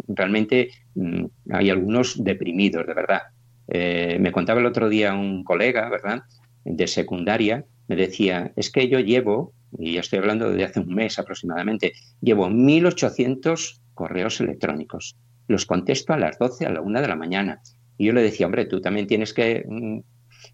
realmente 0.08 0.70
mm, 0.94 1.24
hay 1.50 1.70
algunos 1.70 2.22
deprimidos, 2.24 2.86
de 2.86 2.94
verdad. 2.94 3.22
Eh, 3.68 4.18
me 4.20 4.32
contaba 4.32 4.60
el 4.60 4.66
otro 4.66 4.88
día 4.88 5.14
un 5.14 5.44
colega, 5.44 5.88
¿verdad?, 5.88 6.22
de 6.64 6.86
secundaria, 6.86 7.64
me 7.88 7.96
decía, 7.96 8.52
es 8.56 8.70
que 8.70 8.88
yo 8.88 8.98
llevo, 9.00 9.52
y 9.78 9.96
estoy 9.96 10.18
hablando 10.18 10.50
de 10.50 10.64
hace 10.64 10.80
un 10.80 10.94
mes 10.94 11.18
aproximadamente, 11.18 11.92
llevo 12.20 12.48
1.800 12.48 13.80
correos 13.94 14.40
electrónicos. 14.40 15.16
Los 15.48 15.66
contesto 15.66 16.12
a 16.12 16.18
las 16.18 16.38
12, 16.38 16.66
a 16.66 16.70
la 16.70 16.80
1 16.80 17.00
de 17.00 17.08
la 17.08 17.16
mañana. 17.16 17.60
Y 17.96 18.06
yo 18.06 18.12
le 18.12 18.22
decía, 18.22 18.46
hombre, 18.46 18.66
tú 18.66 18.80
también 18.80 19.06
tienes 19.06 19.34
que 19.34 19.64
mm, 19.68 19.98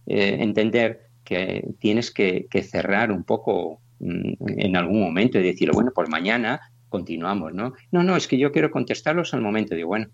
eh, 0.06 0.36
entender 0.40 1.10
que 1.24 1.68
tienes 1.78 2.10
que, 2.10 2.46
que, 2.50 2.62
cerrar 2.62 3.12
un 3.12 3.24
poco 3.24 3.80
mm, 4.00 4.32
en 4.58 4.76
algún 4.76 5.00
momento 5.00 5.38
y 5.38 5.42
decir, 5.42 5.70
bueno, 5.72 5.92
pues 5.94 6.08
mañana 6.08 6.60
continuamos, 6.88 7.52
¿no? 7.52 7.72
No, 7.90 8.02
no, 8.02 8.16
es 8.16 8.26
que 8.26 8.38
yo 8.38 8.52
quiero 8.52 8.70
contestarlos 8.70 9.34
al 9.34 9.42
momento. 9.42 9.74
Digo, 9.74 9.88
bueno, 9.88 10.08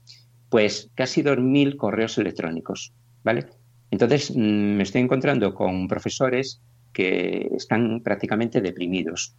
pues 0.49 0.91
casi 0.95 1.23
2.000 1.23 1.77
correos 1.77 2.19
electrónicos, 2.19 2.93
¿vale? 3.25 3.47
Entonces 3.91 4.35
mm, 4.35 4.77
me 4.77 4.83
estoy 4.83 5.03
encontrando 5.03 5.55
con 5.55 5.89
profesores 5.89 6.61
que 6.93 7.51
están 7.57 8.03
prácticamente 8.03 8.61
deprimidos. 8.61 9.35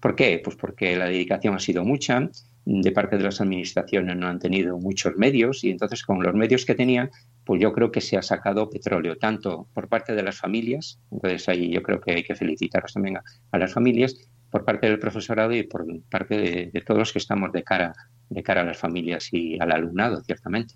¿Por 0.00 0.14
qué? 0.14 0.40
Pues 0.42 0.56
porque 0.56 0.96
la 0.96 1.06
dedicación 1.06 1.54
ha 1.54 1.60
sido 1.60 1.84
mucha, 1.84 2.30
de 2.64 2.92
parte 2.92 3.16
de 3.16 3.24
las 3.24 3.40
administraciones 3.40 4.16
no 4.16 4.28
han 4.28 4.38
tenido 4.38 4.78
muchos 4.78 5.16
medios 5.16 5.64
y 5.64 5.70
entonces 5.70 6.02
con 6.02 6.22
los 6.22 6.34
medios 6.34 6.64
que 6.64 6.74
tenían, 6.74 7.10
pues 7.44 7.60
yo 7.60 7.72
creo 7.72 7.90
que 7.90 8.00
se 8.00 8.16
ha 8.16 8.22
sacado 8.22 8.68
petróleo, 8.68 9.16
tanto 9.16 9.68
por 9.72 9.88
parte 9.88 10.14
de 10.14 10.22
las 10.22 10.38
familias, 10.38 11.00
entonces 11.10 11.48
ahí 11.48 11.70
yo 11.70 11.82
creo 11.82 12.00
que 12.00 12.12
hay 12.12 12.22
que 12.22 12.34
felicitaros 12.34 12.92
también 12.92 13.18
a 13.50 13.58
las 13.58 13.72
familias, 13.72 14.28
por 14.50 14.64
parte 14.64 14.88
del 14.88 14.98
profesorado 14.98 15.52
y 15.52 15.62
por 15.62 15.86
parte 16.10 16.70
de, 16.72 16.82
todos 16.84 16.98
los 16.98 17.12
que 17.12 17.20
estamos 17.20 17.52
de 17.52 17.62
cara, 17.62 17.94
de 18.28 18.42
cara 18.42 18.62
a 18.62 18.64
las 18.64 18.78
familias 18.78 19.28
y 19.32 19.58
al 19.60 19.72
alumnado, 19.72 20.22
ciertamente. 20.22 20.74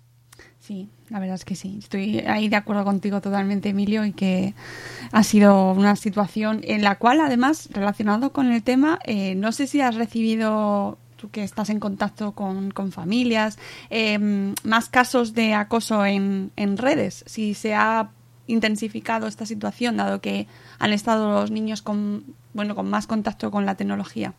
Sí, 0.65 0.89
la 1.09 1.19
verdad 1.19 1.35
es 1.35 1.45
que 1.45 1.53
sí. 1.53 1.75
Estoy 1.77 2.21
ahí 2.21 2.49
de 2.49 2.55
acuerdo 2.55 2.83
contigo 2.83 3.21
totalmente, 3.21 3.69
Emilio, 3.69 4.03
y 4.03 4.13
que 4.13 4.55
ha 5.11 5.21
sido 5.21 5.73
una 5.73 5.95
situación 5.95 6.61
en 6.63 6.81
la 6.81 6.95
cual, 6.95 7.19
además, 7.21 7.69
relacionado 7.71 8.31
con 8.31 8.51
el 8.51 8.63
tema, 8.63 8.97
eh, 9.05 9.35
no 9.35 9.51
sé 9.51 9.67
si 9.67 9.81
has 9.81 9.93
recibido, 9.93 10.97
tú 11.17 11.29
que 11.29 11.43
estás 11.43 11.69
en 11.69 11.79
contacto 11.79 12.31
con, 12.31 12.71
familias, 12.91 13.59
em, 13.91 14.55
más 14.63 14.89
casos 14.89 15.35
de 15.35 15.53
acoso 15.53 16.03
en, 16.03 16.49
en 16.55 16.77
redes, 16.77 17.23
si 17.27 17.53
se 17.53 17.75
ha 17.75 18.09
intensificado 18.47 19.27
esta 19.27 19.45
situación, 19.45 19.97
dado 19.97 20.19
que 20.19 20.47
han 20.79 20.93
estado 20.93 21.41
los 21.41 21.51
niños 21.51 21.83
con 21.83 22.23
bueno, 22.53 22.73
con 22.73 22.89
más 22.89 23.05
contacto 23.05 23.51
con 23.51 23.67
la 23.67 23.75
tecnología? 23.75 24.33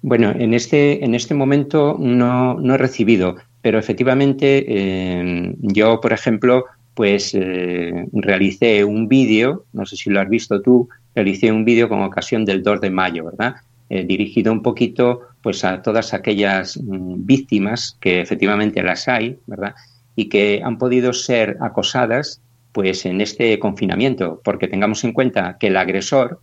Bueno, 0.00 0.30
en 0.30 0.54
este, 0.54 1.04
en 1.04 1.14
este 1.14 1.34
momento 1.34 1.96
no, 1.98 2.54
no 2.54 2.74
he 2.74 2.78
recibido, 2.78 3.36
pero 3.62 3.78
efectivamente 3.78 4.64
eh, 4.66 5.54
yo, 5.60 6.00
por 6.00 6.12
ejemplo, 6.12 6.64
pues 6.94 7.34
eh, 7.34 8.06
realicé 8.12 8.84
un 8.84 9.08
vídeo, 9.08 9.64
no 9.72 9.86
sé 9.86 9.96
si 9.96 10.10
lo 10.10 10.20
has 10.20 10.28
visto 10.28 10.60
tú, 10.60 10.88
realicé 11.14 11.52
un 11.52 11.64
vídeo 11.64 11.88
con 11.88 12.02
ocasión 12.02 12.44
del 12.44 12.62
2 12.62 12.80
de 12.80 12.90
mayo, 12.90 13.24
¿verdad? 13.24 13.56
Eh, 13.88 14.04
dirigido 14.04 14.52
un 14.52 14.62
poquito 14.62 15.22
pues 15.42 15.64
a 15.64 15.82
todas 15.82 16.14
aquellas 16.14 16.76
mm, 16.76 17.26
víctimas 17.26 17.96
que 18.00 18.20
efectivamente 18.20 18.82
las 18.82 19.08
hay, 19.08 19.38
¿verdad? 19.46 19.74
Y 20.14 20.28
que 20.28 20.62
han 20.64 20.78
podido 20.78 21.12
ser 21.12 21.56
acosadas 21.60 22.40
pues 22.72 23.04
en 23.04 23.20
este 23.20 23.58
confinamiento, 23.58 24.40
porque 24.44 24.68
tengamos 24.68 25.02
en 25.04 25.12
cuenta 25.12 25.56
que 25.58 25.68
el 25.68 25.76
agresor. 25.76 26.40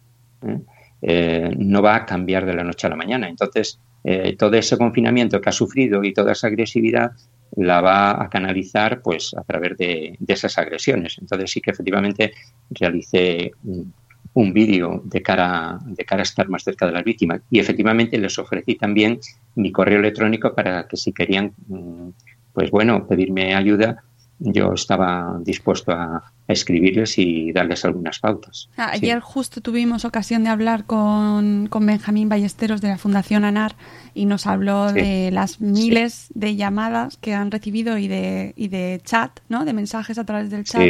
Eh, 1.02 1.54
no 1.58 1.82
va 1.82 1.96
a 1.96 2.06
cambiar 2.06 2.46
de 2.46 2.56
la 2.56 2.64
noche 2.64 2.88
a 2.88 2.90
la 2.90 2.96
mañana. 2.96 3.30
Entonces, 3.30 3.80
eh, 4.10 4.38
todo 4.38 4.56
ese 4.56 4.78
confinamiento 4.78 5.42
que 5.42 5.50
ha 5.50 5.52
sufrido 5.52 6.02
y 6.02 6.14
toda 6.14 6.32
esa 6.32 6.48
agresividad 6.48 7.12
la 7.58 7.82
va 7.82 8.24
a 8.24 8.30
canalizar 8.30 9.02
pues 9.02 9.36
a 9.38 9.44
través 9.44 9.78
de, 9.78 10.18
esas 10.26 10.58
agresiones. 10.58 11.18
Entonces 11.20 11.52
sí 11.52 11.60
que 11.60 11.72
efectivamente 11.72 12.32
realicé 12.70 13.52
un, 13.66 13.94
un 14.34 14.54
vídeo 14.54 15.02
de 15.04 15.22
cara, 15.22 15.78
de 15.86 16.06
cara 16.06 16.22
a 16.22 16.24
estar 16.24 16.48
más 16.48 16.64
cerca 16.64 16.86
de 16.86 16.94
las 16.94 17.04
víctimas 17.04 17.42
y 17.52 17.60
efectivamente 17.60 18.18
les 18.18 18.40
ofrecí 18.40 18.76
también 18.76 19.20
mi 19.56 19.74
correo 19.74 20.00
electrónico 20.00 20.56
para 20.56 20.88
que 20.88 20.96
si 20.96 21.12
querían 21.12 21.54
mm, 21.68 22.10
pues 22.54 22.72
bueno 22.72 23.06
pedirme 23.06 23.56
ayuda 23.56 24.06
yo 24.40 24.72
estaba 24.72 25.38
dispuesto 25.44 25.92
a, 25.92 26.32
escribirles 26.48 27.18
y 27.18 27.52
darles 27.52 27.84
algunas 27.84 28.20
pautas. 28.20 28.70
Ah, 28.78 28.92
ayer 28.94 29.20
justo 29.20 29.62
tuvimos 29.62 30.06
ocasión 30.06 30.44
de 30.44 30.50
hablar 30.50 30.86
con, 30.86 31.68
con, 31.68 31.86
Benjamín 31.86 32.30
Ballesteros 32.30 32.82
de 32.82 32.90
la 32.90 32.98
Fundación 32.98 33.44
ANAR 33.44 33.76
y 34.14 34.26
nos 34.26 34.48
habló 34.48 34.92
de 34.94 35.30
las 35.32 35.62
miles 35.62 36.28
de 36.34 36.56
llamadas 36.56 37.18
que 37.18 37.34
han 37.34 37.52
recibido 37.52 37.98
y 37.98 38.08
de, 38.08 38.54
y 38.56 38.70
de 38.70 39.02
chat, 39.04 39.40
¿no? 39.50 39.66
de 39.66 39.74
mensajes 39.74 40.18
a 40.18 40.26
través 40.26 40.50
del 40.50 40.64
chat, 40.64 40.82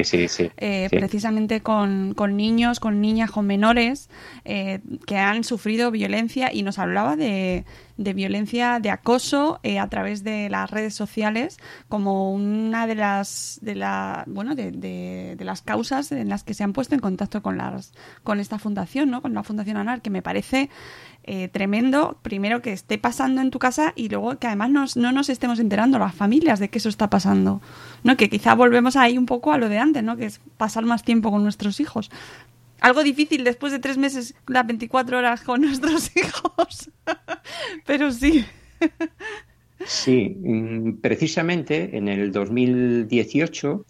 eh, 0.58 0.88
precisamente 0.92 1.62
con, 1.62 2.14
con, 2.14 2.38
niños, 2.38 2.80
con 2.80 3.02
niñas, 3.02 3.32
con 3.32 3.48
menores 3.48 4.10
eh, 4.46 4.80
que 5.06 5.18
han 5.18 5.44
sufrido 5.44 5.92
violencia 5.92 6.54
y 6.54 6.64
nos 6.64 6.80
hablaba 6.80 7.16
de 7.16 7.66
de 7.98 8.14
violencia, 8.14 8.80
de 8.80 8.92
acoso 8.92 9.60
eh, 9.64 9.80
a 9.80 9.90
través 9.90 10.24
de 10.24 10.50
las 10.50 10.70
redes 10.70 10.94
sociales 10.94 11.58
como 11.90 12.32
una 12.32 12.88
de 12.88 12.96
las 12.96 13.60
de 13.62 13.76
la 13.76 14.24
bueno 14.28 14.56
de, 14.56 14.72
de, 14.72 15.46
las 15.48 15.64
causas 15.64 16.12
en 16.12 16.30
las 16.30 16.44
que 16.44 16.54
se 16.54 16.64
han 16.64 16.74
puesto 16.74 16.94
en 16.94 17.02
contacto 17.02 17.42
con 17.42 17.58
las 17.58 17.94
con 18.24 18.40
esta 18.40 18.60
fundación, 18.60 19.10
¿no? 19.10 19.24
Con 19.24 19.34
la 19.34 19.44
Fundación 19.44 19.78
ANAR, 19.78 20.02
que 20.02 20.12
me 20.12 20.22
parece 20.22 20.70
eh, 21.24 21.48
tremendo, 21.48 22.20
primero 22.22 22.62
que 22.62 22.74
esté 22.74 23.00
pasando 23.00 23.42
en 23.42 23.50
tu 23.50 23.58
casa 23.58 23.94
y 23.96 24.10
luego 24.10 24.38
que 24.38 24.48
además 24.48 24.96
no 24.96 25.12
nos 25.12 25.30
estemos 25.30 25.60
enterando 25.60 25.98
las 25.98 26.14
familias 26.14 26.60
de 26.60 26.70
que 26.70 26.78
eso 26.78 26.90
está 26.90 27.10
pasando, 27.10 27.62
¿no? 28.04 28.16
Que 28.16 28.30
quizá 28.30 28.54
volvemos 28.54 28.96
ahí 28.96 29.18
un 29.18 29.26
poco 29.26 29.52
a 29.52 29.58
lo 29.58 29.70
de 29.70 29.80
antes, 29.80 30.04
¿no? 30.04 30.16
Que 30.18 30.26
es 30.26 30.40
pasar 30.58 30.86
más 30.86 31.04
tiempo 31.04 31.32
con 31.32 31.42
nuestros 31.42 31.80
hijos 31.80 32.12
algo 32.80 33.04
difícil 33.04 33.44
después 33.44 33.72
de 33.72 33.80
tres 33.80 33.98
meses, 33.98 34.36
las 34.48 34.66
24 34.66 35.18
horas 35.18 35.42
con 35.42 35.62
nuestros 35.64 36.16
hijos. 36.16 36.92
Pero 37.86 38.12
sí. 38.12 38.46
Sí, 39.86 40.36
mm, 40.40 40.94
precisamente 41.02 41.98
en 41.98 42.08
el 42.08 42.32
2018, 42.32 43.86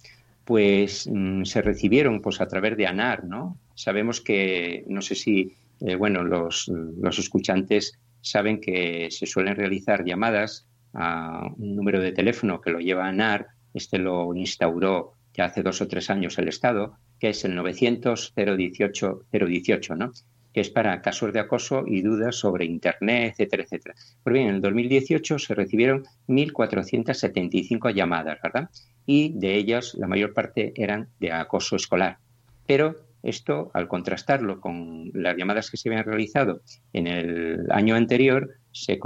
pues 0.48 1.08
mm, 1.12 1.43
se 1.43 1.62
recibieron 1.62 2.22
pues 2.22 2.39
a 2.39 2.48
través 2.48 2.78
de 2.78 2.88
ANAR, 2.88 3.26
¿no? 3.26 3.60
Sabemos 3.76 4.22
que, 4.22 4.86
no 4.88 5.02
sé 5.02 5.14
si, 5.14 5.58
eh, 5.82 5.95
bueno, 5.95 6.24
los, 6.24 6.70
los 6.70 7.20
escuchantes 7.20 8.00
saben 8.22 8.62
que 8.62 9.10
se 9.12 9.26
suelen 9.26 9.58
realizar 9.58 10.06
llamadas 10.06 10.66
a 10.93 11.52
un 11.58 11.76
número 11.76 12.00
de 12.00 12.14
teléfono 12.14 12.62
que 12.62 12.72
lo 12.72 12.80
lleva 12.80 13.10
ANAR, 13.10 13.48
este 13.74 13.98
lo 13.98 14.34
instauró 14.36 15.16
ya 15.34 15.43
hace 15.45 15.64
dos 15.64 15.82
o 15.82 15.88
tres 15.89 16.10
años 16.10 16.38
el 16.38 16.48
Estado, 16.48 16.95
que 17.20 17.32
es 17.32 17.43
el 17.43 17.58
900-018-018, 17.58 19.98
¿no? 19.98 20.14
Que 20.58 20.62
es 20.62 20.72
para 20.72 21.03
casos 21.03 21.32
de 21.34 21.39
acoso 21.39 21.84
y 21.86 22.01
dudas 22.01 22.36
sobre 22.36 22.66
Internet, 22.66 23.34
etcétera, 23.34 23.62
etcétera. 23.62 23.93
Pues 24.24 24.34
bien, 24.34 24.47
en 24.47 24.55
el 24.55 24.62
2018 24.62 25.38
se 25.38 25.53
recibieron 25.53 26.03
1.475 26.28 27.93
llamadas, 27.93 28.39
¿verdad? 28.41 28.68
Y 29.05 29.38
de 29.38 29.53
ellas 29.53 29.93
la 29.93 30.08
mayor 30.08 30.34
parte 30.34 30.74
eran 30.76 31.10
de 31.20 31.32
acoso 31.32 31.76
escolar. 31.76 32.18
Pero 32.66 32.95
esto, 33.22 33.70
al 33.76 33.88
contrastarlo 33.88 34.60
con 34.60 35.12
las 35.14 35.38
llamadas 35.38 35.70
que 35.70 35.78
se 35.78 35.89
habían 35.89 36.05
realizado 36.05 36.62
en 36.91 37.05
el 37.05 37.72
año 37.72 37.93
anterior, 37.93 38.55
se, 38.72 38.97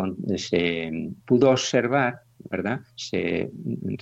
pudo 1.26 1.50
observar 1.50 2.22
¿verdad? 2.50 2.80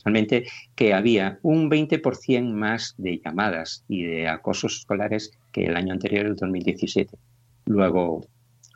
Realmente 0.04 0.46
que 0.76 0.94
había 0.94 1.40
un 1.42 1.68
20% 1.68 2.54
más 2.54 2.94
de 3.00 3.20
llamadas 3.26 3.84
y 3.88 4.04
de 4.04 4.28
acosos 4.28 4.78
escolares 4.78 5.32
que 5.52 5.66
el 5.66 5.76
año 5.76 5.94
anterior, 5.94 6.28
el 6.28 6.36
2017. 6.36 7.18
Luego, 7.70 8.26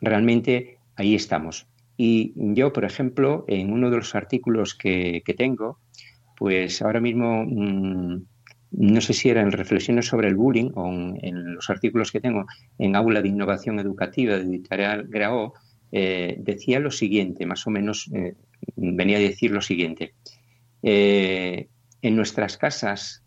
realmente 0.00 0.78
ahí 0.94 1.16
estamos. 1.16 1.66
Y 1.96 2.32
yo, 2.54 2.72
por 2.72 2.84
ejemplo, 2.84 3.44
en 3.48 3.72
uno 3.72 3.90
de 3.90 3.96
los 3.96 4.14
artículos 4.14 4.76
que, 4.76 5.22
tengo, 5.36 5.80
pues 6.36 6.80
ahora 6.80 7.00
mismo 7.00 7.44
mm, 7.44 8.22
no 8.70 9.00
sé 9.00 9.12
si 9.12 9.30
era 9.30 9.40
en 9.40 9.50
reflexiones 9.50 10.06
sobre 10.06 10.28
el 10.28 10.36
bullying 10.36 10.70
o 10.76 10.88
en, 10.88 11.54
los 11.56 11.68
artículos 11.70 12.12
que 12.12 12.20
tengo 12.20 12.46
en 12.78 12.94
Aula 12.94 13.20
de 13.20 13.28
Innovación 13.30 13.80
Educativa 13.80 14.36
de 14.36 14.44
Editorial 14.44 15.08
Grao, 15.08 15.54
eh, 15.90 16.36
decía 16.38 16.78
lo 16.78 16.92
siguiente, 16.92 17.46
más 17.46 17.66
o 17.66 17.70
menos 17.70 18.08
eh, 18.14 18.34
venía 18.76 19.16
a 19.16 19.20
decir 19.20 19.50
lo 19.50 19.60
siguiente. 19.60 20.14
Eh, 20.84 21.66
en 22.00 22.14
nuestras 22.14 22.56
casas, 22.58 23.24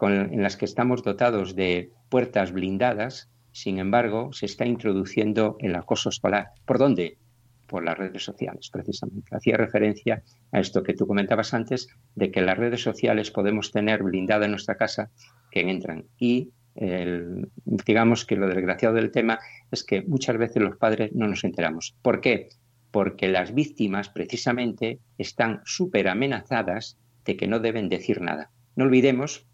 en 0.00 0.42
las 0.42 0.56
que 0.56 0.64
estamos 0.64 1.04
dotados 1.04 1.54
de 1.54 1.92
puertas 2.08 2.50
blindadas, 2.50 3.30
sin 3.54 3.78
embargo, 3.78 4.32
se 4.32 4.46
está 4.46 4.66
introduciendo 4.66 5.56
el 5.60 5.76
acoso 5.76 6.08
escolar. 6.08 6.48
¿Por 6.66 6.78
dónde? 6.78 7.18
por 7.66 7.82
las 7.82 7.96
redes 7.96 8.22
sociales, 8.22 8.68
precisamente. 8.70 9.34
Hacía 9.34 9.56
referencia 9.56 10.22
a 10.52 10.60
esto 10.60 10.82
que 10.82 10.92
tú 10.92 11.06
comentabas 11.06 11.54
antes, 11.54 11.88
de 12.14 12.30
que 12.30 12.42
las 12.42 12.58
redes 12.58 12.82
sociales 12.82 13.30
podemos 13.30 13.72
tener 13.72 14.02
blindada 14.02 14.44
en 14.44 14.50
nuestra 14.50 14.76
casa 14.76 15.10
que 15.50 15.60
entran. 15.60 16.04
Y 16.18 16.50
digamos 16.76 18.24
que 18.26 18.36
lo 18.36 18.48
desgraciado 18.48 18.94
del 18.94 19.12
tema 19.12 19.38
es 19.70 19.82
que 19.82 20.02
muchas 20.02 20.36
veces 20.36 20.62
los 20.62 20.76
padres 20.76 21.12
no 21.14 21.26
nos 21.26 21.44
enteramos. 21.44 21.96
¿Por 22.02 22.20
qué? 22.20 22.48
Porque 22.90 23.28
las 23.28 23.54
víctimas 23.54 24.08
precisamente 24.08 24.98
están 25.16 25.62
súper 25.64 26.08
amenazadas 26.08 26.98
de 27.24 27.36
que 27.36 27.46
no 27.46 27.60
deben 27.60 27.88
decir 27.88 28.20
nada. 28.20 28.50
No 28.76 28.84
olvidemos 28.84 29.46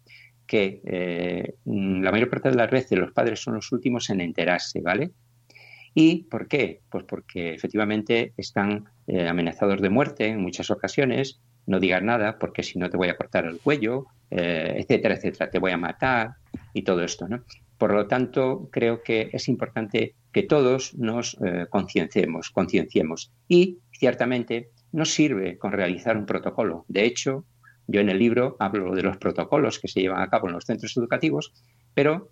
que 0.51 0.81
eh, 0.83 1.55
la 1.63 2.11
mayor 2.11 2.29
parte 2.29 2.49
de 2.49 2.57
las 2.57 2.69
veces 2.69 2.99
los 2.99 3.13
padres 3.13 3.39
son 3.39 3.53
los 3.53 3.71
últimos 3.71 4.09
en 4.09 4.19
enterarse, 4.19 4.81
¿vale? 4.81 5.11
¿Y 5.93 6.23
por 6.23 6.49
qué? 6.49 6.81
Pues 6.89 7.05
porque 7.05 7.53
efectivamente 7.53 8.33
están 8.35 8.83
eh, 9.07 9.29
amenazados 9.29 9.81
de 9.81 9.89
muerte 9.89 10.25
en 10.27 10.41
muchas 10.41 10.69
ocasiones. 10.69 11.39
No 11.67 11.79
digas 11.79 12.03
nada 12.03 12.37
porque 12.37 12.63
si 12.63 12.79
no 12.79 12.89
te 12.89 12.97
voy 12.97 13.07
a 13.07 13.15
cortar 13.15 13.45
el 13.45 13.59
cuello, 13.59 14.07
eh, 14.29 14.75
etcétera, 14.79 15.15
etcétera, 15.15 15.49
te 15.49 15.59
voy 15.59 15.71
a 15.71 15.77
matar 15.77 16.31
y 16.73 16.81
todo 16.81 17.01
esto, 17.01 17.29
¿no? 17.29 17.45
Por 17.77 17.93
lo 17.93 18.07
tanto, 18.07 18.67
creo 18.73 19.03
que 19.03 19.29
es 19.31 19.47
importante 19.47 20.15
que 20.33 20.43
todos 20.43 20.95
nos 20.95 21.37
eh, 21.45 21.67
concienciemos, 21.69 22.49
concienciemos. 22.49 23.31
Y 23.47 23.79
ciertamente 23.93 24.71
no 24.91 25.05
sirve 25.05 25.57
con 25.57 25.71
realizar 25.71 26.17
un 26.17 26.25
protocolo. 26.25 26.83
De 26.89 27.05
hecho, 27.05 27.45
yo 27.91 28.01
en 28.01 28.09
el 28.09 28.19
libro 28.19 28.55
hablo 28.59 28.95
de 28.95 29.03
los 29.03 29.17
protocolos 29.17 29.79
que 29.79 29.87
se 29.87 30.01
llevan 30.01 30.21
a 30.21 30.29
cabo 30.29 30.47
en 30.47 30.53
los 30.53 30.65
centros 30.65 30.95
educativos, 30.97 31.53
pero 31.93 32.31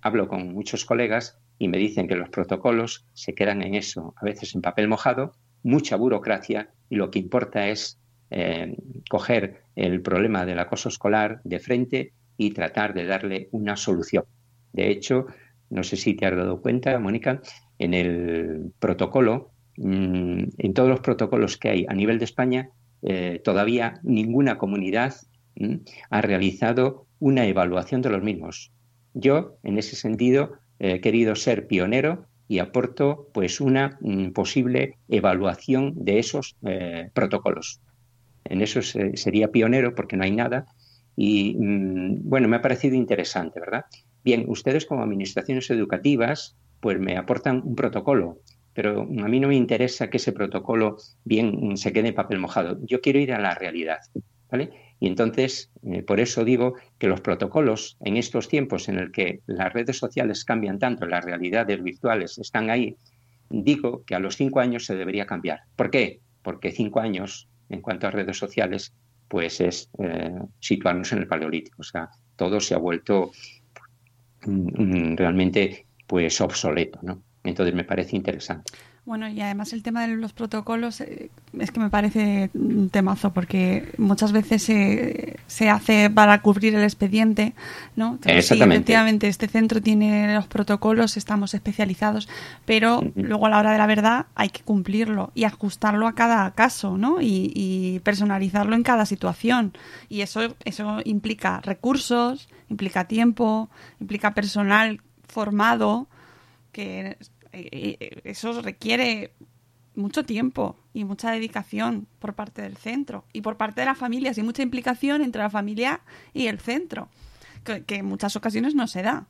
hablo 0.00 0.28
con 0.28 0.52
muchos 0.52 0.84
colegas 0.84 1.38
y 1.58 1.68
me 1.68 1.78
dicen 1.78 2.06
que 2.06 2.14
los 2.14 2.30
protocolos 2.30 3.06
se 3.12 3.34
quedan 3.34 3.62
en 3.62 3.74
eso, 3.74 4.14
a 4.16 4.24
veces 4.24 4.54
en 4.54 4.62
papel 4.62 4.88
mojado, 4.88 5.32
mucha 5.62 5.96
burocracia 5.96 6.70
y 6.88 6.96
lo 6.96 7.10
que 7.10 7.18
importa 7.18 7.68
es 7.68 8.00
eh, 8.30 8.76
coger 9.08 9.64
el 9.74 10.02
problema 10.02 10.46
del 10.46 10.60
acoso 10.60 10.88
escolar 10.88 11.40
de 11.42 11.58
frente 11.58 12.12
y 12.36 12.52
tratar 12.52 12.94
de 12.94 13.04
darle 13.04 13.48
una 13.50 13.76
solución. 13.76 14.24
De 14.72 14.88
hecho, 14.88 15.26
no 15.68 15.82
sé 15.82 15.96
si 15.96 16.14
te 16.14 16.26
has 16.26 16.36
dado 16.36 16.60
cuenta, 16.62 16.98
Mónica, 16.98 17.42
en 17.78 17.92
el 17.92 18.72
protocolo, 18.78 19.50
mm, 19.76 20.44
en 20.58 20.74
todos 20.74 20.88
los 20.88 21.00
protocolos 21.00 21.56
que 21.56 21.70
hay 21.70 21.86
a 21.88 21.94
nivel 21.94 22.18
de 22.18 22.24
España, 22.24 22.70
eh, 23.02 23.40
todavía 23.44 24.00
ninguna 24.02 24.58
comunidad 24.58 25.14
ha 26.10 26.20
realizado 26.22 27.06
una 27.18 27.46
evaluación 27.46 28.00
de 28.00 28.10
los 28.10 28.22
mismos. 28.22 28.72
Yo, 29.12 29.56
en 29.62 29.78
ese 29.78 29.96
sentido, 29.96 30.52
he 30.78 31.00
querido 31.00 31.36
ser 31.36 31.66
pionero 31.66 32.26
y 32.48 32.58
aporto 32.58 33.28
pues 33.32 33.60
una 33.60 33.98
mm, 34.00 34.30
posible 34.30 34.96
evaluación 35.08 35.92
de 35.96 36.18
esos 36.18 36.56
eh, 36.64 37.10
protocolos. 37.12 37.80
En 38.44 38.62
eso 38.62 38.80
sería 38.82 39.52
pionero 39.52 39.94
porque 39.94 40.16
no 40.16 40.24
hay 40.24 40.32
nada 40.32 40.66
y 41.14 41.54
mm, 41.58 42.28
bueno, 42.28 42.48
me 42.48 42.56
ha 42.56 42.62
parecido 42.62 42.96
interesante, 42.96 43.60
¿verdad? 43.60 43.84
Bien, 44.24 44.46
ustedes 44.48 44.86
como 44.86 45.02
administraciones 45.02 45.70
educativas 45.70 46.56
pues 46.80 46.98
me 46.98 47.16
aportan 47.16 47.62
un 47.64 47.76
protocolo, 47.76 48.38
pero 48.74 49.02
a 49.02 49.28
mí 49.28 49.40
no 49.40 49.48
me 49.48 49.56
interesa 49.56 50.10
que 50.10 50.18
ese 50.18 50.32
protocolo 50.32 50.96
bien 51.24 51.76
se 51.76 51.92
quede 51.92 52.08
en 52.08 52.14
papel 52.14 52.38
mojado. 52.38 52.78
Yo 52.82 53.00
quiero 53.00 53.18
ir 53.18 53.32
a 53.32 53.40
la 53.40 53.54
realidad, 53.54 53.98
¿vale? 54.50 54.70
Y 55.00 55.06
entonces, 55.06 55.70
eh, 55.82 56.02
por 56.02 56.20
eso 56.20 56.44
digo 56.44 56.74
que 56.98 57.08
los 57.08 57.20
protocolos 57.20 57.96
en 58.00 58.16
estos 58.16 58.48
tiempos 58.48 58.88
en 58.88 58.98
el 58.98 59.10
que 59.10 59.40
las 59.46 59.72
redes 59.72 59.96
sociales 59.96 60.44
cambian 60.44 60.78
tanto, 60.78 61.06
las 61.06 61.24
realidades 61.24 61.82
virtuales 61.82 62.38
están 62.38 62.70
ahí, 62.70 62.96
digo 63.48 64.04
que 64.04 64.14
a 64.14 64.20
los 64.20 64.36
cinco 64.36 64.60
años 64.60 64.84
se 64.84 64.94
debería 64.94 65.26
cambiar. 65.26 65.60
¿Por 65.74 65.90
qué? 65.90 66.20
Porque 66.42 66.70
cinco 66.70 67.00
años, 67.00 67.48
en 67.70 67.80
cuanto 67.80 68.06
a 68.06 68.10
redes 68.10 68.36
sociales, 68.36 68.94
pues 69.26 69.60
es 69.60 69.90
eh, 69.98 70.38
situarnos 70.58 71.12
en 71.12 71.18
el 71.20 71.26
paleolítico. 71.26 71.76
O 71.80 71.84
sea, 71.84 72.10
todo 72.36 72.60
se 72.60 72.74
ha 72.74 72.78
vuelto 72.78 73.30
mm, 74.44 75.16
realmente 75.16 75.86
pues 76.06 76.40
obsoleto, 76.40 76.98
¿no? 77.02 77.22
Entonces 77.42 77.74
me 77.74 77.84
parece 77.84 78.16
interesante. 78.16 78.72
Bueno, 79.06 79.28
y 79.28 79.40
además 79.40 79.72
el 79.72 79.82
tema 79.82 80.06
de 80.06 80.14
los 80.14 80.34
protocolos 80.34 81.00
eh, 81.00 81.30
es 81.58 81.70
que 81.70 81.80
me 81.80 81.88
parece 81.88 82.50
un 82.52 82.90
temazo 82.90 83.32
porque 83.32 83.90
muchas 83.96 84.30
veces 84.30 84.62
se, 84.62 85.38
se 85.46 85.70
hace 85.70 86.10
para 86.10 86.42
cubrir 86.42 86.74
el 86.74 86.82
expediente, 86.82 87.54
¿no? 87.96 88.18
efectivamente, 88.24 89.26
este 89.26 89.48
centro 89.48 89.80
tiene 89.80 90.34
los 90.34 90.46
protocolos, 90.48 91.16
estamos 91.16 91.54
especializados, 91.54 92.28
pero 92.66 93.02
luego 93.14 93.46
a 93.46 93.50
la 93.50 93.58
hora 93.58 93.72
de 93.72 93.78
la 93.78 93.86
verdad 93.86 94.26
hay 94.34 94.50
que 94.50 94.62
cumplirlo 94.62 95.32
y 95.34 95.44
ajustarlo 95.44 96.06
a 96.06 96.14
cada 96.14 96.50
caso, 96.52 96.98
¿no? 96.98 97.22
Y, 97.22 97.52
y 97.54 98.00
personalizarlo 98.00 98.76
en 98.76 98.82
cada 98.82 99.06
situación. 99.06 99.72
Y 100.10 100.20
eso, 100.20 100.54
eso 100.64 101.00
implica 101.04 101.60
recursos, 101.62 102.50
implica 102.68 103.08
tiempo, 103.08 103.70
implica 103.98 104.34
personal 104.34 105.00
formado 105.26 106.06
que 106.72 107.16
eso 108.24 108.62
requiere 108.62 109.32
mucho 109.94 110.24
tiempo 110.24 110.76
y 110.92 111.04
mucha 111.04 111.30
dedicación 111.30 112.06
por 112.18 112.34
parte 112.34 112.62
del 112.62 112.76
centro 112.76 113.24
y 113.32 113.42
por 113.42 113.56
parte 113.56 113.80
de 113.80 113.86
las 113.86 113.98
familias 113.98 114.38
y 114.38 114.42
mucha 114.42 114.62
implicación 114.62 115.22
entre 115.22 115.42
la 115.42 115.50
familia 115.50 116.00
y 116.32 116.46
el 116.46 116.58
centro, 116.58 117.08
que, 117.64 117.84
en 117.96 118.06
muchas 118.06 118.36
ocasiones 118.36 118.74
no 118.74 118.86
se 118.86 119.02
da. 119.02 119.26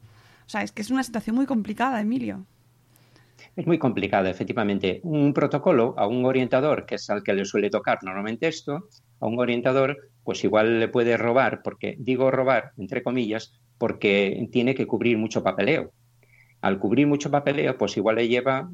O 0.47 0.49
sea, 0.49 0.63
es 0.63 0.73
que 0.73 0.83
es 0.83 0.91
una 0.91 1.03
situación 1.03 1.37
muy 1.37 1.47
complicada, 1.47 2.01
Emilio. 2.01 2.45
Es 3.57 3.67
muy 3.67 3.79
complicado, 3.79 4.29
efectivamente. 4.29 5.01
Un 5.03 5.33
protocolo 5.33 5.95
a 5.97 6.07
un 6.07 6.25
orientador, 6.25 6.87
que 6.87 6.97
es 6.97 7.09
al 7.11 7.23
que 7.23 7.33
le 7.33 7.45
suele 7.45 7.71
tocar 7.71 7.99
normalmente 8.03 8.49
esto, 8.49 8.89
a 9.21 9.27
un 9.27 9.39
orientador, 9.39 9.97
pues 10.25 10.43
igual 10.45 10.81
le 10.81 10.89
puede 10.89 11.17
robar, 11.17 11.63
porque 11.63 11.97
digo 11.99 12.31
robar, 12.31 12.73
entre 12.79 13.03
comillas, 13.03 13.53
porque 13.79 14.49
tiene 14.53 14.75
que 14.75 14.87
cubrir 14.87 15.19
mucho 15.19 15.43
papeleo 15.43 15.93
al 16.61 16.79
cubrir 16.79 17.07
mucho 17.07 17.31
papeleo, 17.31 17.77
pues 17.79 17.97
igual 17.97 18.17
le 18.17 18.29
lleva 18.29 18.71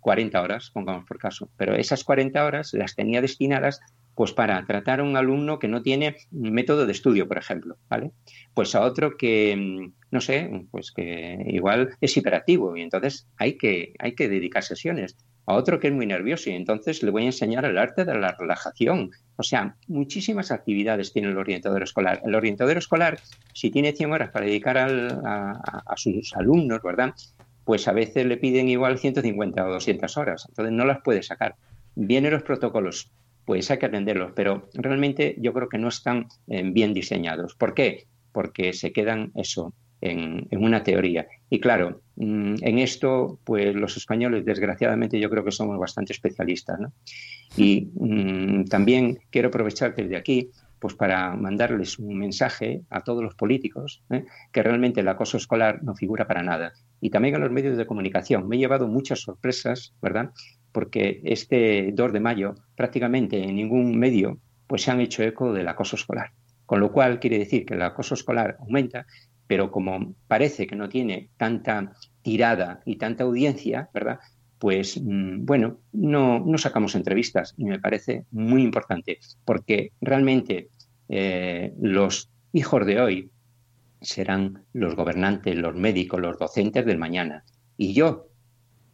40 0.00 0.40
horas, 0.42 0.70
pongamos 0.72 1.04
por 1.04 1.18
caso, 1.18 1.50
pero 1.56 1.74
esas 1.74 2.04
40 2.04 2.44
horas 2.44 2.74
las 2.74 2.94
tenía 2.94 3.20
destinadas 3.20 3.80
pues 4.14 4.32
para 4.32 4.64
tratar 4.66 5.00
a 5.00 5.04
un 5.04 5.16
alumno 5.16 5.58
que 5.58 5.68
no 5.68 5.82
tiene 5.82 6.16
método 6.30 6.84
de 6.84 6.92
estudio, 6.92 7.26
por 7.26 7.38
ejemplo, 7.38 7.76
¿vale? 7.88 8.10
Pues 8.52 8.74
a 8.74 8.82
otro 8.82 9.16
que, 9.16 9.90
no 10.10 10.20
sé, 10.20 10.66
pues 10.70 10.92
que 10.92 11.42
igual 11.46 11.96
es 12.00 12.16
hiperactivo 12.16 12.76
y 12.76 12.82
entonces 12.82 13.28
hay 13.36 13.56
que, 13.56 13.94
hay 13.98 14.14
que 14.14 14.28
dedicar 14.28 14.62
sesiones 14.62 15.16
a 15.46 15.54
otro 15.54 15.80
que 15.80 15.88
es 15.88 15.92
muy 15.92 16.06
nervioso 16.06 16.50
y 16.50 16.54
entonces 16.54 17.02
le 17.02 17.10
voy 17.10 17.22
a 17.22 17.26
enseñar 17.26 17.64
el 17.64 17.78
arte 17.78 18.04
de 18.04 18.14
la 18.18 18.36
relajación. 18.38 19.10
O 19.36 19.42
sea, 19.42 19.76
muchísimas 19.88 20.50
actividades 20.50 21.12
tiene 21.12 21.28
el 21.28 21.38
orientador 21.38 21.82
escolar. 21.82 22.20
El 22.24 22.34
orientador 22.34 22.76
escolar, 22.76 23.18
si 23.52 23.70
tiene 23.70 23.92
100 23.92 24.12
horas 24.12 24.30
para 24.30 24.46
dedicar 24.46 24.78
a, 24.78 25.96
sus 25.96 26.34
alumnos, 26.34 26.82
¿verdad? 26.82 27.14
Pues 27.64 27.88
a 27.88 27.92
veces 27.92 28.26
le 28.26 28.36
piden 28.36 28.68
igual 28.68 28.98
150 28.98 29.64
o 29.64 29.72
200 29.72 30.16
horas, 30.16 30.46
entonces 30.48 30.72
no 30.72 30.84
las 30.84 31.00
puede 31.02 31.22
sacar. 31.22 31.56
Vienen 31.94 32.32
los 32.32 32.42
protocolos, 32.42 33.10
pues 33.44 33.70
hay 33.70 33.78
que 33.78 33.86
atenderlos, 33.86 34.32
pero 34.34 34.68
realmente 34.74 35.36
yo 35.38 35.52
creo 35.52 35.68
que 35.68 35.78
no 35.78 35.88
están 35.88 36.26
eh, 36.48 36.62
bien 36.64 36.94
diseñados. 36.94 37.54
¿Por 37.54 37.74
qué? 37.74 38.06
Porque 38.32 38.72
se 38.72 38.92
quedan 38.92 39.32
eso, 39.34 39.74
en, 40.00 40.48
una 40.52 40.82
teoría. 40.82 41.26
Y 41.50 41.58
claro, 41.58 42.00
mm, 42.16 42.54
en 42.60 42.78
esto, 42.78 43.40
pues 43.44 43.74
los 43.74 43.96
españoles, 43.96 44.44
desgraciadamente, 44.44 45.18
yo 45.18 45.28
creo 45.28 45.44
que 45.44 45.50
somos 45.50 45.78
bastante 45.78 46.12
especialistas. 46.12 46.78
¿no? 46.78 46.92
Y 47.56 47.90
mm, 47.94 48.64
también 48.66 49.18
quiero 49.30 49.48
aprovechar 49.48 49.94
desde 49.94 50.16
aquí 50.16 50.50
pues 50.78 50.94
para 50.94 51.36
mandarles 51.36 51.98
un 51.98 52.16
mensaje 52.18 52.82
a 52.88 53.02
todos 53.02 53.22
los 53.22 53.34
políticos 53.34 54.02
¿eh? 54.08 54.24
que 54.50 54.62
realmente 54.62 55.00
el 55.00 55.08
acoso 55.08 55.36
escolar 55.36 55.82
no 55.82 55.94
figura 55.94 56.26
para 56.26 56.42
nada. 56.42 56.72
Y 57.02 57.10
también 57.10 57.34
a 57.34 57.38
los 57.38 57.50
medios 57.50 57.76
de 57.76 57.86
comunicación. 57.86 58.48
Me 58.48 58.56
he 58.56 58.60
llevado 58.60 58.88
muchas 58.88 59.20
sorpresas, 59.20 59.92
¿verdad? 60.00 60.30
Porque 60.72 61.20
este 61.24 61.90
2 61.92 62.12
de 62.12 62.20
mayo 62.20 62.54
prácticamente 62.76 63.42
en 63.42 63.56
ningún 63.56 63.98
medio 63.98 64.38
pues 64.66 64.82
se 64.82 64.90
han 64.90 65.00
hecho 65.00 65.22
eco 65.22 65.52
del 65.52 65.68
acoso 65.68 65.96
escolar. 65.96 66.30
Con 66.64 66.78
lo 66.78 66.92
cual 66.92 67.18
quiere 67.18 67.38
decir 67.38 67.66
que 67.66 67.74
el 67.74 67.82
acoso 67.82 68.14
escolar 68.14 68.56
aumenta, 68.60 69.04
pero 69.50 69.72
como 69.72 70.14
parece 70.28 70.68
que 70.68 70.76
no 70.76 70.88
tiene 70.88 71.30
tanta 71.36 71.92
tirada 72.22 72.82
y 72.84 72.98
tanta 72.98 73.24
audiencia, 73.24 73.90
¿verdad? 73.92 74.20
Pues 74.60 74.96
mm, 75.02 75.44
bueno, 75.44 75.80
no, 75.92 76.38
no 76.38 76.56
sacamos 76.56 76.94
entrevistas 76.94 77.54
y 77.56 77.64
me 77.64 77.80
parece 77.80 78.26
muy 78.30 78.62
importante, 78.62 79.18
porque 79.44 79.90
realmente 80.00 80.68
eh, 81.08 81.74
los 81.80 82.30
hijos 82.52 82.86
de 82.86 83.00
hoy 83.00 83.30
serán 84.00 84.62
los 84.72 84.94
gobernantes, 84.94 85.56
los 85.56 85.74
médicos, 85.74 86.20
los 86.20 86.38
docentes 86.38 86.86
del 86.86 86.98
mañana. 86.98 87.42
Y 87.76 87.92
yo, 87.92 88.28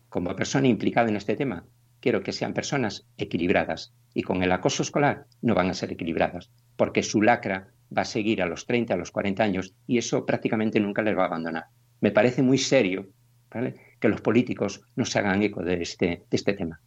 como 0.08 0.34
persona 0.36 0.68
implicada 0.68 1.10
en 1.10 1.16
este 1.16 1.36
tema, 1.36 1.66
quiero 2.00 2.22
que 2.22 2.32
sean 2.32 2.54
personas 2.54 3.06
equilibradas. 3.18 3.92
Y 4.14 4.22
con 4.22 4.42
el 4.42 4.52
acoso 4.52 4.82
escolar 4.82 5.26
no 5.42 5.54
van 5.54 5.68
a 5.68 5.74
ser 5.74 5.92
equilibradas, 5.92 6.50
porque 6.76 7.02
su 7.02 7.20
lacra 7.20 7.74
va 7.96 8.02
a 8.02 8.06
seguir 8.06 8.42
a 8.42 8.46
los 8.46 8.66
30, 8.66 8.94
a 8.94 8.96
los 8.96 9.10
40 9.10 9.42
años, 9.42 9.74
y 9.86 9.98
eso 9.98 10.24
prácticamente 10.24 10.80
nunca 10.80 11.02
les 11.02 11.16
va 11.16 11.24
a 11.24 11.26
abandonar. 11.26 11.64
Me 12.00 12.10
parece 12.10 12.42
muy 12.42 12.58
serio 12.58 13.08
que 14.00 14.08
los 14.08 14.20
políticos 14.20 14.82
no 14.96 15.04
se 15.04 15.18
hagan 15.18 15.42
eco 15.42 15.62
de 15.62 15.82
este, 15.82 16.06
de 16.06 16.36
este 16.36 16.52
tema. 16.52 16.80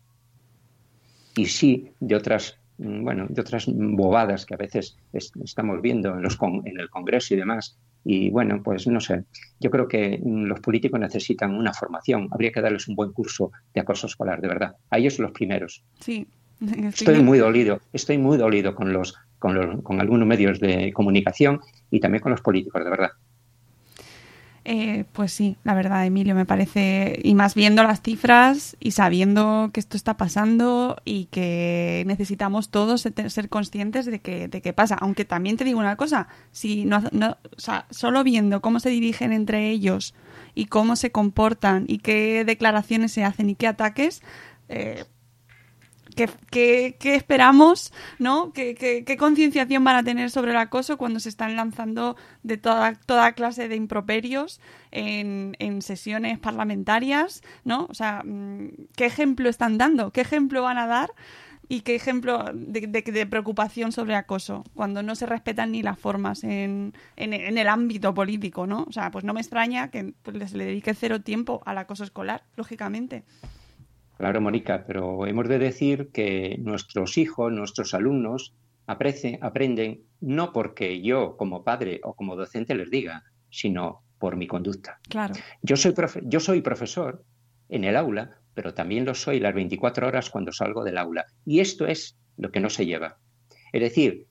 Y 1.36 1.46
sí 1.46 1.92
de 2.00 2.16
otras 2.16 2.60
Mm, 2.80 3.04
bueno, 3.04 3.28
de 3.30 3.42
otras 3.42 3.66
bobadas 3.68 4.46
que 4.46 4.54
a 4.54 4.58
veces 4.58 4.98
estamos 5.12 5.82
viendo 5.82 6.16
en, 6.16 6.22
los 6.22 6.38
en 6.64 6.80
el 6.80 6.90
Congreso 6.90 7.34
y 7.34 7.38
demás. 7.38 7.78
Y 8.06 8.30
bueno, 8.30 8.64
pues 8.64 8.88
no 8.88 9.02
sé, 9.02 9.26
yo 9.60 9.70
creo 9.70 9.88
que 9.88 10.18
mm, 10.24 10.46
los 10.46 10.62
políticos 10.62 11.00
necesitan 11.00 11.54
una 11.54 11.74
formación, 11.74 12.30
habría 12.32 12.52
que 12.52 12.62
darles 12.62 12.88
un 12.88 12.96
buen 12.96 13.12
curso 13.12 13.52
de 13.74 13.82
acoso 13.82 14.08
escolar, 14.08 14.40
de 14.40 14.48
verdad, 14.48 14.76
a 14.90 14.98
ellos 14.98 15.20
los 15.20 15.32
primeros. 15.32 15.84
Sí. 16.00 16.26
Estoy 16.62 17.22
muy 17.22 17.38
dolido, 17.38 17.82
estoy 17.92 18.18
muy 18.18 18.38
dolido 18.38 18.76
con 18.76 18.94
los, 18.94 19.16
con 19.40 19.56
los, 19.56 19.82
con 19.82 20.00
algunos 20.00 20.28
medios 20.28 20.60
de 20.60 20.94
comunicación 20.94 21.62
y 21.90 22.00
también 22.00 22.22
con 22.22 22.32
los 22.32 22.42
políticos, 22.42 22.84
de 22.84 22.90
verdad. 22.90 23.12
Eh, 24.66 25.06
pues 25.14 25.32
sí, 25.32 25.58
la 25.64 25.74
verdad, 25.74 26.06
Emilio, 26.06 26.36
me 26.36 26.46
parece, 26.46 27.20
y 27.24 27.34
más 27.34 27.56
viendo 27.56 27.82
las 27.82 28.04
cifras 28.04 28.78
y 28.80 28.92
sabiendo 28.92 29.72
que 29.74 29.80
esto 29.80 29.98
está 29.98 30.16
pasando 30.16 30.98
y 31.06 31.26
que 31.32 32.04
necesitamos 32.06 32.70
todos 32.70 33.02
ser 33.02 33.50
conscientes 33.50 34.06
de 34.06 34.20
que, 34.20 34.74
pasa. 34.74 34.96
Aunque 35.02 35.26
también 35.26 35.58
te 35.58 35.64
digo 35.64 35.80
una 35.80 35.96
cosa, 35.96 36.28
si 36.52 36.86
no, 36.86 37.02
no, 37.12 37.38
o 37.56 37.60
sea, 37.60 37.88
solo 37.90 38.24
viendo 38.24 38.62
cómo 38.62 38.80
se 38.80 38.90
dirigen 38.90 39.34
entre 39.34 39.70
ellos 39.70 40.14
y 40.54 40.66
cómo 40.66 40.96
se 40.96 41.12
comportan 41.12 41.86
y 41.88 41.98
qué 41.98 42.44
declaraciones 42.46 43.12
se 43.12 43.24
hacen 43.24 43.50
y 43.50 43.56
qué 43.56 43.66
ataques, 43.66 44.22
eh, 44.68 45.06
¿Qué, 46.52 46.98
esperamos? 47.02 47.94
¿no? 48.18 48.52
¿Qué, 48.54 49.16
concienciación 49.18 49.84
van 49.84 49.96
a 49.96 50.04
tener 50.04 50.30
sobre 50.30 50.52
el 50.52 50.58
acoso 50.58 50.98
cuando 50.98 51.20
se 51.20 51.30
están 51.30 51.56
lanzando 51.56 52.16
de 52.44 52.58
toda, 52.58 52.96
toda 52.96 53.34
clase 53.34 53.68
de 53.68 53.76
improperios 53.76 54.60
en, 54.92 55.82
sesiones 55.82 56.40
parlamentarias? 56.40 57.42
¿no? 57.64 57.88
O 57.90 57.94
sea, 57.94 58.24
mm, 58.26 58.88
¿qué 58.96 59.06
ejemplo 59.06 59.50
están 59.50 59.78
dando? 59.78 60.12
¿Qué 60.12 60.22
ejemplo 60.22 60.64
van 60.64 60.78
a 60.78 60.88
dar? 60.88 61.12
¿Y 61.72 61.82
qué 61.82 61.94
ejemplo 61.94 62.46
de, 62.52 63.28
preocupación 63.28 63.92
sobre 63.92 64.16
acoso? 64.16 64.64
Cuando 64.74 65.04
no 65.04 65.14
se 65.14 65.28
respetan 65.28 65.72
ni 65.72 65.84
las 65.84 66.00
formas 66.00 66.44
en, 66.44 66.94
en, 67.16 67.34
el 67.34 67.68
ámbito 67.68 68.12
político, 68.16 68.66
¿no? 68.66 68.86
O 68.90 68.92
sea, 68.92 69.12
pues 69.12 69.24
no 69.24 69.36
me 69.36 69.42
extraña 69.42 69.92
que 69.92 70.16
pues, 70.24 70.50
se 70.50 70.58
le 70.58 70.66
dedique 70.66 70.96
cero 70.96 71.22
tiempo 71.22 71.62
al 71.68 71.78
acoso 71.78 72.04
escolar, 72.04 72.44
lógicamente. 72.56 73.24
Claro, 74.20 74.42
Mónica, 74.42 74.84
pero 74.86 75.26
hemos 75.28 75.48
de 75.48 75.60
decir 75.60 76.10
que 76.12 76.58
nuestros 76.60 77.18
hijos, 77.18 77.54
nuestros 77.54 77.94
alumnos, 77.94 78.54
aprenden 78.86 80.02
no 80.20 80.52
porque 80.52 81.02
yo 81.02 81.38
como 81.38 81.64
padre 81.64 82.02
o 82.04 82.16
como 82.16 82.36
docente 82.36 82.76
les 82.76 82.92
diga, 82.92 83.24
sino 83.50 84.04
por 84.18 84.36
mi 84.36 84.46
conducta. 84.46 85.00
Claro. 85.08 85.36
Yo 85.62 85.78
soy, 85.78 85.94
yo 86.24 86.42
soy 86.42 86.62
profesor 86.62 87.24
en 87.70 87.86
el 87.86 87.96
aula, 87.96 88.42
pero 88.54 88.74
también 88.74 89.06
lo 89.06 89.16
soy 89.16 89.40
las 89.40 89.56
24 89.56 90.08
horas 90.08 90.30
cuando 90.30 90.52
salgo 90.52 90.84
del 90.84 90.98
aula. 90.98 91.26
Y 91.46 91.62
esto 91.62 91.88
es 91.88 92.20
lo 92.36 92.52
que 92.52 92.60
no 92.60 92.70
se 92.70 92.86
lleva. 92.86 93.20
Es 93.72 93.80
decir, 93.80 94.28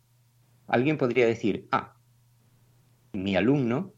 alguien 0.67 0.99
podría 0.99 1.27
decir, 1.27 1.67
ah, 1.73 1.95
mi 3.15 3.37
alumno 3.37 3.95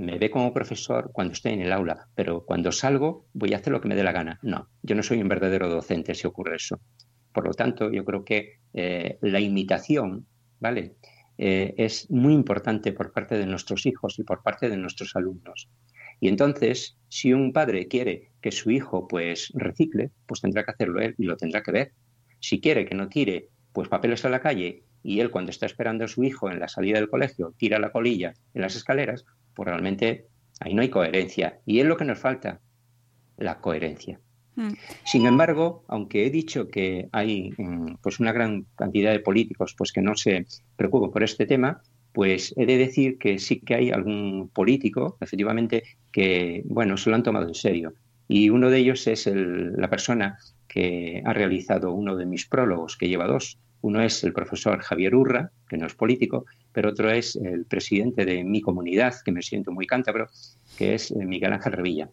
me 0.00 0.18
ve 0.18 0.30
como 0.30 0.54
profesor 0.54 1.10
cuando 1.12 1.34
estoy 1.34 1.52
en 1.52 1.60
el 1.60 1.72
aula, 1.72 2.08
pero 2.14 2.44
cuando 2.46 2.72
salgo 2.72 3.26
voy 3.34 3.52
a 3.52 3.58
hacer 3.58 3.72
lo 3.72 3.80
que 3.80 3.88
me 3.88 3.94
dé 3.94 4.02
la 4.02 4.12
gana. 4.12 4.38
No, 4.42 4.68
yo 4.82 4.94
no 4.94 5.02
soy 5.02 5.20
un 5.20 5.28
verdadero 5.28 5.68
docente 5.68 6.14
si 6.14 6.26
ocurre 6.26 6.56
eso. 6.56 6.80
Por 7.32 7.44
lo 7.44 7.52
tanto, 7.52 7.92
yo 7.92 8.04
creo 8.04 8.24
que 8.24 8.60
eh, 8.72 9.18
la 9.20 9.40
imitación, 9.40 10.26
¿vale? 10.58 10.96
Eh, 11.36 11.74
es 11.76 12.10
muy 12.10 12.32
importante 12.32 12.92
por 12.92 13.12
parte 13.12 13.36
de 13.36 13.46
nuestros 13.46 13.84
hijos 13.84 14.18
y 14.18 14.24
por 14.24 14.42
parte 14.42 14.70
de 14.70 14.78
nuestros 14.78 15.14
alumnos. 15.16 15.68
Y 16.18 16.28
entonces, 16.28 16.98
si 17.08 17.34
un 17.34 17.52
padre 17.52 17.86
quiere 17.86 18.30
que 18.40 18.52
su 18.52 18.70
hijo 18.70 19.06
pues 19.06 19.52
recicle, 19.54 20.12
pues 20.26 20.40
tendrá 20.40 20.64
que 20.64 20.70
hacerlo 20.70 21.00
él 21.00 21.14
y 21.18 21.24
lo 21.24 21.36
tendrá 21.36 21.62
que 21.62 21.72
ver. 21.72 21.92
Si 22.40 22.60
quiere 22.60 22.86
que 22.86 22.94
no 22.94 23.08
tire 23.08 23.48
pues 23.72 23.88
papeles 23.88 24.24
a 24.24 24.30
la 24.30 24.40
calle 24.40 24.84
y 25.02 25.20
él 25.20 25.30
cuando 25.30 25.50
está 25.50 25.66
esperando 25.66 26.04
a 26.04 26.08
su 26.08 26.24
hijo 26.24 26.50
en 26.50 26.58
la 26.58 26.68
salida 26.68 26.98
del 26.98 27.08
colegio 27.08 27.54
tira 27.56 27.78
la 27.78 27.92
colilla 27.92 28.34
en 28.54 28.62
las 28.62 28.76
escaleras, 28.76 29.24
pues 29.60 29.68
realmente 29.68 30.24
ahí 30.58 30.72
no 30.72 30.80
hay 30.80 30.88
coherencia. 30.88 31.60
Y 31.66 31.80
es 31.80 31.86
lo 31.86 31.98
que 31.98 32.06
nos 32.06 32.18
falta, 32.18 32.62
la 33.36 33.60
coherencia. 33.60 34.18
Mm. 34.56 34.70
Sin 35.04 35.26
embargo, 35.26 35.84
aunque 35.86 36.24
he 36.24 36.30
dicho 36.30 36.68
que 36.68 37.10
hay 37.12 37.52
mm, 37.58 37.96
pues 38.02 38.20
una 38.20 38.32
gran 38.32 38.64
cantidad 38.74 39.12
de 39.12 39.20
políticos 39.20 39.74
pues 39.76 39.92
que 39.92 40.00
no 40.00 40.16
se 40.16 40.46
preocupan 40.76 41.10
por 41.10 41.22
este 41.24 41.44
tema, 41.44 41.82
pues 42.12 42.54
he 42.56 42.64
de 42.64 42.78
decir 42.78 43.18
que 43.18 43.38
sí 43.38 43.60
que 43.60 43.74
hay 43.74 43.90
algún 43.90 44.48
político, 44.48 45.18
efectivamente, 45.20 45.82
que 46.10 46.62
bueno, 46.64 46.96
se 46.96 47.10
lo 47.10 47.16
han 47.16 47.22
tomado 47.22 47.46
en 47.46 47.54
serio. 47.54 47.92
Y 48.26 48.48
uno 48.48 48.70
de 48.70 48.78
ellos 48.78 49.06
es 49.08 49.26
la 49.26 49.90
persona 49.90 50.38
que 50.68 51.20
ha 51.22 51.34
realizado 51.34 51.92
uno 51.92 52.16
de 52.16 52.24
mis 52.24 52.46
prólogos, 52.46 52.96
que 52.96 53.10
lleva 53.10 53.26
dos. 53.26 53.58
Uno 53.82 54.00
es 54.00 54.24
el 54.24 54.32
profesor 54.32 54.80
Javier 54.80 55.14
Urra, 55.14 55.52
que 55.68 55.76
no 55.76 55.86
es 55.86 55.94
político, 55.94 56.46
pero 56.72 56.90
otro 56.90 57.10
es 57.10 57.36
el 57.36 57.64
presidente 57.64 58.24
de 58.24 58.44
mi 58.44 58.60
comunidad, 58.60 59.14
que 59.24 59.32
me 59.32 59.42
siento 59.42 59.72
muy 59.72 59.86
cántabro, 59.86 60.28
que 60.76 60.94
es 60.94 61.10
eh, 61.10 61.24
Miguel 61.24 61.52
Ángel 61.52 61.72
Revilla. 61.72 62.10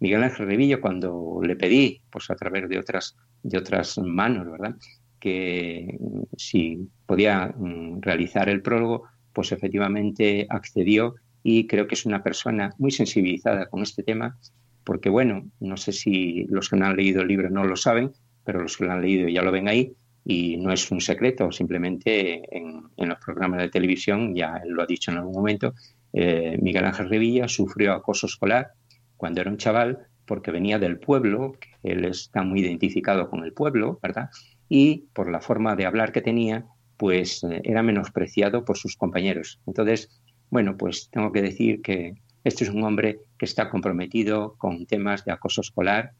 Miguel 0.00 0.22
Ángel 0.22 0.46
Revilla, 0.46 0.80
cuando 0.80 1.40
le 1.42 1.56
pedí, 1.56 2.00
pues 2.10 2.30
a 2.30 2.36
través 2.36 2.68
de 2.68 2.78
otras, 2.78 3.16
de 3.42 3.58
otras 3.58 3.98
manos, 3.98 4.50
¿verdad?, 4.50 4.76
que 5.18 5.98
mm, 5.98 6.22
si 6.36 6.88
podía 7.06 7.48
mm, 7.48 8.00
realizar 8.00 8.48
el 8.48 8.62
prólogo, 8.62 9.04
pues 9.32 9.52
efectivamente 9.52 10.46
accedió 10.48 11.16
y 11.42 11.66
creo 11.66 11.86
que 11.86 11.94
es 11.94 12.06
una 12.06 12.22
persona 12.22 12.74
muy 12.78 12.90
sensibilizada 12.90 13.66
con 13.66 13.82
este 13.82 14.02
tema, 14.02 14.38
porque 14.84 15.08
bueno, 15.08 15.48
no 15.60 15.76
sé 15.76 15.92
si 15.92 16.44
los 16.48 16.68
que 16.68 16.76
no 16.76 16.86
han 16.86 16.96
leído 16.96 17.22
el 17.22 17.28
libro 17.28 17.50
no 17.50 17.64
lo 17.64 17.76
saben, 17.76 18.12
pero 18.44 18.62
los 18.62 18.76
que 18.76 18.84
lo 18.84 18.92
han 18.92 19.02
leído 19.02 19.28
ya 19.28 19.42
lo 19.42 19.52
ven 19.52 19.68
ahí, 19.68 19.92
y 20.30 20.58
no 20.58 20.70
es 20.70 20.90
un 20.90 21.00
secreto, 21.00 21.50
simplemente 21.50 22.42
en, 22.54 22.90
los 22.98 23.18
programas 23.18 23.60
de 23.60 23.70
televisión, 23.70 24.34
ya 24.34 24.60
lo 24.66 24.82
ha 24.82 24.86
dicho 24.86 25.10
en 25.10 25.16
algún 25.16 25.32
momento, 25.32 25.72
eh, 26.12 26.58
Miguel 26.60 26.84
Ángel 26.84 27.08
Revilla 27.08 27.48
sufrió 27.48 27.94
acoso 27.94 28.26
escolar 28.26 28.72
cuando 29.16 29.40
era 29.40 29.50
un 29.50 29.56
chaval 29.56 30.06
porque 30.26 30.50
venía 30.50 30.78
del 30.78 30.98
pueblo, 30.98 31.52
que 31.58 31.70
él 31.82 32.04
está 32.04 32.42
muy 32.42 32.60
identificado 32.60 33.30
con 33.30 33.42
el 33.42 33.54
pueblo, 33.54 33.98
¿verdad? 34.02 34.28
Y 34.68 35.06
por 35.14 35.30
la 35.30 35.40
forma 35.40 35.76
de 35.76 35.86
hablar 35.86 36.12
que 36.12 36.20
tenía, 36.20 36.66
pues 36.98 37.42
eh, 37.44 37.62
era 37.64 37.82
menospreciado 37.82 38.66
por 38.66 38.76
sus 38.76 38.96
compañeros. 38.96 39.62
Entonces, 39.66 40.20
bueno, 40.50 40.76
pues 40.76 41.08
tengo 41.10 41.32
que 41.32 41.40
decir 41.40 41.80
que 41.80 42.12
este 42.44 42.64
es 42.64 42.70
un 42.70 42.84
hombre 42.84 43.20
que 43.38 43.46
está 43.46 43.70
comprometido 43.70 44.56
con 44.58 44.84
temas 44.84 45.24
de 45.24 45.32
acoso 45.32 45.62
escolar 45.62 46.12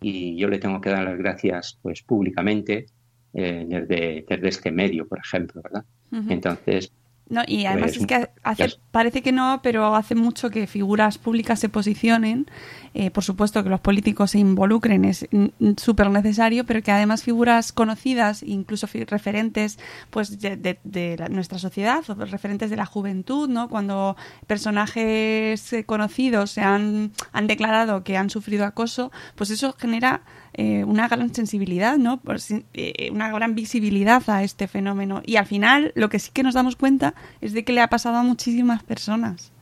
y 0.00 0.38
yo 0.38 0.48
le 0.48 0.58
tengo 0.58 0.80
que 0.80 0.88
dar 0.88 1.04
las 1.04 1.18
gracias 1.18 1.78
pues 1.82 2.02
públicamente 2.02 2.86
eh, 3.34 3.64
desde, 3.68 4.48
este 4.48 4.70
medio, 4.72 5.06
por 5.08 5.18
ejemplo, 5.18 5.60
¿verdad? 5.62 5.84
Entonces, 6.28 6.92
No, 7.28 7.42
y 7.46 7.64
además 7.64 7.92
Pues, 7.92 8.00
es 8.00 8.06
que 8.08 8.28
hace, 8.42 8.64
parece 8.90 9.22
que 9.22 9.30
no, 9.30 9.60
pero 9.62 9.94
hace 9.94 10.16
mucho 10.16 10.50
que 10.50 10.66
figuras 10.66 11.16
públicas 11.16 11.60
se 11.60 11.68
posicionen. 11.68 12.46
Eh, 12.92 13.12
por 13.12 13.22
supuesto 13.22 13.62
que 13.62 13.70
los 13.70 13.78
políticos 13.78 14.32
se 14.32 14.40
involucren, 14.40 15.04
es 15.04 15.28
súper 15.76 16.10
necesario, 16.10 16.66
pero 16.66 16.82
que 16.82 16.90
además 16.90 17.22
figuras 17.22 17.70
conocidas, 17.70 18.42
incluso 18.42 18.88
referentes 19.06 19.78
pues 20.10 20.40
de, 20.40 20.56
de- 20.56 20.80
de 20.82 21.16
la- 21.18 21.28
nuestra 21.28 21.60
sociedad, 21.60 22.02
o 22.10 22.14
referentes 22.16 22.68
de 22.68 22.76
la 22.76 22.84
juventud, 22.86 23.48
¿no? 23.48 23.68
Cuando 23.68 24.16
personajes 24.48 25.72
eh, 25.72 25.84
conocidos 25.84 26.50
se 26.50 26.62
han, 26.62 27.12
han 27.32 27.46
declarado 27.46 28.02
que 28.02 28.16
han 28.16 28.30
sufrido 28.30 28.64
acoso, 28.64 29.12
pues 29.36 29.50
eso 29.50 29.72
genera 29.78 30.22
eh, 30.54 30.84
una 30.84 31.08
gran 31.08 31.32
sensibilidad, 31.34 31.96
¿no? 31.96 32.18
Pues, 32.20 32.52
eh, 32.74 33.10
una 33.12 33.30
gran 33.30 33.54
visibilidad 33.54 34.22
a 34.28 34.42
este 34.42 34.66
fenómeno. 34.68 35.22
Y 35.24 35.36
al 35.36 35.46
final, 35.46 35.92
lo 35.94 36.08
que 36.08 36.18
sí 36.18 36.30
que 36.32 36.42
nos 36.42 36.54
damos 36.54 36.76
cuenta 36.76 37.14
es 37.40 37.52
de 37.52 37.64
que 37.64 37.72
le 37.72 37.80
ha 37.80 37.88
pasado 37.88 38.16
a 38.16 38.22
muchísimas 38.22 38.82
personas. 38.82 39.52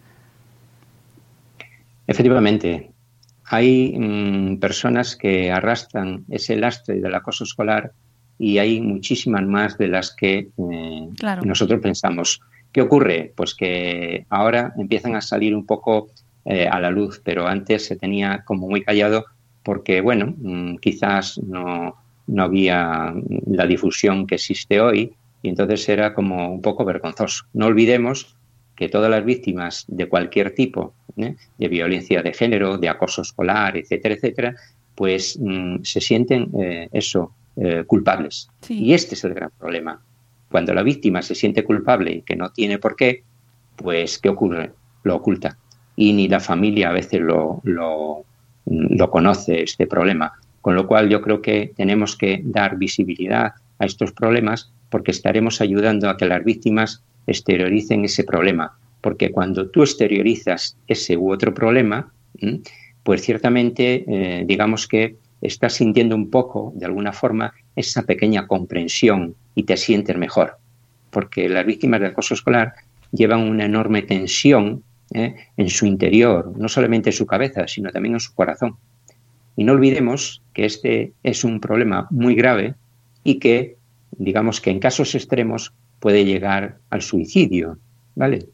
Efectivamente, 2.06 2.90
hay 3.44 3.94
mm, 3.98 4.58
personas 4.58 5.16
que 5.16 5.50
arrastran 5.50 6.24
ese 6.28 6.56
lastre 6.56 7.00
del 7.00 7.14
acoso 7.14 7.44
escolar 7.44 7.92
y 8.38 8.58
hay 8.58 8.80
muchísimas 8.80 9.44
más 9.44 9.76
de 9.78 9.88
las 9.88 10.14
que 10.14 10.48
eh, 10.56 11.08
Claro. 11.18 11.42
nosotros 11.44 11.80
pensamos. 11.80 12.40
¿Qué 12.72 12.82
ocurre? 12.82 13.32
Pues 13.34 13.54
que 13.54 14.26
ahora 14.28 14.72
empiezan 14.76 15.16
a 15.16 15.20
salir 15.20 15.54
un 15.54 15.66
poco 15.66 16.08
eh, 16.44 16.66
a 16.66 16.80
la 16.80 16.90
luz, 16.90 17.20
pero 17.24 17.46
antes 17.46 17.84
se 17.86 17.96
tenía 17.96 18.42
como 18.44 18.68
muy 18.68 18.82
callado 18.82 19.26
porque, 19.68 20.00
bueno, 20.00 20.34
mm, 20.34 20.76
quizás 20.76 21.36
no, 21.46 21.94
no 22.26 22.42
había 22.42 23.12
la 23.46 23.66
difusión 23.66 24.26
que 24.26 24.36
existe 24.36 24.80
hoy 24.80 25.12
y 25.42 25.50
entonces 25.50 25.86
era 25.90 26.14
como 26.14 26.50
un 26.50 26.62
poco 26.62 26.86
vergonzoso. 26.86 27.44
No 27.52 27.66
olvidemos 27.66 28.34
que 28.74 28.88
todas 28.88 29.10
las 29.10 29.26
víctimas 29.26 29.84
de 29.86 30.08
cualquier 30.08 30.54
tipo, 30.54 30.94
¿eh? 31.18 31.36
de 31.58 31.68
violencia 31.68 32.22
de 32.22 32.32
género, 32.32 32.78
de 32.78 32.88
acoso 32.88 33.20
escolar, 33.20 33.76
etcétera, 33.76 34.14
etcétera, 34.14 34.56
pues 34.94 35.38
mm, 35.38 35.82
se 35.82 36.00
sienten 36.00 36.48
eh, 36.58 36.88
eso, 36.90 37.34
eh, 37.56 37.84
culpables. 37.86 38.48
Sí. 38.62 38.82
Y 38.82 38.94
este 38.94 39.16
es 39.16 39.24
el 39.24 39.34
gran 39.34 39.50
problema. 39.58 40.00
Cuando 40.50 40.72
la 40.72 40.82
víctima 40.82 41.20
se 41.20 41.34
siente 41.34 41.62
culpable 41.62 42.10
y 42.10 42.22
que 42.22 42.36
no 42.36 42.52
tiene 42.52 42.78
por 42.78 42.96
qué, 42.96 43.22
pues 43.76 44.18
¿qué 44.18 44.30
ocurre? 44.30 44.72
Lo 45.02 45.16
oculta. 45.16 45.58
Y 45.94 46.14
ni 46.14 46.26
la 46.26 46.40
familia 46.40 46.88
a 46.88 46.92
veces 46.92 47.20
lo, 47.20 47.60
lo, 47.64 48.24
lo 48.70 49.10
conoce, 49.10 49.62
este 49.62 49.86
problema. 49.86 50.32
Con 50.60 50.74
lo 50.74 50.86
cual 50.86 51.08
yo 51.08 51.20
creo 51.22 51.40
que 51.40 51.72
tenemos 51.76 52.16
que 52.16 52.40
dar 52.44 52.76
visibilidad 52.76 53.52
a 53.78 53.86
estos 53.86 54.12
problemas 54.12 54.72
porque 54.90 55.10
estaremos 55.10 55.60
ayudando 55.60 56.08
a 56.08 56.16
que 56.16 56.26
las 56.26 56.44
víctimas 56.44 57.02
exterioricen 57.26 58.04
ese 58.04 58.24
problema. 58.24 58.76
Porque 59.00 59.30
cuando 59.30 59.70
tú 59.70 59.82
exteriorizas 59.82 60.76
ese 60.86 61.16
u 61.16 61.32
otro 61.32 61.54
problema, 61.54 62.12
pues 63.02 63.22
ciertamente 63.22 64.04
eh, 64.06 64.44
digamos 64.46 64.88
que 64.88 65.16
estás 65.40 65.74
sintiendo 65.74 66.16
un 66.16 66.30
poco, 66.30 66.72
de 66.74 66.86
alguna 66.86 67.12
forma, 67.12 67.54
esa 67.76 68.02
pequeña 68.02 68.46
comprensión 68.46 69.36
y 69.54 69.62
te 69.62 69.76
sientes 69.76 70.16
mejor. 70.16 70.58
Porque 71.10 71.48
las 71.48 71.64
víctimas 71.64 72.00
del 72.00 72.10
acoso 72.10 72.34
escolar 72.34 72.74
llevan 73.12 73.48
una 73.48 73.64
enorme 73.64 74.02
tensión 74.02 74.82
¿eh? 75.12 75.34
en 75.56 75.68
su 75.68 75.86
interior, 75.86 76.52
no 76.56 76.68
solamente 76.68 77.10
en 77.10 77.14
su 77.14 77.26
cabeza, 77.26 77.66
sino 77.66 77.90
también 77.90 78.14
en 78.14 78.20
su 78.20 78.34
corazón. 78.34 78.76
Y 79.56 79.64
no 79.64 79.72
olvidemos 79.72 80.42
que 80.54 80.64
este 80.64 81.12
es 81.22 81.44
un 81.44 81.60
problema 81.60 82.06
muy 82.10 82.34
grave 82.34 82.74
y 83.24 83.38
que, 83.38 83.76
digamos 84.12 84.60
que 84.60 84.70
en 84.70 84.78
casos 84.78 85.14
extremos 85.14 85.72
puede 86.00 86.24
llegar 86.24 86.78
al 86.90 87.02
suicidio, 87.02 87.78
¿vale? 88.14 88.46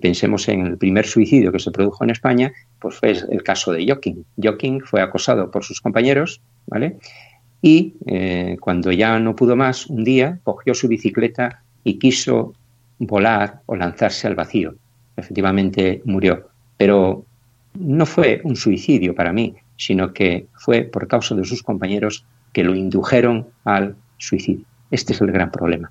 Pensemos 0.00 0.48
en 0.48 0.66
el 0.66 0.78
primer 0.78 1.06
suicidio 1.06 1.52
que 1.52 1.58
se 1.58 1.70
produjo 1.70 2.04
en 2.04 2.10
España, 2.10 2.52
pues 2.78 2.96
fue 2.96 3.10
el 3.10 3.42
caso 3.42 3.72
de 3.72 3.86
Joaquín. 3.86 4.24
Joaquín 4.40 4.80
fue 4.80 5.00
acosado 5.00 5.50
por 5.50 5.64
sus 5.64 5.80
compañeros, 5.80 6.40
¿vale? 6.66 6.98
Y 7.62 7.94
eh, 8.06 8.56
cuando 8.60 8.92
ya 8.92 9.18
no 9.18 9.34
pudo 9.34 9.56
más, 9.56 9.86
un 9.86 10.04
día 10.04 10.38
cogió 10.42 10.74
su 10.74 10.86
bicicleta 10.86 11.62
y 11.82 11.98
quiso 11.98 12.52
volar 12.98 13.62
o 13.66 13.76
lanzarse 13.76 14.26
al 14.26 14.34
vacío. 14.34 14.74
Efectivamente 15.16 16.02
murió. 16.04 16.48
Pero 16.76 17.24
no 17.74 18.06
fue 18.06 18.40
un 18.44 18.56
suicidio 18.56 19.14
para 19.14 19.32
mí, 19.32 19.54
sino 19.76 20.12
que 20.12 20.46
fue 20.54 20.82
por 20.82 21.06
causa 21.08 21.34
de 21.34 21.44
sus 21.44 21.62
compañeros 21.62 22.24
que 22.52 22.64
lo 22.64 22.74
indujeron 22.74 23.48
al 23.64 23.96
suicidio. 24.18 24.64
Este 24.90 25.12
es 25.12 25.20
el 25.20 25.32
gran 25.32 25.50
problema. 25.50 25.90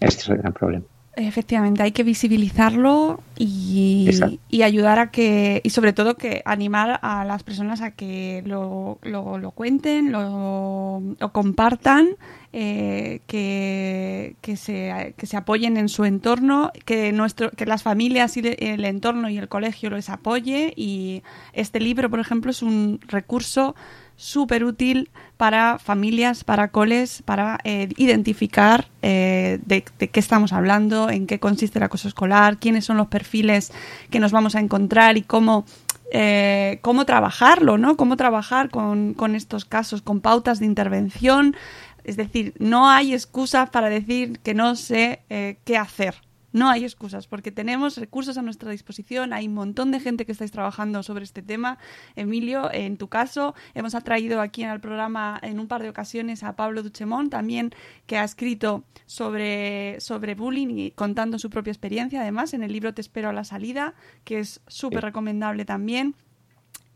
Este 0.00 0.22
es 0.22 0.28
el 0.28 0.38
gran 0.38 0.52
problema. 0.52 0.84
Efectivamente, 1.14 1.82
hay 1.82 1.92
que 1.92 2.04
visibilizarlo 2.04 3.20
y, 3.36 4.08
y 4.48 4.62
ayudar 4.62 4.98
a 4.98 5.10
que, 5.10 5.60
y 5.62 5.68
sobre 5.68 5.92
todo 5.92 6.16
que 6.16 6.40
animar 6.46 7.00
a 7.02 7.26
las 7.26 7.42
personas 7.42 7.82
a 7.82 7.90
que 7.90 8.42
lo, 8.46 8.98
lo, 9.02 9.36
lo 9.36 9.50
cuenten, 9.50 10.10
lo, 10.10 11.02
lo 11.18 11.32
compartan, 11.32 12.16
eh, 12.52 13.20
que, 13.26 14.36
que, 14.40 14.56
se, 14.56 15.14
que 15.16 15.26
se 15.26 15.36
apoyen 15.36 15.76
en 15.76 15.88
su 15.88 16.04
entorno, 16.04 16.70
que, 16.84 17.12
nuestro, 17.12 17.50
que 17.50 17.66
las 17.66 17.82
familias 17.82 18.36
y 18.36 18.42
el 18.58 18.84
entorno 18.84 19.30
y 19.30 19.38
el 19.38 19.48
colegio 19.48 19.90
les 19.90 20.10
apoye. 20.10 20.72
Y 20.76 21.22
este 21.52 21.80
libro, 21.80 22.10
por 22.10 22.20
ejemplo, 22.20 22.50
es 22.50 22.62
un 22.62 23.00
recurso 23.06 23.74
súper 24.16 24.64
útil 24.64 25.10
para 25.36 25.78
familias, 25.78 26.44
para 26.44 26.68
coles, 26.68 27.22
para 27.24 27.58
eh, 27.64 27.88
identificar 27.96 28.86
eh, 29.00 29.58
de, 29.64 29.84
de 29.98 30.08
qué 30.08 30.20
estamos 30.20 30.52
hablando, 30.52 31.10
en 31.10 31.26
qué 31.26 31.40
consiste 31.40 31.78
el 31.78 31.84
acoso 31.84 32.06
escolar, 32.06 32.58
quiénes 32.58 32.84
son 32.84 32.98
los 32.98 33.08
perfiles 33.08 33.72
que 34.10 34.20
nos 34.20 34.30
vamos 34.30 34.54
a 34.54 34.60
encontrar 34.60 35.16
y 35.16 35.22
cómo, 35.22 35.64
eh, 36.12 36.78
cómo 36.82 37.06
trabajarlo, 37.06 37.78
¿no? 37.78 37.96
Cómo 37.96 38.16
trabajar 38.16 38.68
con, 38.68 39.14
con 39.14 39.34
estos 39.34 39.64
casos, 39.64 40.02
con 40.02 40.20
pautas 40.20 40.60
de 40.60 40.66
intervención. 40.66 41.56
Es 42.04 42.16
decir, 42.16 42.54
no 42.58 42.88
hay 42.88 43.14
excusas 43.14 43.70
para 43.70 43.88
decir 43.88 44.38
que 44.40 44.54
no 44.54 44.76
sé 44.76 45.22
eh, 45.28 45.58
qué 45.64 45.76
hacer. 45.76 46.14
No 46.52 46.68
hay 46.68 46.84
excusas 46.84 47.26
porque 47.26 47.50
tenemos 47.50 47.96
recursos 47.96 48.36
a 48.36 48.42
nuestra 48.42 48.70
disposición. 48.70 49.32
Hay 49.32 49.48
un 49.48 49.54
montón 49.54 49.90
de 49.90 50.00
gente 50.00 50.26
que 50.26 50.32
estáis 50.32 50.50
trabajando 50.50 51.02
sobre 51.02 51.24
este 51.24 51.40
tema. 51.42 51.78
Emilio, 52.14 52.70
en 52.72 52.98
tu 52.98 53.08
caso, 53.08 53.54
hemos 53.74 53.94
atraído 53.94 54.40
aquí 54.40 54.62
en 54.62 54.68
el 54.68 54.80
programa 54.80 55.38
en 55.42 55.58
un 55.58 55.66
par 55.66 55.82
de 55.82 55.88
ocasiones 55.88 56.42
a 56.42 56.54
Pablo 56.54 56.82
Duchemón, 56.82 57.30
también 57.30 57.70
que 58.06 58.18
ha 58.18 58.24
escrito 58.24 58.84
sobre, 59.06 59.98
sobre 60.00 60.34
bullying 60.34 60.76
y 60.76 60.90
contando 60.90 61.38
su 61.38 61.48
propia 61.48 61.70
experiencia. 61.70 62.20
Además, 62.20 62.52
en 62.52 62.62
el 62.62 62.72
libro 62.72 62.92
Te 62.92 63.00
espero 63.00 63.30
a 63.30 63.32
la 63.32 63.44
salida, 63.44 63.94
que 64.24 64.38
es 64.38 64.60
súper 64.66 65.04
recomendable 65.04 65.64
también 65.64 66.14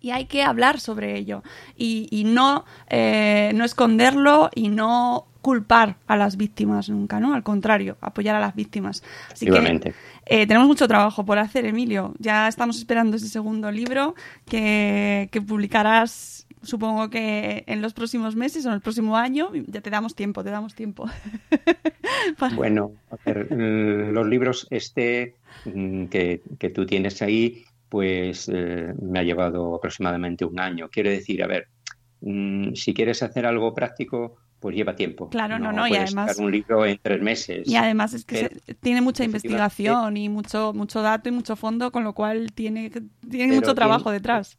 y 0.01 0.11
hay 0.11 0.26
que 0.26 0.42
hablar 0.42 0.78
sobre 0.80 1.16
ello 1.18 1.42
y, 1.76 2.07
y 2.11 2.24
no, 2.24 2.64
eh, 2.88 3.53
no 3.55 3.64
esconderlo 3.64 4.51
y 4.55 4.68
no 4.68 5.26
culpar 5.42 5.97
a 6.09 6.16
las 6.16 6.36
víctimas 6.36 6.88
nunca, 6.88 7.20
¿no? 7.20 7.32
Al 7.32 7.44
contrario, 7.44 7.97
apoyar 8.01 8.34
a 8.34 8.40
las 8.40 8.55
víctimas. 8.57 9.05
Así 9.32 9.47
que 9.47 9.53
eh, 10.26 10.47
tenemos 10.49 10.66
mucho 10.66 10.88
trabajo 10.88 11.24
por 11.24 11.38
hacer, 11.38 11.64
Emilio. 11.66 12.14
Ya 12.18 12.49
estamos 12.49 12.78
esperando 12.78 13.16
ese 13.16 13.28
segundo 13.28 13.70
libro 13.70 14.16
que, 14.44 15.28
que 15.30 15.40
publicarás, 15.40 16.49
supongo 16.62 17.11
que 17.11 17.62
en 17.68 17.80
los 17.80 17.94
próximos 17.94 18.34
meses 18.34 18.66
o 18.66 18.70
en 18.70 18.74
el 18.74 18.80
próximo 18.80 19.16
año. 19.16 19.51
Ya 19.68 19.80
te 19.80 19.90
damos 19.90 20.16
tiempo, 20.16 20.42
te 20.42 20.51
damos 20.51 20.74
tiempo. 20.74 21.09
Para- 22.38 22.57
Bueno, 22.57 22.92
a 23.12 23.16
ver, 23.24 23.47
mm, 23.55 24.12
los 24.12 24.26
libros 24.26 24.66
este 24.70 25.36
mm, 25.64 26.07
que, 26.07 26.42
que 26.59 26.70
tú 26.70 26.86
tienes 26.86 27.22
ahí, 27.22 27.64
pues 27.89 28.51
eh, 28.53 28.93
me 29.01 29.18
ha 29.18 29.22
llevado 29.22 29.74
aproximadamente 29.76 30.45
un 30.45 30.59
año. 30.59 30.89
Quiero 30.91 31.11
decir, 31.11 31.43
a 31.43 31.47
ver, 31.47 31.68
mm, 32.20 32.74
si 32.74 32.93
quieres 32.95 33.22
hacer 33.22 33.47
algo 33.47 33.72
práctico, 33.74 34.37
pues 34.59 34.74
lleva 34.74 34.97
tiempo. 34.97 35.28
Claro, 35.28 35.59
no, 35.59 35.70
no, 35.72 35.87
y 35.87 35.95
además- 35.95 36.30
sacar 36.30 36.45
un 36.45 36.51
libro 36.51 36.84
en 36.87 36.99
tres 37.01 37.20
meses. 37.22 37.68
Y 37.68 37.76
además 37.76 38.14
es 38.14 38.24
que 38.24 38.49
Pero- 38.49 38.61
se- 38.64 38.74
tiene 38.74 39.01
mucha 39.03 39.22
investigación 39.24 40.16
y 40.16 40.28
mucho, 40.28 40.72
mucho 40.74 41.03
dato 41.03 41.28
y 41.28 41.32
mucho 41.32 41.57
fondo, 41.57 41.93
con 41.93 42.05
lo 42.05 42.14
cual 42.14 42.53
tiene, 42.53 42.91
tiene 42.91 43.55
mucho 43.55 43.61
tiene- 43.61 43.74
trabajo 43.74 44.11
detrás. 44.11 44.57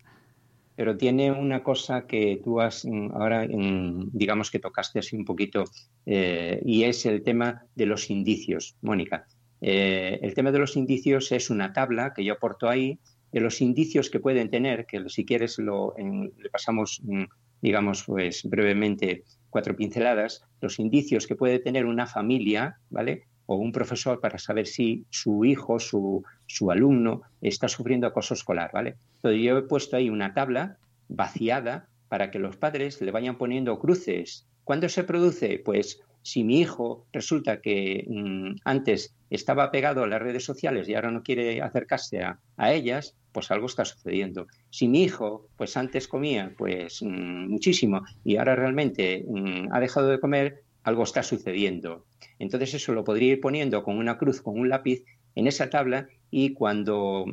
Pero 0.76 0.96
tiene 0.96 1.32
una 1.32 1.64
cosa 1.64 2.06
que 2.06 2.40
tú 2.44 2.62
has 2.62 2.86
mm, 2.86 3.10
ahora, 3.16 3.48
mm, 3.50 4.12
digamos 4.14 4.52
que 4.52 4.60
tocaste 4.60 5.00
así 5.00 5.16
un 5.16 5.26
poquito, 5.26 5.64
eh, 6.06 6.62
y 6.64 6.84
es 6.84 7.06
el 7.08 7.24
tema 7.24 7.64
de 7.76 7.88
los 7.88 8.12
indicios, 8.12 8.76
Mónica. 8.84 9.26
Eh, 9.60 10.20
el 10.22 10.36
tema 10.36 10.52
de 10.52 10.60
los 10.60 10.78
indicios 10.78 11.32
es 11.32 11.50
una 11.50 11.74
tabla 11.74 12.14
que 12.14 12.24
yo 12.24 12.34
aporto 12.34 12.70
ahí 12.70 13.00
los 13.32 13.62
indicios 13.62 14.10
que 14.10 14.20
pueden 14.20 14.50
tener, 14.50 14.86
que 14.86 15.10
si 15.10 15.26
quieres 15.26 15.58
lo, 15.60 15.98
en- 15.98 16.32
le 16.38 16.50
pasamos, 16.50 17.02
mm, 17.04 17.24
digamos, 17.62 18.04
pues 18.04 18.44
brevemente 18.44 19.24
cuatro 19.50 19.76
pinceladas, 19.76 20.44
los 20.62 20.80
indicios 20.80 21.28
que 21.28 21.36
puede 21.36 21.60
tener 21.60 21.86
una 21.86 22.06
familia, 22.08 22.80
¿vale? 22.90 23.24
O 23.46 23.56
un 23.56 23.72
profesor 23.72 24.20
para 24.20 24.38
saber 24.38 24.68
si 24.68 25.06
su 25.10 25.46
hijo, 25.46 25.80
su, 25.80 26.24
su 26.46 26.70
alumno 26.72 27.22
está 27.42 27.68
sufriendo 27.68 28.08
acoso 28.08 28.34
escolar, 28.34 28.72
¿vale? 28.74 28.98
Entonces 29.16 29.42
yo 29.42 29.58
he 29.58 29.64
puesto 29.64 29.96
ahí 29.96 30.10
una 30.10 30.34
tabla 30.34 30.78
vaciada 31.10 31.88
para 32.10 32.30
que 32.32 32.40
los 32.40 32.58
padres 32.58 33.02
le 33.02 33.12
vayan 33.12 33.38
poniendo 33.38 33.80
cruces 33.80 34.46
¿Cuándo 34.68 34.90
se 34.90 35.06
produce? 35.06 35.60
Pues 35.64 36.02
si 36.28 36.44
mi 36.44 36.60
hijo 36.60 37.08
resulta 37.14 37.62
que 37.62 38.04
mm, 38.06 38.60
antes 38.66 39.16
estaba 39.30 39.72
pegado 39.72 40.04
a 40.04 40.08
las 40.08 40.22
redes 40.22 40.44
sociales 40.44 40.90
y 40.90 40.94
ahora 40.94 41.10
no 41.10 41.24
quiere 41.24 41.62
acercarse 41.62 42.22
a, 42.22 42.38
ellas, 42.58 43.16
pues 43.32 43.50
algo 43.50 43.68
está 43.68 43.86
sucediendo. 43.86 44.48
Si 44.70 44.90
mi 44.90 45.04
hijo, 45.04 45.48
pues 45.56 45.78
antes 45.78 46.10
comía 46.10 46.54
pues 46.58 47.02
mm, 47.02 47.50
muchísimo 47.50 48.02
y 48.26 48.36
ahora 48.36 48.58
realmente 48.58 49.24
mm, 49.26 49.70
ha 49.72 49.80
dejado 49.80 50.10
de 50.10 50.20
comer, 50.20 50.64
algo 50.84 51.04
está 51.04 51.24
sucediendo. 51.24 52.06
Entonces 52.40 52.74
eso 52.74 52.92
lo 52.92 53.06
podría 53.06 53.32
ir 53.32 53.40
poniendo 53.40 53.82
con 53.84 53.98
una 53.98 54.18
cruz, 54.18 54.42
con 54.42 54.60
un 54.60 54.68
lápiz 54.68 55.06
en 55.36 55.48
esa 55.48 55.70
tabla 55.70 56.10
y 56.30 56.54
cuando 56.54 57.24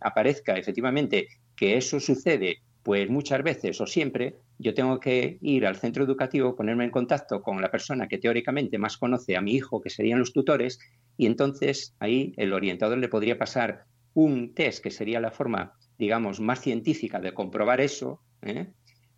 aparezca 0.00 0.56
efectivamente 0.56 1.28
que 1.54 1.76
eso 1.76 2.00
sucede 2.00 2.62
pues 2.84 3.08
muchas 3.08 3.42
veces 3.42 3.80
o 3.80 3.86
siempre 3.86 4.36
yo 4.58 4.74
tengo 4.74 5.00
que 5.00 5.38
ir 5.40 5.66
al 5.66 5.76
centro 5.76 6.04
educativo, 6.04 6.54
ponerme 6.54 6.84
en 6.84 6.90
contacto 6.90 7.42
con 7.42 7.60
la 7.60 7.70
persona 7.70 8.06
que 8.06 8.18
teóricamente 8.18 8.78
más 8.78 8.98
conoce 8.98 9.36
a 9.36 9.40
mi 9.40 9.54
hijo, 9.54 9.80
que 9.80 9.90
serían 9.90 10.18
los 10.18 10.34
tutores, 10.34 10.78
y 11.16 11.26
entonces 11.26 11.96
ahí 11.98 12.34
el 12.36 12.52
orientador 12.52 12.98
le 12.98 13.08
podría 13.08 13.38
pasar 13.38 13.86
un 14.12 14.54
test, 14.54 14.82
que 14.82 14.90
sería 14.90 15.18
la 15.18 15.30
forma, 15.30 15.72
digamos, 15.98 16.40
más 16.40 16.60
científica 16.60 17.18
de 17.20 17.32
comprobar 17.32 17.80
eso, 17.80 18.20
¿eh? 18.42 18.68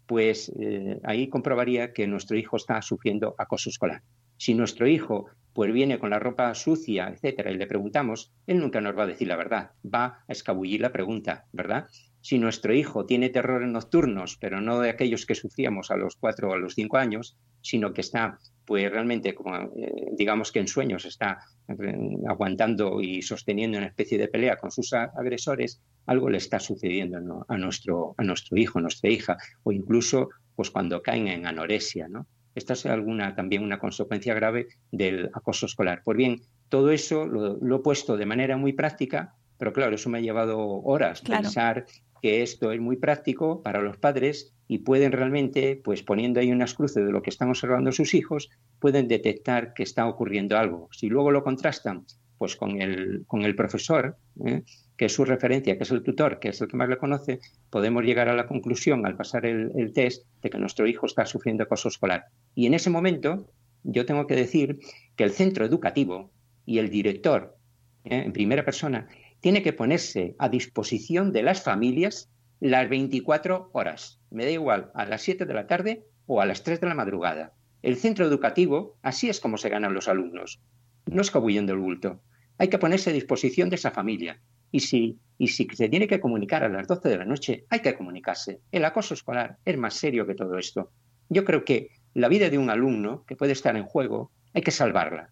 pues 0.06 0.52
eh, 0.60 1.00
ahí 1.02 1.28
comprobaría 1.28 1.92
que 1.92 2.06
nuestro 2.06 2.38
hijo 2.38 2.56
está 2.56 2.80
sufriendo 2.82 3.34
acoso 3.36 3.68
escolar. 3.68 4.02
Si 4.36 4.54
nuestro 4.54 4.86
hijo 4.86 5.26
pues 5.52 5.72
viene 5.72 5.98
con 5.98 6.10
la 6.10 6.18
ropa 6.18 6.54
sucia, 6.54 7.08
etcétera, 7.08 7.50
y 7.50 7.56
le 7.56 7.66
preguntamos, 7.66 8.30
él 8.46 8.60
nunca 8.60 8.80
nos 8.80 8.96
va 8.96 9.04
a 9.04 9.06
decir 9.06 9.26
la 9.26 9.36
verdad, 9.36 9.70
va 9.82 10.22
a 10.28 10.32
escabullir 10.32 10.82
la 10.82 10.92
pregunta, 10.92 11.46
¿verdad? 11.50 11.86
Si 12.26 12.40
nuestro 12.40 12.74
hijo 12.74 13.06
tiene 13.06 13.30
terrores 13.30 13.68
nocturnos, 13.68 14.36
pero 14.40 14.60
no 14.60 14.80
de 14.80 14.90
aquellos 14.90 15.26
que 15.26 15.36
sufríamos 15.36 15.92
a 15.92 15.96
los 15.96 16.16
cuatro 16.16 16.50
o 16.50 16.54
a 16.54 16.58
los 16.58 16.74
cinco 16.74 16.96
años, 16.96 17.36
sino 17.60 17.92
que 17.92 18.00
está, 18.00 18.40
pues 18.64 18.90
realmente, 18.90 19.32
como 19.32 19.54
eh, 19.54 20.08
digamos 20.10 20.50
que 20.50 20.58
en 20.58 20.66
sueños 20.66 21.04
está 21.04 21.38
eh, 21.68 21.94
aguantando 22.28 23.00
y 23.00 23.22
sosteniendo 23.22 23.78
una 23.78 23.86
especie 23.86 24.18
de 24.18 24.26
pelea 24.26 24.56
con 24.56 24.72
sus 24.72 24.92
agresores, 24.92 25.80
algo 26.06 26.28
le 26.28 26.38
está 26.38 26.58
sucediendo 26.58 27.46
a, 27.46 27.56
nuestro, 27.58 28.16
a 28.18 28.24
nuestro 28.24 28.56
hijo, 28.56 28.80
a 28.80 28.82
nuestra 28.82 29.08
hija, 29.08 29.36
o 29.62 29.70
incluso 29.70 30.30
pues 30.56 30.72
cuando 30.72 31.02
caen 31.02 31.28
en 31.28 31.46
anorexia, 31.46 32.08
¿no? 32.08 32.26
Esta 32.56 32.72
es 32.72 32.86
alguna, 32.86 33.36
también 33.36 33.62
una 33.62 33.78
consecuencia 33.78 34.34
grave 34.34 34.66
del 34.90 35.30
acoso 35.32 35.66
escolar. 35.66 36.02
Pues 36.04 36.18
bien, 36.18 36.40
todo 36.68 36.90
eso 36.90 37.24
lo, 37.24 37.76
he 37.76 37.82
puesto 37.84 38.16
de 38.16 38.26
manera 38.26 38.56
muy 38.56 38.72
práctica, 38.72 39.36
pero 39.58 39.72
claro, 39.72 39.94
eso 39.94 40.10
me 40.10 40.18
ha 40.18 40.22
llevado 40.22 40.58
horas 40.58 41.20
pensar 41.20 41.86
que 42.22 42.42
esto 42.42 42.72
es 42.72 42.80
muy 42.80 42.96
práctico 42.96 43.62
para 43.62 43.80
los 43.80 43.96
padres 43.96 44.54
y 44.68 44.78
pueden 44.78 45.12
realmente, 45.12 45.80
pues 45.82 46.02
poniendo 46.02 46.40
ahí 46.40 46.50
unas 46.50 46.74
cruces 46.74 47.04
de 47.04 47.12
lo 47.12 47.22
que 47.22 47.30
están 47.30 47.48
observando 47.48 47.92
sus 47.92 48.14
hijos, 48.14 48.50
pueden 48.80 49.08
detectar 49.08 49.74
que 49.74 49.82
está 49.82 50.06
ocurriendo 50.06 50.58
algo. 50.58 50.88
Si 50.92 51.08
luego 51.08 51.30
lo 51.30 51.44
contrastan 51.44 52.04
pues 52.38 52.56
con 52.56 52.82
el, 52.82 53.24
con 53.26 53.42
el 53.42 53.56
profesor, 53.56 54.16
¿eh? 54.44 54.62
que 54.96 55.06
es 55.06 55.12
su 55.12 55.24
referencia, 55.24 55.76
que 55.76 55.84
es 55.84 55.90
el 55.90 56.02
tutor, 56.02 56.38
que 56.38 56.48
es 56.48 56.60
el 56.60 56.68
que 56.68 56.76
más 56.76 56.88
le 56.88 56.98
conoce, 56.98 57.40
podemos 57.70 58.04
llegar 58.04 58.28
a 58.28 58.34
la 58.34 58.46
conclusión 58.46 59.06
al 59.06 59.16
pasar 59.16 59.46
el, 59.46 59.92
test 59.94 60.26
de 60.42 60.50
que 60.50 60.58
nuestro 60.58 60.86
hijo 60.86 61.06
está 61.06 61.24
sufriendo 61.26 61.64
acoso 61.64 61.88
escolar. 61.88 62.26
Y 62.54 62.66
en 62.66 62.74
ese 62.74 62.90
momento 62.90 63.50
yo 63.84 64.04
tengo 64.04 64.26
que 64.26 64.36
decir 64.36 64.78
que 65.16 65.24
el 65.24 65.30
centro 65.30 65.64
educativo 65.64 66.30
y 66.64 66.78
el 66.78 66.90
director, 66.90 67.56
¿eh? 68.04 68.22
en 68.26 68.32
primera 68.32 68.64
persona, 68.64 69.08
tiene 69.40 69.62
que 69.62 69.72
ponerse 69.72 70.34
a 70.38 70.48
disposición 70.48 71.32
de 71.32 71.42
las 71.42 71.62
familias 71.62 72.30
las 72.60 72.88
24 72.88 73.70
horas. 73.72 74.20
Me 74.30 74.44
da 74.44 74.50
igual 74.50 74.90
a 74.94 75.04
las 75.04 75.22
7 75.22 75.44
de 75.44 75.54
la 75.54 75.66
tarde 75.66 76.04
o 76.26 76.40
a 76.40 76.46
las 76.46 76.62
3 76.62 76.80
de 76.80 76.88
la 76.88 76.94
madrugada. 76.94 77.52
El 77.82 77.96
centro 77.96 78.26
educativo, 78.26 78.96
así 79.02 79.28
es 79.28 79.40
como 79.40 79.58
se 79.58 79.68
ganan 79.68 79.94
los 79.94 80.08
alumnos. 80.08 80.60
No 81.06 81.20
escabullendo 81.20 81.72
el 81.72 81.78
bulto. 81.78 82.22
Hay 82.58 82.68
que 82.68 82.78
ponerse 82.78 83.10
a 83.10 83.12
disposición 83.12 83.68
de 83.68 83.76
esa 83.76 83.90
familia. 83.90 84.40
Y 84.72 84.80
si, 84.80 85.18
y 85.38 85.48
si 85.48 85.68
se 85.72 85.88
tiene 85.88 86.08
que 86.08 86.20
comunicar 86.20 86.64
a 86.64 86.68
las 86.68 86.88
12 86.88 87.08
de 87.08 87.18
la 87.18 87.24
noche, 87.24 87.66
hay 87.68 87.80
que 87.80 87.94
comunicarse. 87.94 88.60
El 88.72 88.84
acoso 88.84 89.14
escolar 89.14 89.58
es 89.64 89.76
más 89.76 89.94
serio 89.94 90.26
que 90.26 90.34
todo 90.34 90.58
esto. 90.58 90.90
Yo 91.28 91.44
creo 91.44 91.64
que 91.64 91.90
la 92.14 92.28
vida 92.28 92.50
de 92.50 92.58
un 92.58 92.70
alumno 92.70 93.24
que 93.26 93.36
puede 93.36 93.52
estar 93.52 93.76
en 93.76 93.84
juego, 93.84 94.32
hay 94.54 94.62
que 94.62 94.70
salvarla. 94.70 95.30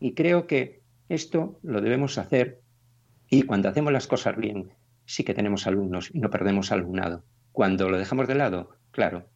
Y 0.00 0.14
creo 0.14 0.46
que 0.46 0.80
esto 1.08 1.58
lo 1.62 1.80
debemos 1.80 2.18
hacer 2.18 2.60
y 3.30 3.42
cuando 3.42 3.68
hacemos 3.68 3.92
las 3.92 4.06
cosas 4.06 4.36
bien, 4.36 4.72
sí 5.04 5.24
que 5.24 5.34
tenemos 5.34 5.66
alumnos 5.66 6.10
y 6.12 6.20
no 6.20 6.30
perdemos 6.30 6.72
alumnado. 6.72 7.24
Cuando 7.52 7.88
lo 7.88 7.98
dejamos 7.98 8.28
de 8.28 8.34
lado, 8.34 8.76
claro, 8.90 9.28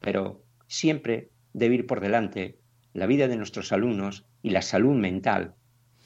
pero 0.00 0.44
siempre 0.66 1.30
debe 1.52 1.76
ir 1.76 1.86
por 1.86 2.00
delante 2.00 2.58
la 2.92 3.06
vida 3.06 3.28
de 3.28 3.36
nuestros 3.36 3.72
alumnos 3.72 4.24
y 4.42 4.50
la 4.50 4.62
salud 4.62 4.94
mental 4.94 5.54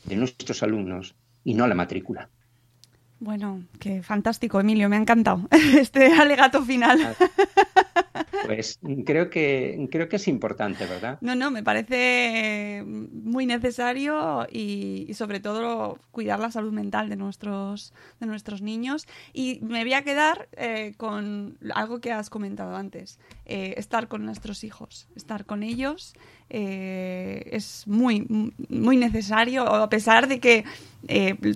de 0.04 0.16
nuestros 0.16 0.62
alumnos 0.62 1.16
y 1.44 1.54
no 1.54 1.66
la 1.66 1.74
matrícula. 1.74 2.30
Bueno, 3.20 3.64
qué 3.80 4.02
fantástico, 4.02 4.60
Emilio, 4.60 4.88
me 4.88 4.96
ha 4.96 5.00
encantado 5.00 5.48
este 5.50 6.12
alegato 6.12 6.62
final. 6.62 7.16
Pues 8.48 8.80
creo 9.04 9.28
que, 9.28 9.88
creo 9.90 10.08
que 10.08 10.16
es 10.16 10.26
importante, 10.26 10.86
¿verdad? 10.86 11.18
No, 11.20 11.34
no, 11.34 11.50
me 11.50 11.62
parece 11.62 12.82
muy 12.82 13.44
necesario 13.44 14.46
y, 14.50 15.12
sobre 15.12 15.38
todo 15.38 15.98
cuidar 16.12 16.40
la 16.40 16.50
salud 16.50 16.72
mental 16.72 17.10
de 17.10 17.16
nuestros, 17.16 17.92
de 18.20 18.26
nuestros 18.26 18.62
niños. 18.62 19.06
Y 19.34 19.60
me 19.60 19.84
voy 19.84 19.92
a 19.92 20.02
quedar 20.02 20.48
eh, 20.56 20.94
con 20.96 21.58
algo 21.74 22.00
que 22.00 22.10
has 22.10 22.30
comentado 22.30 22.74
antes, 22.74 23.18
eh, 23.44 23.74
estar 23.76 24.08
con 24.08 24.24
nuestros 24.24 24.64
hijos, 24.64 25.08
estar 25.14 25.44
con 25.44 25.62
ellos. 25.62 26.14
Eh, 26.48 27.50
es 27.52 27.86
muy, 27.86 28.54
muy 28.70 28.96
necesario, 28.96 29.70
a 29.70 29.90
pesar 29.90 30.26
de 30.26 30.40
que 30.40 30.64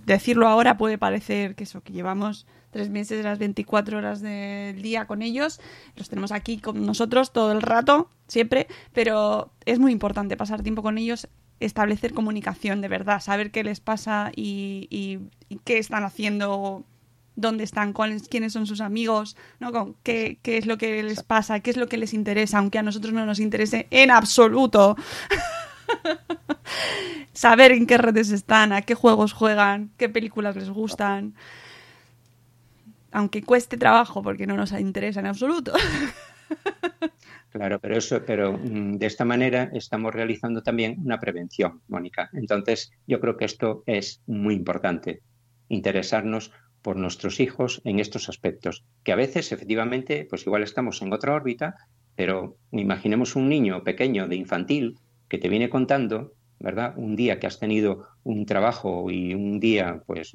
decirlo 0.04 0.46
ahora 0.46 0.76
puede 0.76 0.98
parecer 0.98 1.54
que 1.54 1.64
eso, 1.64 1.80
que 1.80 1.94
llevamos 1.94 2.46
tres 2.72 2.88
meses 2.88 3.18
de 3.18 3.22
las 3.22 3.38
24 3.38 3.98
horas 3.98 4.20
del 4.20 4.82
día 4.82 5.06
con 5.06 5.22
ellos. 5.22 5.60
Los 5.94 6.08
tenemos 6.08 6.32
aquí 6.32 6.58
con 6.58 6.84
nosotros 6.84 7.32
todo 7.32 7.52
el 7.52 7.62
rato, 7.62 8.08
siempre, 8.26 8.66
pero 8.92 9.52
es 9.66 9.78
muy 9.78 9.92
importante 9.92 10.36
pasar 10.36 10.62
tiempo 10.62 10.82
con 10.82 10.98
ellos, 10.98 11.28
establecer 11.60 12.14
comunicación 12.14 12.80
de 12.80 12.88
verdad, 12.88 13.20
saber 13.20 13.52
qué 13.52 13.62
les 13.62 13.80
pasa 13.80 14.32
y, 14.34 15.20
qué 15.64 15.78
están 15.78 16.02
haciendo 16.02 16.84
dónde 17.36 17.64
están, 17.64 17.92
cuáles, 17.92 18.28
quiénes 18.28 18.54
son 18.54 18.66
sus 18.66 18.80
amigos, 18.80 19.36
¿no? 19.60 19.94
qué, 20.02 20.38
qué, 20.42 20.58
es 20.58 20.66
lo 20.66 20.78
que 20.78 21.02
les 21.02 21.22
pasa, 21.22 21.60
qué 21.60 21.70
es 21.70 21.76
lo 21.76 21.88
que 21.88 21.98
les 21.98 22.14
interesa, 22.14 22.58
aunque 22.58 22.78
a 22.78 22.82
nosotros 22.82 23.12
no 23.12 23.26
nos 23.26 23.38
interese 23.38 23.86
en 23.90 24.10
absoluto. 24.10 24.96
Saber 27.34 27.72
en 27.72 27.86
qué 27.86 27.98
redes 27.98 28.30
están, 28.30 28.72
a 28.72 28.82
qué 28.82 28.94
juegos 28.94 29.32
juegan, 29.32 29.90
qué 29.98 30.08
películas 30.08 30.56
les 30.56 30.70
gustan 30.70 31.34
aunque 33.12 33.42
cueste 33.42 33.76
trabajo 33.76 34.22
porque 34.22 34.46
no 34.46 34.56
nos 34.56 34.72
interesa 34.72 35.20
en 35.20 35.26
absoluto. 35.26 35.72
Claro, 37.52 37.78
pero 37.80 37.98
eso, 37.98 38.22
pero 38.24 38.56
mm, 38.56 38.96
de 38.96 39.06
esta 39.06 39.26
manera 39.26 39.70
estamos 39.74 40.14
realizando 40.14 40.62
también 40.62 40.96
una 41.04 41.20
prevención, 41.20 41.82
Mónica. 41.86 42.30
Entonces, 42.32 42.92
yo 43.06 43.20
creo 43.20 43.36
que 43.36 43.44
esto 43.44 43.82
es 43.84 44.22
muy 44.26 44.54
importante, 44.54 45.20
interesarnos 45.68 46.50
por 46.80 46.96
nuestros 46.96 47.40
hijos 47.40 47.82
en 47.84 48.00
estos 48.00 48.30
aspectos, 48.30 48.84
que 49.04 49.12
a 49.12 49.16
veces 49.16 49.52
efectivamente, 49.52 50.26
pues 50.28 50.46
igual 50.46 50.62
estamos 50.62 51.02
en 51.02 51.12
otra 51.12 51.34
órbita, 51.34 51.74
pero 52.16 52.56
imaginemos 52.70 53.36
un 53.36 53.50
niño 53.50 53.84
pequeño 53.84 54.28
de 54.28 54.36
infantil 54.36 54.98
que 55.28 55.38
te 55.38 55.50
viene 55.50 55.68
contando, 55.68 56.32
¿verdad? 56.58 56.94
Un 56.96 57.16
día 57.16 57.38
que 57.38 57.46
has 57.46 57.60
tenido 57.60 58.08
un 58.24 58.46
trabajo 58.46 59.10
y 59.10 59.34
un 59.34 59.60
día, 59.60 60.02
pues, 60.06 60.32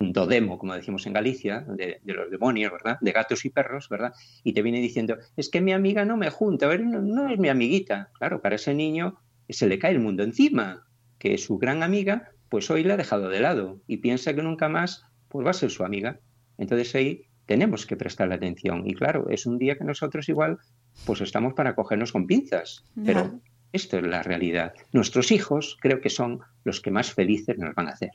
dodemo, 0.00 0.58
como 0.58 0.74
decimos 0.74 1.06
en 1.06 1.12
Galicia, 1.12 1.64
de, 1.68 2.00
los 2.04 2.30
demonios, 2.30 2.72
¿verdad? 2.72 2.98
De 3.00 3.12
gatos 3.12 3.44
y 3.44 3.50
perros, 3.50 3.88
¿verdad? 3.88 4.12
Y 4.44 4.52
te 4.52 4.62
viene 4.62 4.80
diciendo, 4.80 5.16
es 5.36 5.48
que 5.48 5.60
mi 5.60 5.72
amiga 5.72 6.04
no 6.04 6.16
me 6.16 6.30
junta, 6.30 6.74
no, 6.76 7.00
no 7.00 7.28
es 7.28 7.38
mi 7.38 7.48
amiguita. 7.48 8.10
Claro, 8.18 8.40
para 8.42 8.56
ese 8.56 8.74
niño 8.74 9.18
se 9.48 9.66
le 9.66 9.78
cae 9.78 9.92
el 9.92 10.00
mundo 10.00 10.22
encima, 10.22 10.86
que 11.18 11.38
su 11.38 11.58
gran 11.58 11.82
amiga, 11.82 12.30
pues 12.48 12.70
hoy 12.70 12.84
la 12.84 12.94
ha 12.94 12.96
dejado 12.96 13.28
de 13.28 13.40
lado 13.40 13.80
y 13.86 13.98
piensa 13.98 14.34
que 14.34 14.42
nunca 14.42 14.68
más 14.68 15.04
pues 15.28 15.46
va 15.46 15.50
a 15.50 15.54
ser 15.54 15.70
su 15.70 15.84
amiga. 15.84 16.20
Entonces 16.58 16.94
ahí 16.94 17.26
tenemos 17.46 17.86
que 17.86 17.96
prestarle 17.96 18.34
atención. 18.34 18.86
Y 18.86 18.94
claro, 18.94 19.28
es 19.30 19.46
un 19.46 19.58
día 19.58 19.76
que 19.76 19.84
nosotros 19.84 20.28
igual 20.28 20.58
pues 21.04 21.20
estamos 21.20 21.54
para 21.54 21.74
cogernos 21.74 22.12
con 22.12 22.26
pinzas, 22.26 22.84
pero 23.04 23.40
esto 23.72 23.98
es 23.98 24.06
la 24.06 24.22
realidad. 24.22 24.72
Nuestros 24.92 25.30
hijos 25.30 25.76
creo 25.80 26.00
que 26.00 26.10
son 26.10 26.40
los 26.64 26.80
que 26.80 26.90
más 26.90 27.12
felices 27.12 27.58
nos 27.58 27.74
van 27.74 27.88
a 27.88 27.92
hacer. 27.92 28.10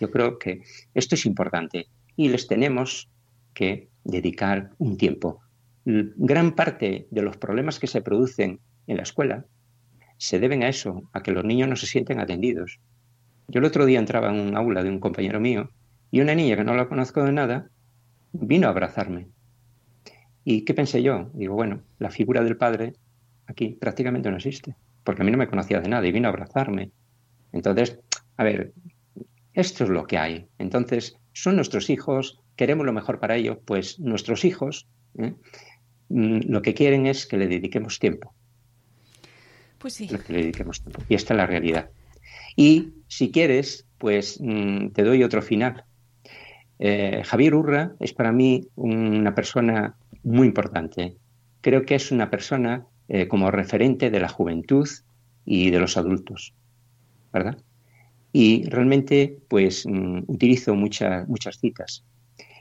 Yo 0.00 0.10
creo 0.10 0.38
que 0.38 0.62
esto 0.94 1.14
es 1.14 1.26
importante 1.26 1.88
y 2.16 2.28
les 2.28 2.46
tenemos 2.46 3.08
que 3.54 3.88
dedicar 4.04 4.70
un 4.78 4.96
tiempo. 4.96 5.40
Gran 5.84 6.54
parte 6.54 7.06
de 7.10 7.22
los 7.22 7.36
problemas 7.36 7.78
que 7.78 7.86
se 7.86 8.02
producen 8.02 8.60
en 8.86 8.96
la 8.96 9.02
escuela 9.02 9.44
se 10.18 10.38
deben 10.38 10.62
a 10.62 10.68
eso, 10.68 11.08
a 11.12 11.22
que 11.22 11.32
los 11.32 11.44
niños 11.44 11.68
no 11.68 11.76
se 11.76 11.86
sienten 11.86 12.20
atendidos. 12.20 12.80
Yo 13.48 13.60
el 13.60 13.66
otro 13.66 13.86
día 13.86 13.98
entraba 13.98 14.30
en 14.30 14.40
un 14.40 14.56
aula 14.56 14.82
de 14.82 14.90
un 14.90 15.00
compañero 15.00 15.40
mío 15.40 15.70
y 16.10 16.20
una 16.20 16.34
niña 16.34 16.56
que 16.56 16.64
no 16.64 16.74
la 16.74 16.88
conozco 16.88 17.22
de 17.22 17.32
nada 17.32 17.70
vino 18.32 18.66
a 18.66 18.70
abrazarme. 18.70 19.28
¿Y 20.44 20.64
qué 20.64 20.74
pensé 20.74 21.02
yo? 21.02 21.30
Digo, 21.34 21.54
bueno, 21.54 21.82
la 21.98 22.10
figura 22.10 22.42
del 22.42 22.56
padre 22.56 22.94
aquí 23.46 23.76
prácticamente 23.80 24.30
no 24.30 24.36
existe, 24.36 24.76
porque 25.04 25.22
a 25.22 25.24
mí 25.24 25.30
no 25.30 25.38
me 25.38 25.48
conocía 25.48 25.80
de 25.80 25.88
nada 25.88 26.06
y 26.06 26.12
vino 26.12 26.28
a 26.28 26.30
abrazarme. 26.30 26.90
Entonces, 27.52 27.98
a 28.36 28.44
ver, 28.44 28.72
esto 29.56 29.84
es 29.84 29.90
lo 29.90 30.06
que 30.06 30.18
hay. 30.18 30.46
Entonces, 30.58 31.16
son 31.32 31.56
nuestros 31.56 31.88
hijos, 31.88 32.38
queremos 32.56 32.84
lo 32.84 32.92
mejor 32.92 33.18
para 33.18 33.36
ellos, 33.36 33.56
pues 33.64 33.98
nuestros 33.98 34.44
hijos 34.44 34.86
¿eh? 35.18 35.34
mm, 36.10 36.40
lo 36.46 36.60
que 36.60 36.74
quieren 36.74 37.06
es 37.06 37.26
que 37.26 37.38
le 37.38 37.48
dediquemos 37.48 37.98
tiempo. 37.98 38.34
Pues 39.78 39.94
sí. 39.94 40.08
Que 40.08 40.32
le 40.32 40.40
dediquemos 40.40 40.82
tiempo. 40.82 41.02
Y 41.08 41.14
esta 41.14 41.32
es 41.32 41.38
la 41.38 41.46
realidad. 41.46 41.90
Y 42.54 42.92
si 43.08 43.30
quieres, 43.30 43.86
pues 43.96 44.38
mm, 44.40 44.88
te 44.88 45.02
doy 45.02 45.22
otro 45.24 45.40
final. 45.40 45.84
Eh, 46.78 47.22
Javier 47.24 47.54
Urra 47.54 47.94
es 47.98 48.12
para 48.12 48.32
mí 48.32 48.68
una 48.74 49.34
persona 49.34 49.96
muy 50.22 50.48
importante. 50.48 51.16
Creo 51.62 51.86
que 51.86 51.94
es 51.94 52.12
una 52.12 52.30
persona 52.30 52.86
eh, 53.08 53.26
como 53.26 53.50
referente 53.50 54.10
de 54.10 54.20
la 54.20 54.28
juventud 54.28 54.86
y 55.46 55.70
de 55.70 55.78
los 55.78 55.96
adultos, 55.96 56.52
¿verdad? 57.32 57.56
Y 58.32 58.68
realmente, 58.68 59.38
pues, 59.48 59.86
mm, 59.86 60.24
utilizo 60.26 60.74
muchas 60.74 61.28
muchas 61.28 61.58
citas. 61.58 62.04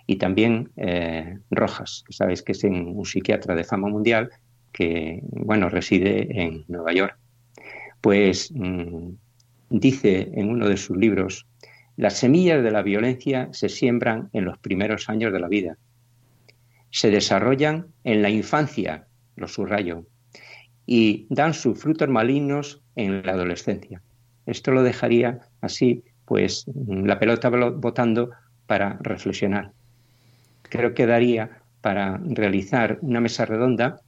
Y 0.08 0.18
también 0.18 0.70
eh, 0.78 1.40
Rojas, 1.50 2.04
que 2.08 2.44
que 2.44 2.52
es 2.52 2.64
un 2.64 3.06
psiquiatra 3.06 3.56
de 3.56 3.64
fama 3.64 3.90
mundial 3.90 4.30
que, 4.72 5.22
bueno, 5.24 5.70
reside 5.70 6.42
en 6.42 6.66
Nueva 6.68 6.94
York. 6.94 7.18
Pues 8.02 8.52
mm, 8.54 9.10
dice 9.70 10.30
en 10.34 10.50
uno 10.50 10.68
de 10.68 10.78
sus 10.78 10.98
libros, 10.98 11.48
las 11.98 12.18
semillas 12.18 12.62
de 12.62 12.72
la 12.72 12.82
violencia 12.82 13.48
se 13.54 13.70
siembran 13.70 14.30
en 14.34 14.44
los 14.44 14.58
primeros 14.58 15.08
años 15.10 15.32
de 15.32 15.40
la 15.40 15.48
vida. 15.48 15.78
Se 16.92 17.10
desarrollan 17.10 17.88
en 18.04 18.22
la 18.22 18.30
infancia, 18.30 19.08
lo 19.38 19.48
subrayo, 19.48 20.06
y 20.86 21.26
dan 21.30 21.54
sus 21.54 21.80
frutos 21.80 22.10
malignos 22.10 22.84
en 22.96 23.26
la 23.26 23.32
adolescencia. 23.32 24.02
Esto 24.46 24.72
lo 24.72 24.84
dejaría 24.84 25.40
así, 25.62 26.04
pues 26.26 26.66
la 26.88 27.20
pelota 27.20 27.50
botando 27.50 28.32
para 28.68 28.98
reflexionar. 29.02 29.72
Creo 30.64 30.94
que 30.94 31.06
daría 31.06 31.62
para 31.82 32.20
realizar 32.24 32.98
una 33.02 33.22
mesa 33.22 33.46
redonda 33.46 34.02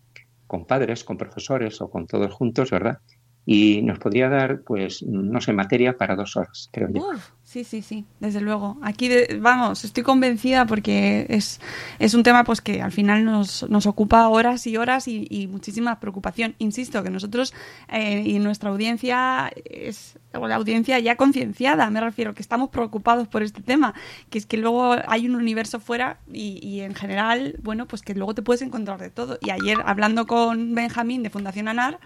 con 0.47 0.65
padres, 0.65 1.03
con 1.03 1.17
profesores 1.17 1.81
o 1.81 1.89
con 1.89 2.07
todos 2.07 2.33
juntos, 2.33 2.71
¿verdad? 2.71 2.99
Y 3.45 3.81
nos 3.83 3.99
podría 3.99 4.29
dar, 4.29 4.61
pues, 4.61 5.03
no 5.03 5.39
sé, 5.41 5.53
materia 5.53 5.95
para 5.95 6.15
dos 6.15 6.35
horas, 6.35 6.69
creo 6.71 6.89
yo. 6.89 7.01
Sí, 7.47 7.63
sí, 7.63 7.81
sí, 7.81 8.03
desde 8.19 8.41
luego. 8.41 8.77
Aquí, 8.81 9.09
vamos, 9.39 9.85
estoy 9.85 10.03
convencida 10.03 10.65
porque 10.65 11.25
es, 11.29 11.61
es 11.97 12.13
un 12.13 12.21
tema 12.21 12.43
pues 12.43 12.59
que 12.59 12.81
al 12.81 12.91
final 12.91 13.23
nos, 13.23 13.69
nos 13.69 13.85
ocupa 13.85 14.27
horas 14.27 14.67
y 14.67 14.75
horas 14.75 15.07
y, 15.07 15.47
muchísima 15.49 16.01
preocupación. 16.01 16.55
Insisto 16.57 17.01
que 17.03 17.09
nosotros 17.09 17.53
eh, 17.87 18.21
y 18.25 18.39
nuestra 18.39 18.69
audiencia 18.69 19.49
es 19.63 20.19
la 20.33 20.55
audiencia 20.55 20.99
ya 20.99 21.15
concienciada, 21.15 21.89
me 21.89 22.01
refiero, 22.01 22.33
que 22.33 22.41
estamos 22.41 22.69
preocupados 22.69 23.29
por 23.29 23.43
este 23.43 23.61
tema, 23.61 23.93
que 24.29 24.39
es 24.39 24.45
que 24.45 24.57
luego 24.57 24.97
hay 25.07 25.25
un 25.25 25.35
universo 25.35 25.79
fuera 25.79 26.19
y, 26.29 26.59
y 26.61 26.81
en 26.81 26.95
general, 26.95 27.55
bueno, 27.63 27.85
pues 27.85 28.01
que 28.01 28.13
luego 28.13 28.35
te 28.35 28.41
puedes 28.41 28.61
encontrar 28.61 28.99
de 28.99 29.09
todo. 29.09 29.39
Y 29.41 29.51
ayer, 29.51 29.77
hablando 29.85 30.27
con 30.27 30.75
Benjamín 30.75 31.23
de 31.23 31.29
Fundación 31.29 31.69
ANAR, 31.69 31.97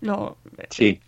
lo, 0.00 0.36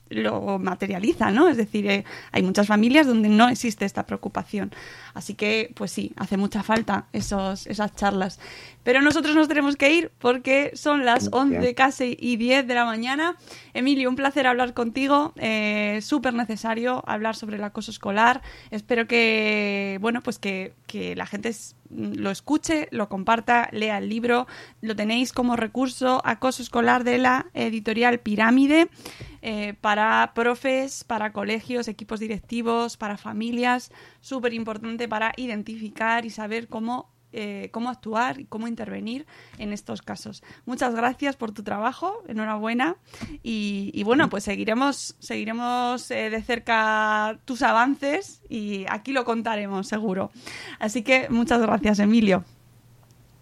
lo 0.09 0.59
materializa, 0.59 1.31
¿no? 1.31 1.49
Es 1.49 1.57
decir, 1.57 1.87
eh, 1.89 2.05
hay 2.33 2.43
muchas 2.43 2.67
familias 2.67 3.07
donde 3.07 3.29
no 3.29 3.49
existe 3.49 3.85
esta 3.85 4.07
preocupación. 4.07 4.73
Así 5.15 5.35
que, 5.35 5.73
pues 5.75 5.91
sí, 5.91 6.13
hace 6.17 6.37
mucha 6.37 6.63
falta 6.63 7.07
esos, 7.13 7.67
esas 7.67 7.95
charlas. 7.95 8.39
Pero 8.83 9.03
nosotros 9.03 9.35
nos 9.35 9.49
tenemos 9.49 9.77
que 9.77 9.93
ir 9.93 10.13
porque 10.19 10.71
son 10.75 11.05
las 11.05 11.31
11 11.33 11.75
casi 11.75 12.17
y 12.21 12.37
10 12.37 12.67
de 12.67 12.75
la 12.75 12.85
mañana. 12.85 13.37
Emilio, 13.75 14.09
un 14.09 14.17
placer 14.17 14.47
hablar 14.47 14.75
contigo. 14.75 15.33
Eh, 15.37 15.99
Súper 16.03 16.35
necesario 16.35 17.03
hablar 17.07 17.35
sobre 17.35 17.57
el 17.57 17.65
acoso 17.65 17.91
escolar. 17.91 18.43
Espero 18.71 19.09
que, 19.09 19.99
bueno, 20.01 20.23
pues 20.23 20.39
que, 20.39 20.75
que 20.87 21.17
la 21.17 21.27
gente 21.27 21.53
lo 21.91 22.31
escuche, 22.31 22.89
lo 22.91 23.09
comparta, 23.09 23.69
lea 23.73 23.99
el 23.99 24.09
libro. 24.09 24.47
Lo 24.81 24.95
tenéis 24.95 25.33
como 25.33 25.57
recurso 25.57 26.21
acoso 26.25 26.63
escolar 26.63 27.05
de 27.05 27.19
la 27.19 27.47
editorial 27.55 28.21
Pirámide. 28.21 28.89
Eh, 29.43 29.75
para 29.81 30.33
profes, 30.35 31.05
para 31.05 31.33
colegios, 31.33 31.89
equipos 31.89 32.21
directivos, 32.21 32.97
para 32.97 33.17
familias, 33.17 33.93
súper 34.21 34.55
importante 34.55 35.09
para 35.09 35.33
identificar 35.37 36.25
y 36.25 36.31
saber 36.31 36.69
cómo 36.69 37.11
eh, 37.39 37.69
cómo 37.71 37.91
actuar 37.91 38.41
y 38.41 38.45
cómo 38.47 38.67
intervenir 38.67 39.27
en 39.59 39.75
estos 39.75 40.01
casos. 40.01 40.43
Muchas 40.65 40.95
gracias 40.95 41.37
por 41.37 41.53
tu 41.53 41.63
trabajo, 41.63 42.23
enhorabuena 42.29 42.97
y, 43.43 44.03
bueno, 44.05 44.31
pues 44.31 44.45
seguiremos, 44.45 45.17
seguiremos 45.19 46.11
eh, 46.11 46.31
de 46.31 46.41
cerca 46.41 47.39
tus 47.45 47.61
avances 47.61 48.41
y 48.49 48.87
aquí 48.89 49.13
lo 49.13 49.27
contaremos 49.27 49.87
seguro. 49.87 50.31
Así 50.79 51.03
que 51.03 51.29
muchas 51.29 51.61
gracias, 51.61 51.99
Emilio. 51.99 52.43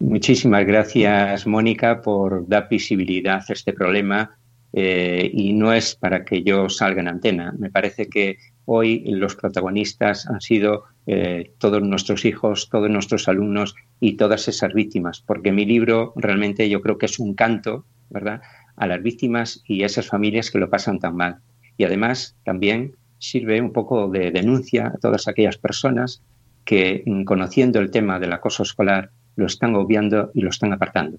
Muchísimas 0.01 0.67
gracias, 0.67 1.47
Mónica, 1.47 2.03
por 2.03 2.49
dar 2.49 2.69
visibilidad 2.69 3.45
a 3.49 3.53
este 3.53 3.73
problema 3.73 4.37
eh, 4.77 5.31
y 5.33 5.53
no 5.53 5.72
es 5.72 5.95
para 5.95 6.25
que 6.25 6.43
yo 6.43 6.68
salga 6.68 7.01
en 7.01 7.07
antena. 7.07 7.55
Me 7.57 7.70
parece 7.70 8.09
que 8.09 8.39
hoy 8.64 9.05
los 9.07 9.37
protagonistas 9.37 10.27
han 10.27 10.41
sido 10.41 10.83
eh, 11.07 11.53
todos 11.59 11.81
nuestros 11.83 12.25
hijos, 12.25 12.68
todos 12.70 12.91
nuestros 12.91 13.29
alumnos 13.29 13.77
y 14.01 14.16
todas 14.16 14.49
esas 14.49 14.75
víctimas, 14.75 15.22
porque 15.25 15.53
mi 15.53 15.64
libro 15.64 16.12
realmente 16.16 16.68
yo 16.68 16.81
creo 16.81 16.99
que 16.99 17.07
es 17.07 17.20
un 17.20 17.35
canto, 17.35 17.85
¿verdad?, 18.11 18.43
a 18.77 18.89
las 18.89 19.01
víctimas 19.01 19.62
y 19.68 19.85
a 19.85 19.87
esas 19.87 20.09
familias 20.09 20.51
que 20.51 20.59
lo 20.59 20.68
pasan 20.68 20.99
tan 20.99 21.14
mal. 21.14 21.37
Y 21.77 21.85
además 21.85 22.37
también 22.45 22.97
sirve 23.18 23.61
un 23.61 23.72
poco 23.72 24.09
de 24.09 24.33
denuncia 24.33 24.89
a 24.89 24.99
todas 24.99 25.29
aquellas 25.29 25.57
personas 25.57 26.20
que, 26.64 27.05
mm, 27.07 27.22
conociendo 27.22 27.79
el 27.79 27.93
tema 27.93 28.18
del 28.18 28.33
acoso 28.33 28.64
escolar, 28.64 29.11
lo 29.37 29.47
están 29.47 29.77
obviando 29.77 30.33
y 30.35 30.41
lo 30.41 30.51
están 30.51 30.72
apartando. 30.72 31.18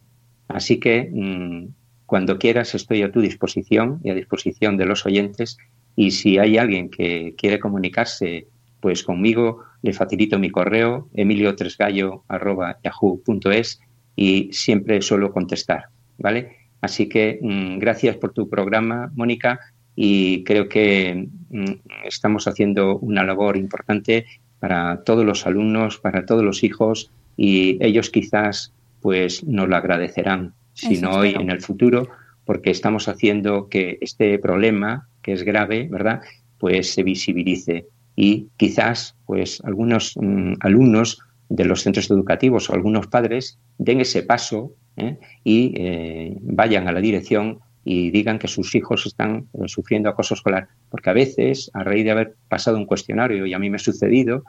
Así 0.50 0.78
que 0.80 1.10
mm, 1.10 1.68
cuando 2.06 2.38
quieras 2.38 2.76
estoy 2.76 3.02
a 3.04 3.12
tu 3.12 3.22
disposición 3.22 4.02
y 4.04 4.10
a 4.10 4.16
disposición 4.16 4.76
de 4.78 4.86
los 4.86 5.06
oyentes 5.06 5.58
y 5.96 6.12
si 6.12 6.38
hay 6.38 6.58
alguien 6.58 6.90
que 6.90 7.34
quiere 7.38 7.60
comunicarse 7.60 8.48
pues 8.80 9.04
conmigo 9.04 9.64
le 9.82 9.94
facilito 9.94 10.38
mi 10.38 10.52
correo 10.52 11.10
emiliotresgallo.yahoo.es 11.14 13.80
y 14.16 14.50
siempre 14.52 15.02
suelo 15.02 15.34
contestar, 15.34 15.86
¿vale? 16.18 16.58
Así 16.82 17.10
que 17.10 17.40
mm, 17.42 17.80
gracias 17.80 18.18
por 18.18 18.32
tu 18.32 18.48
programa, 18.48 19.12
Mónica, 19.16 19.60
y 19.96 20.44
creo 20.44 20.70
que 20.70 21.28
mm, 21.50 21.72
estamos 22.06 22.48
haciendo 22.48 23.00
una 23.00 23.24
labor 23.24 23.58
importante 23.58 24.28
para 24.60 25.04
todos 25.04 25.26
los 25.26 25.48
alumnos, 25.48 25.98
para 25.98 26.26
todos 26.26 26.44
los 26.44 26.64
hijos 26.64 27.12
y 27.38 27.84
ellos 27.84 28.10
quizás 28.10 28.74
pues 29.02 29.44
nos 29.44 29.68
lo 29.68 29.76
agradecerán 29.76 30.54
sino 30.76 31.12
hoy 31.12 31.30
en 31.30 31.50
el 31.50 31.62
futuro, 31.62 32.08
porque 32.46 32.70
estamos 32.70 33.08
haciendo 33.08 33.70
que 33.70 33.98
este 34.02 34.38
problema, 34.38 35.10
que 35.22 35.34
es 35.34 35.44
grave, 35.44 35.88
¿verdad?, 35.90 36.22
pues 36.60 36.94
se 36.94 37.04
visibilice 37.04 37.88
y 38.16 38.48
quizás 38.58 39.16
pues 39.26 39.62
algunos 39.64 40.16
mm, 40.16 40.54
alumnos 40.62 41.20
de 41.50 41.66
los 41.66 41.82
centros 41.82 42.10
educativos 42.10 42.70
o 42.70 42.74
algunos 42.74 43.08
padres 43.08 43.60
den 43.78 44.02
ese 44.02 44.24
paso 44.24 44.74
¿eh? 44.98 45.18
y 45.44 45.74
eh, 45.78 46.38
vayan 46.42 46.88
a 46.88 46.92
la 46.92 47.02
dirección 47.02 47.60
y 47.84 48.10
digan 48.10 48.40
que 48.40 48.48
sus 48.48 48.74
hijos 48.74 49.06
están 49.06 49.48
eh, 49.54 49.68
sufriendo 49.68 50.10
acoso 50.10 50.34
escolar. 50.34 50.70
Porque 50.90 51.10
a 51.10 51.14
veces, 51.14 51.70
a 51.74 51.84
raíz 51.84 52.04
de 52.04 52.12
haber 52.12 52.36
pasado 52.48 52.78
un 52.78 52.88
cuestionario, 52.88 53.46
y 53.46 53.54
a 53.54 53.60
mí 53.60 53.70
me 53.70 53.76
ha 53.76 53.80
sucedido, 53.80 54.44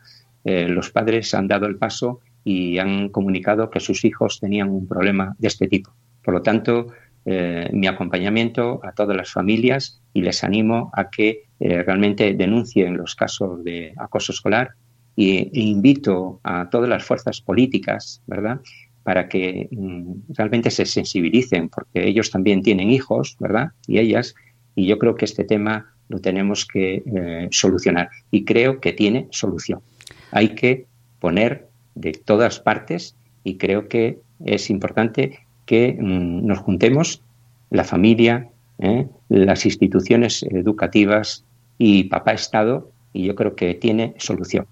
los 0.44 0.90
padres 0.90 1.34
han 1.34 1.48
dado 1.48 1.66
el 1.66 1.76
paso 1.76 2.20
y 2.44 2.78
han 2.78 3.08
comunicado 3.08 3.68
que 3.68 3.80
sus 3.80 4.04
hijos 4.04 4.38
tenían 4.38 4.70
un 4.70 4.86
problema 4.86 5.34
de 5.40 5.48
este 5.48 5.66
tipo. 5.66 5.92
Por 6.26 6.34
lo 6.34 6.42
tanto, 6.42 6.88
eh, 7.24 7.70
mi 7.72 7.86
acompañamiento 7.86 8.80
a 8.82 8.90
todas 8.90 9.16
las 9.16 9.30
familias 9.30 10.02
y 10.12 10.22
les 10.22 10.42
animo 10.42 10.90
a 10.92 11.08
que 11.08 11.44
eh, 11.60 11.84
realmente 11.84 12.34
denuncien 12.34 12.96
los 12.96 13.14
casos 13.14 13.62
de 13.62 13.94
acoso 13.96 14.32
escolar 14.32 14.70
e 15.16 15.48
invito 15.52 16.40
a 16.42 16.68
todas 16.68 16.90
las 16.90 17.04
fuerzas 17.04 17.40
políticas, 17.40 18.22
¿verdad?, 18.26 18.60
para 19.04 19.28
que 19.28 19.68
mm, 19.70 20.34
realmente 20.34 20.68
se 20.72 20.84
sensibilicen, 20.84 21.68
porque 21.68 22.08
ellos 22.08 22.32
también 22.32 22.60
tienen 22.60 22.90
hijos, 22.90 23.36
¿verdad?, 23.38 23.68
y 23.86 24.00
ellas, 24.00 24.34
y 24.74 24.86
yo 24.88 24.98
creo 24.98 25.14
que 25.14 25.26
este 25.26 25.44
tema 25.44 25.94
lo 26.08 26.18
tenemos 26.18 26.66
que 26.66 27.04
eh, 27.06 27.48
solucionar 27.52 28.10
y 28.32 28.44
creo 28.44 28.80
que 28.80 28.92
tiene 28.92 29.28
solución. 29.30 29.80
Hay 30.32 30.56
que 30.56 30.86
poner 31.20 31.68
de 31.94 32.12
todas 32.12 32.58
partes 32.58 33.14
y 33.44 33.58
creo 33.58 33.86
que 33.86 34.18
es 34.44 34.70
importante 34.70 35.45
que 35.66 35.96
mm, 36.00 36.46
nos 36.46 36.58
juntemos, 36.58 37.20
la 37.70 37.84
familia, 37.84 38.48
¿eh? 38.78 39.06
las 39.28 39.66
instituciones 39.66 40.42
educativas 40.44 41.44
y 41.78 42.04
papá 42.04 42.32
Estado, 42.32 42.90
y 43.12 43.24
yo 43.24 43.34
creo 43.34 43.54
que 43.54 43.74
tiene 43.74 44.14
solución. 44.18 44.66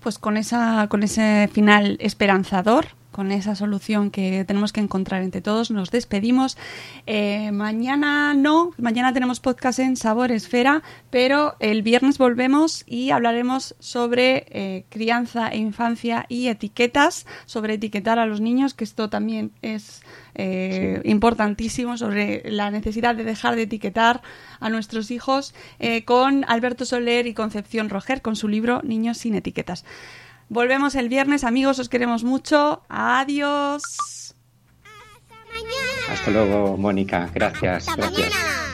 Pues 0.00 0.18
con, 0.18 0.36
esa, 0.36 0.86
con 0.88 1.02
ese 1.02 1.48
final 1.50 1.96
esperanzador, 2.00 2.88
con 3.14 3.30
esa 3.30 3.54
solución 3.54 4.10
que 4.10 4.44
tenemos 4.44 4.72
que 4.72 4.80
encontrar 4.80 5.22
entre 5.22 5.40
todos. 5.40 5.70
Nos 5.70 5.92
despedimos. 5.92 6.58
Eh, 7.06 7.52
mañana 7.52 8.34
no, 8.34 8.72
mañana 8.76 9.12
tenemos 9.12 9.38
podcast 9.38 9.78
en 9.78 9.96
Sabor 9.96 10.32
Esfera, 10.32 10.82
pero 11.10 11.54
el 11.60 11.82
viernes 11.82 12.18
volvemos 12.18 12.82
y 12.88 13.10
hablaremos 13.10 13.76
sobre 13.78 14.46
eh, 14.48 14.84
crianza 14.88 15.48
e 15.48 15.58
infancia 15.58 16.26
y 16.28 16.48
etiquetas, 16.48 17.24
sobre 17.46 17.74
etiquetar 17.74 18.18
a 18.18 18.26
los 18.26 18.40
niños, 18.40 18.74
que 18.74 18.82
esto 18.82 19.08
también 19.08 19.52
es 19.62 20.02
eh, 20.34 21.00
importantísimo, 21.04 21.96
sobre 21.96 22.42
la 22.50 22.72
necesidad 22.72 23.14
de 23.14 23.22
dejar 23.22 23.54
de 23.54 23.62
etiquetar 23.62 24.22
a 24.58 24.68
nuestros 24.70 25.12
hijos, 25.12 25.54
eh, 25.78 26.04
con 26.04 26.44
Alberto 26.48 26.84
Soler 26.84 27.28
y 27.28 27.34
Concepción 27.34 27.88
Roger, 27.88 28.22
con 28.22 28.34
su 28.34 28.48
libro 28.48 28.80
Niños 28.82 29.18
sin 29.18 29.36
etiquetas. 29.36 29.84
Volvemos 30.48 30.94
el 30.94 31.08
viernes, 31.08 31.44
amigos, 31.44 31.78
os 31.78 31.88
queremos 31.88 32.24
mucho. 32.24 32.82
Adiós. 32.88 34.34
Hasta 36.10 36.30
luego, 36.30 36.76
Mónica. 36.76 37.30
Gracias. 37.34 37.86
gracias. 37.96 38.73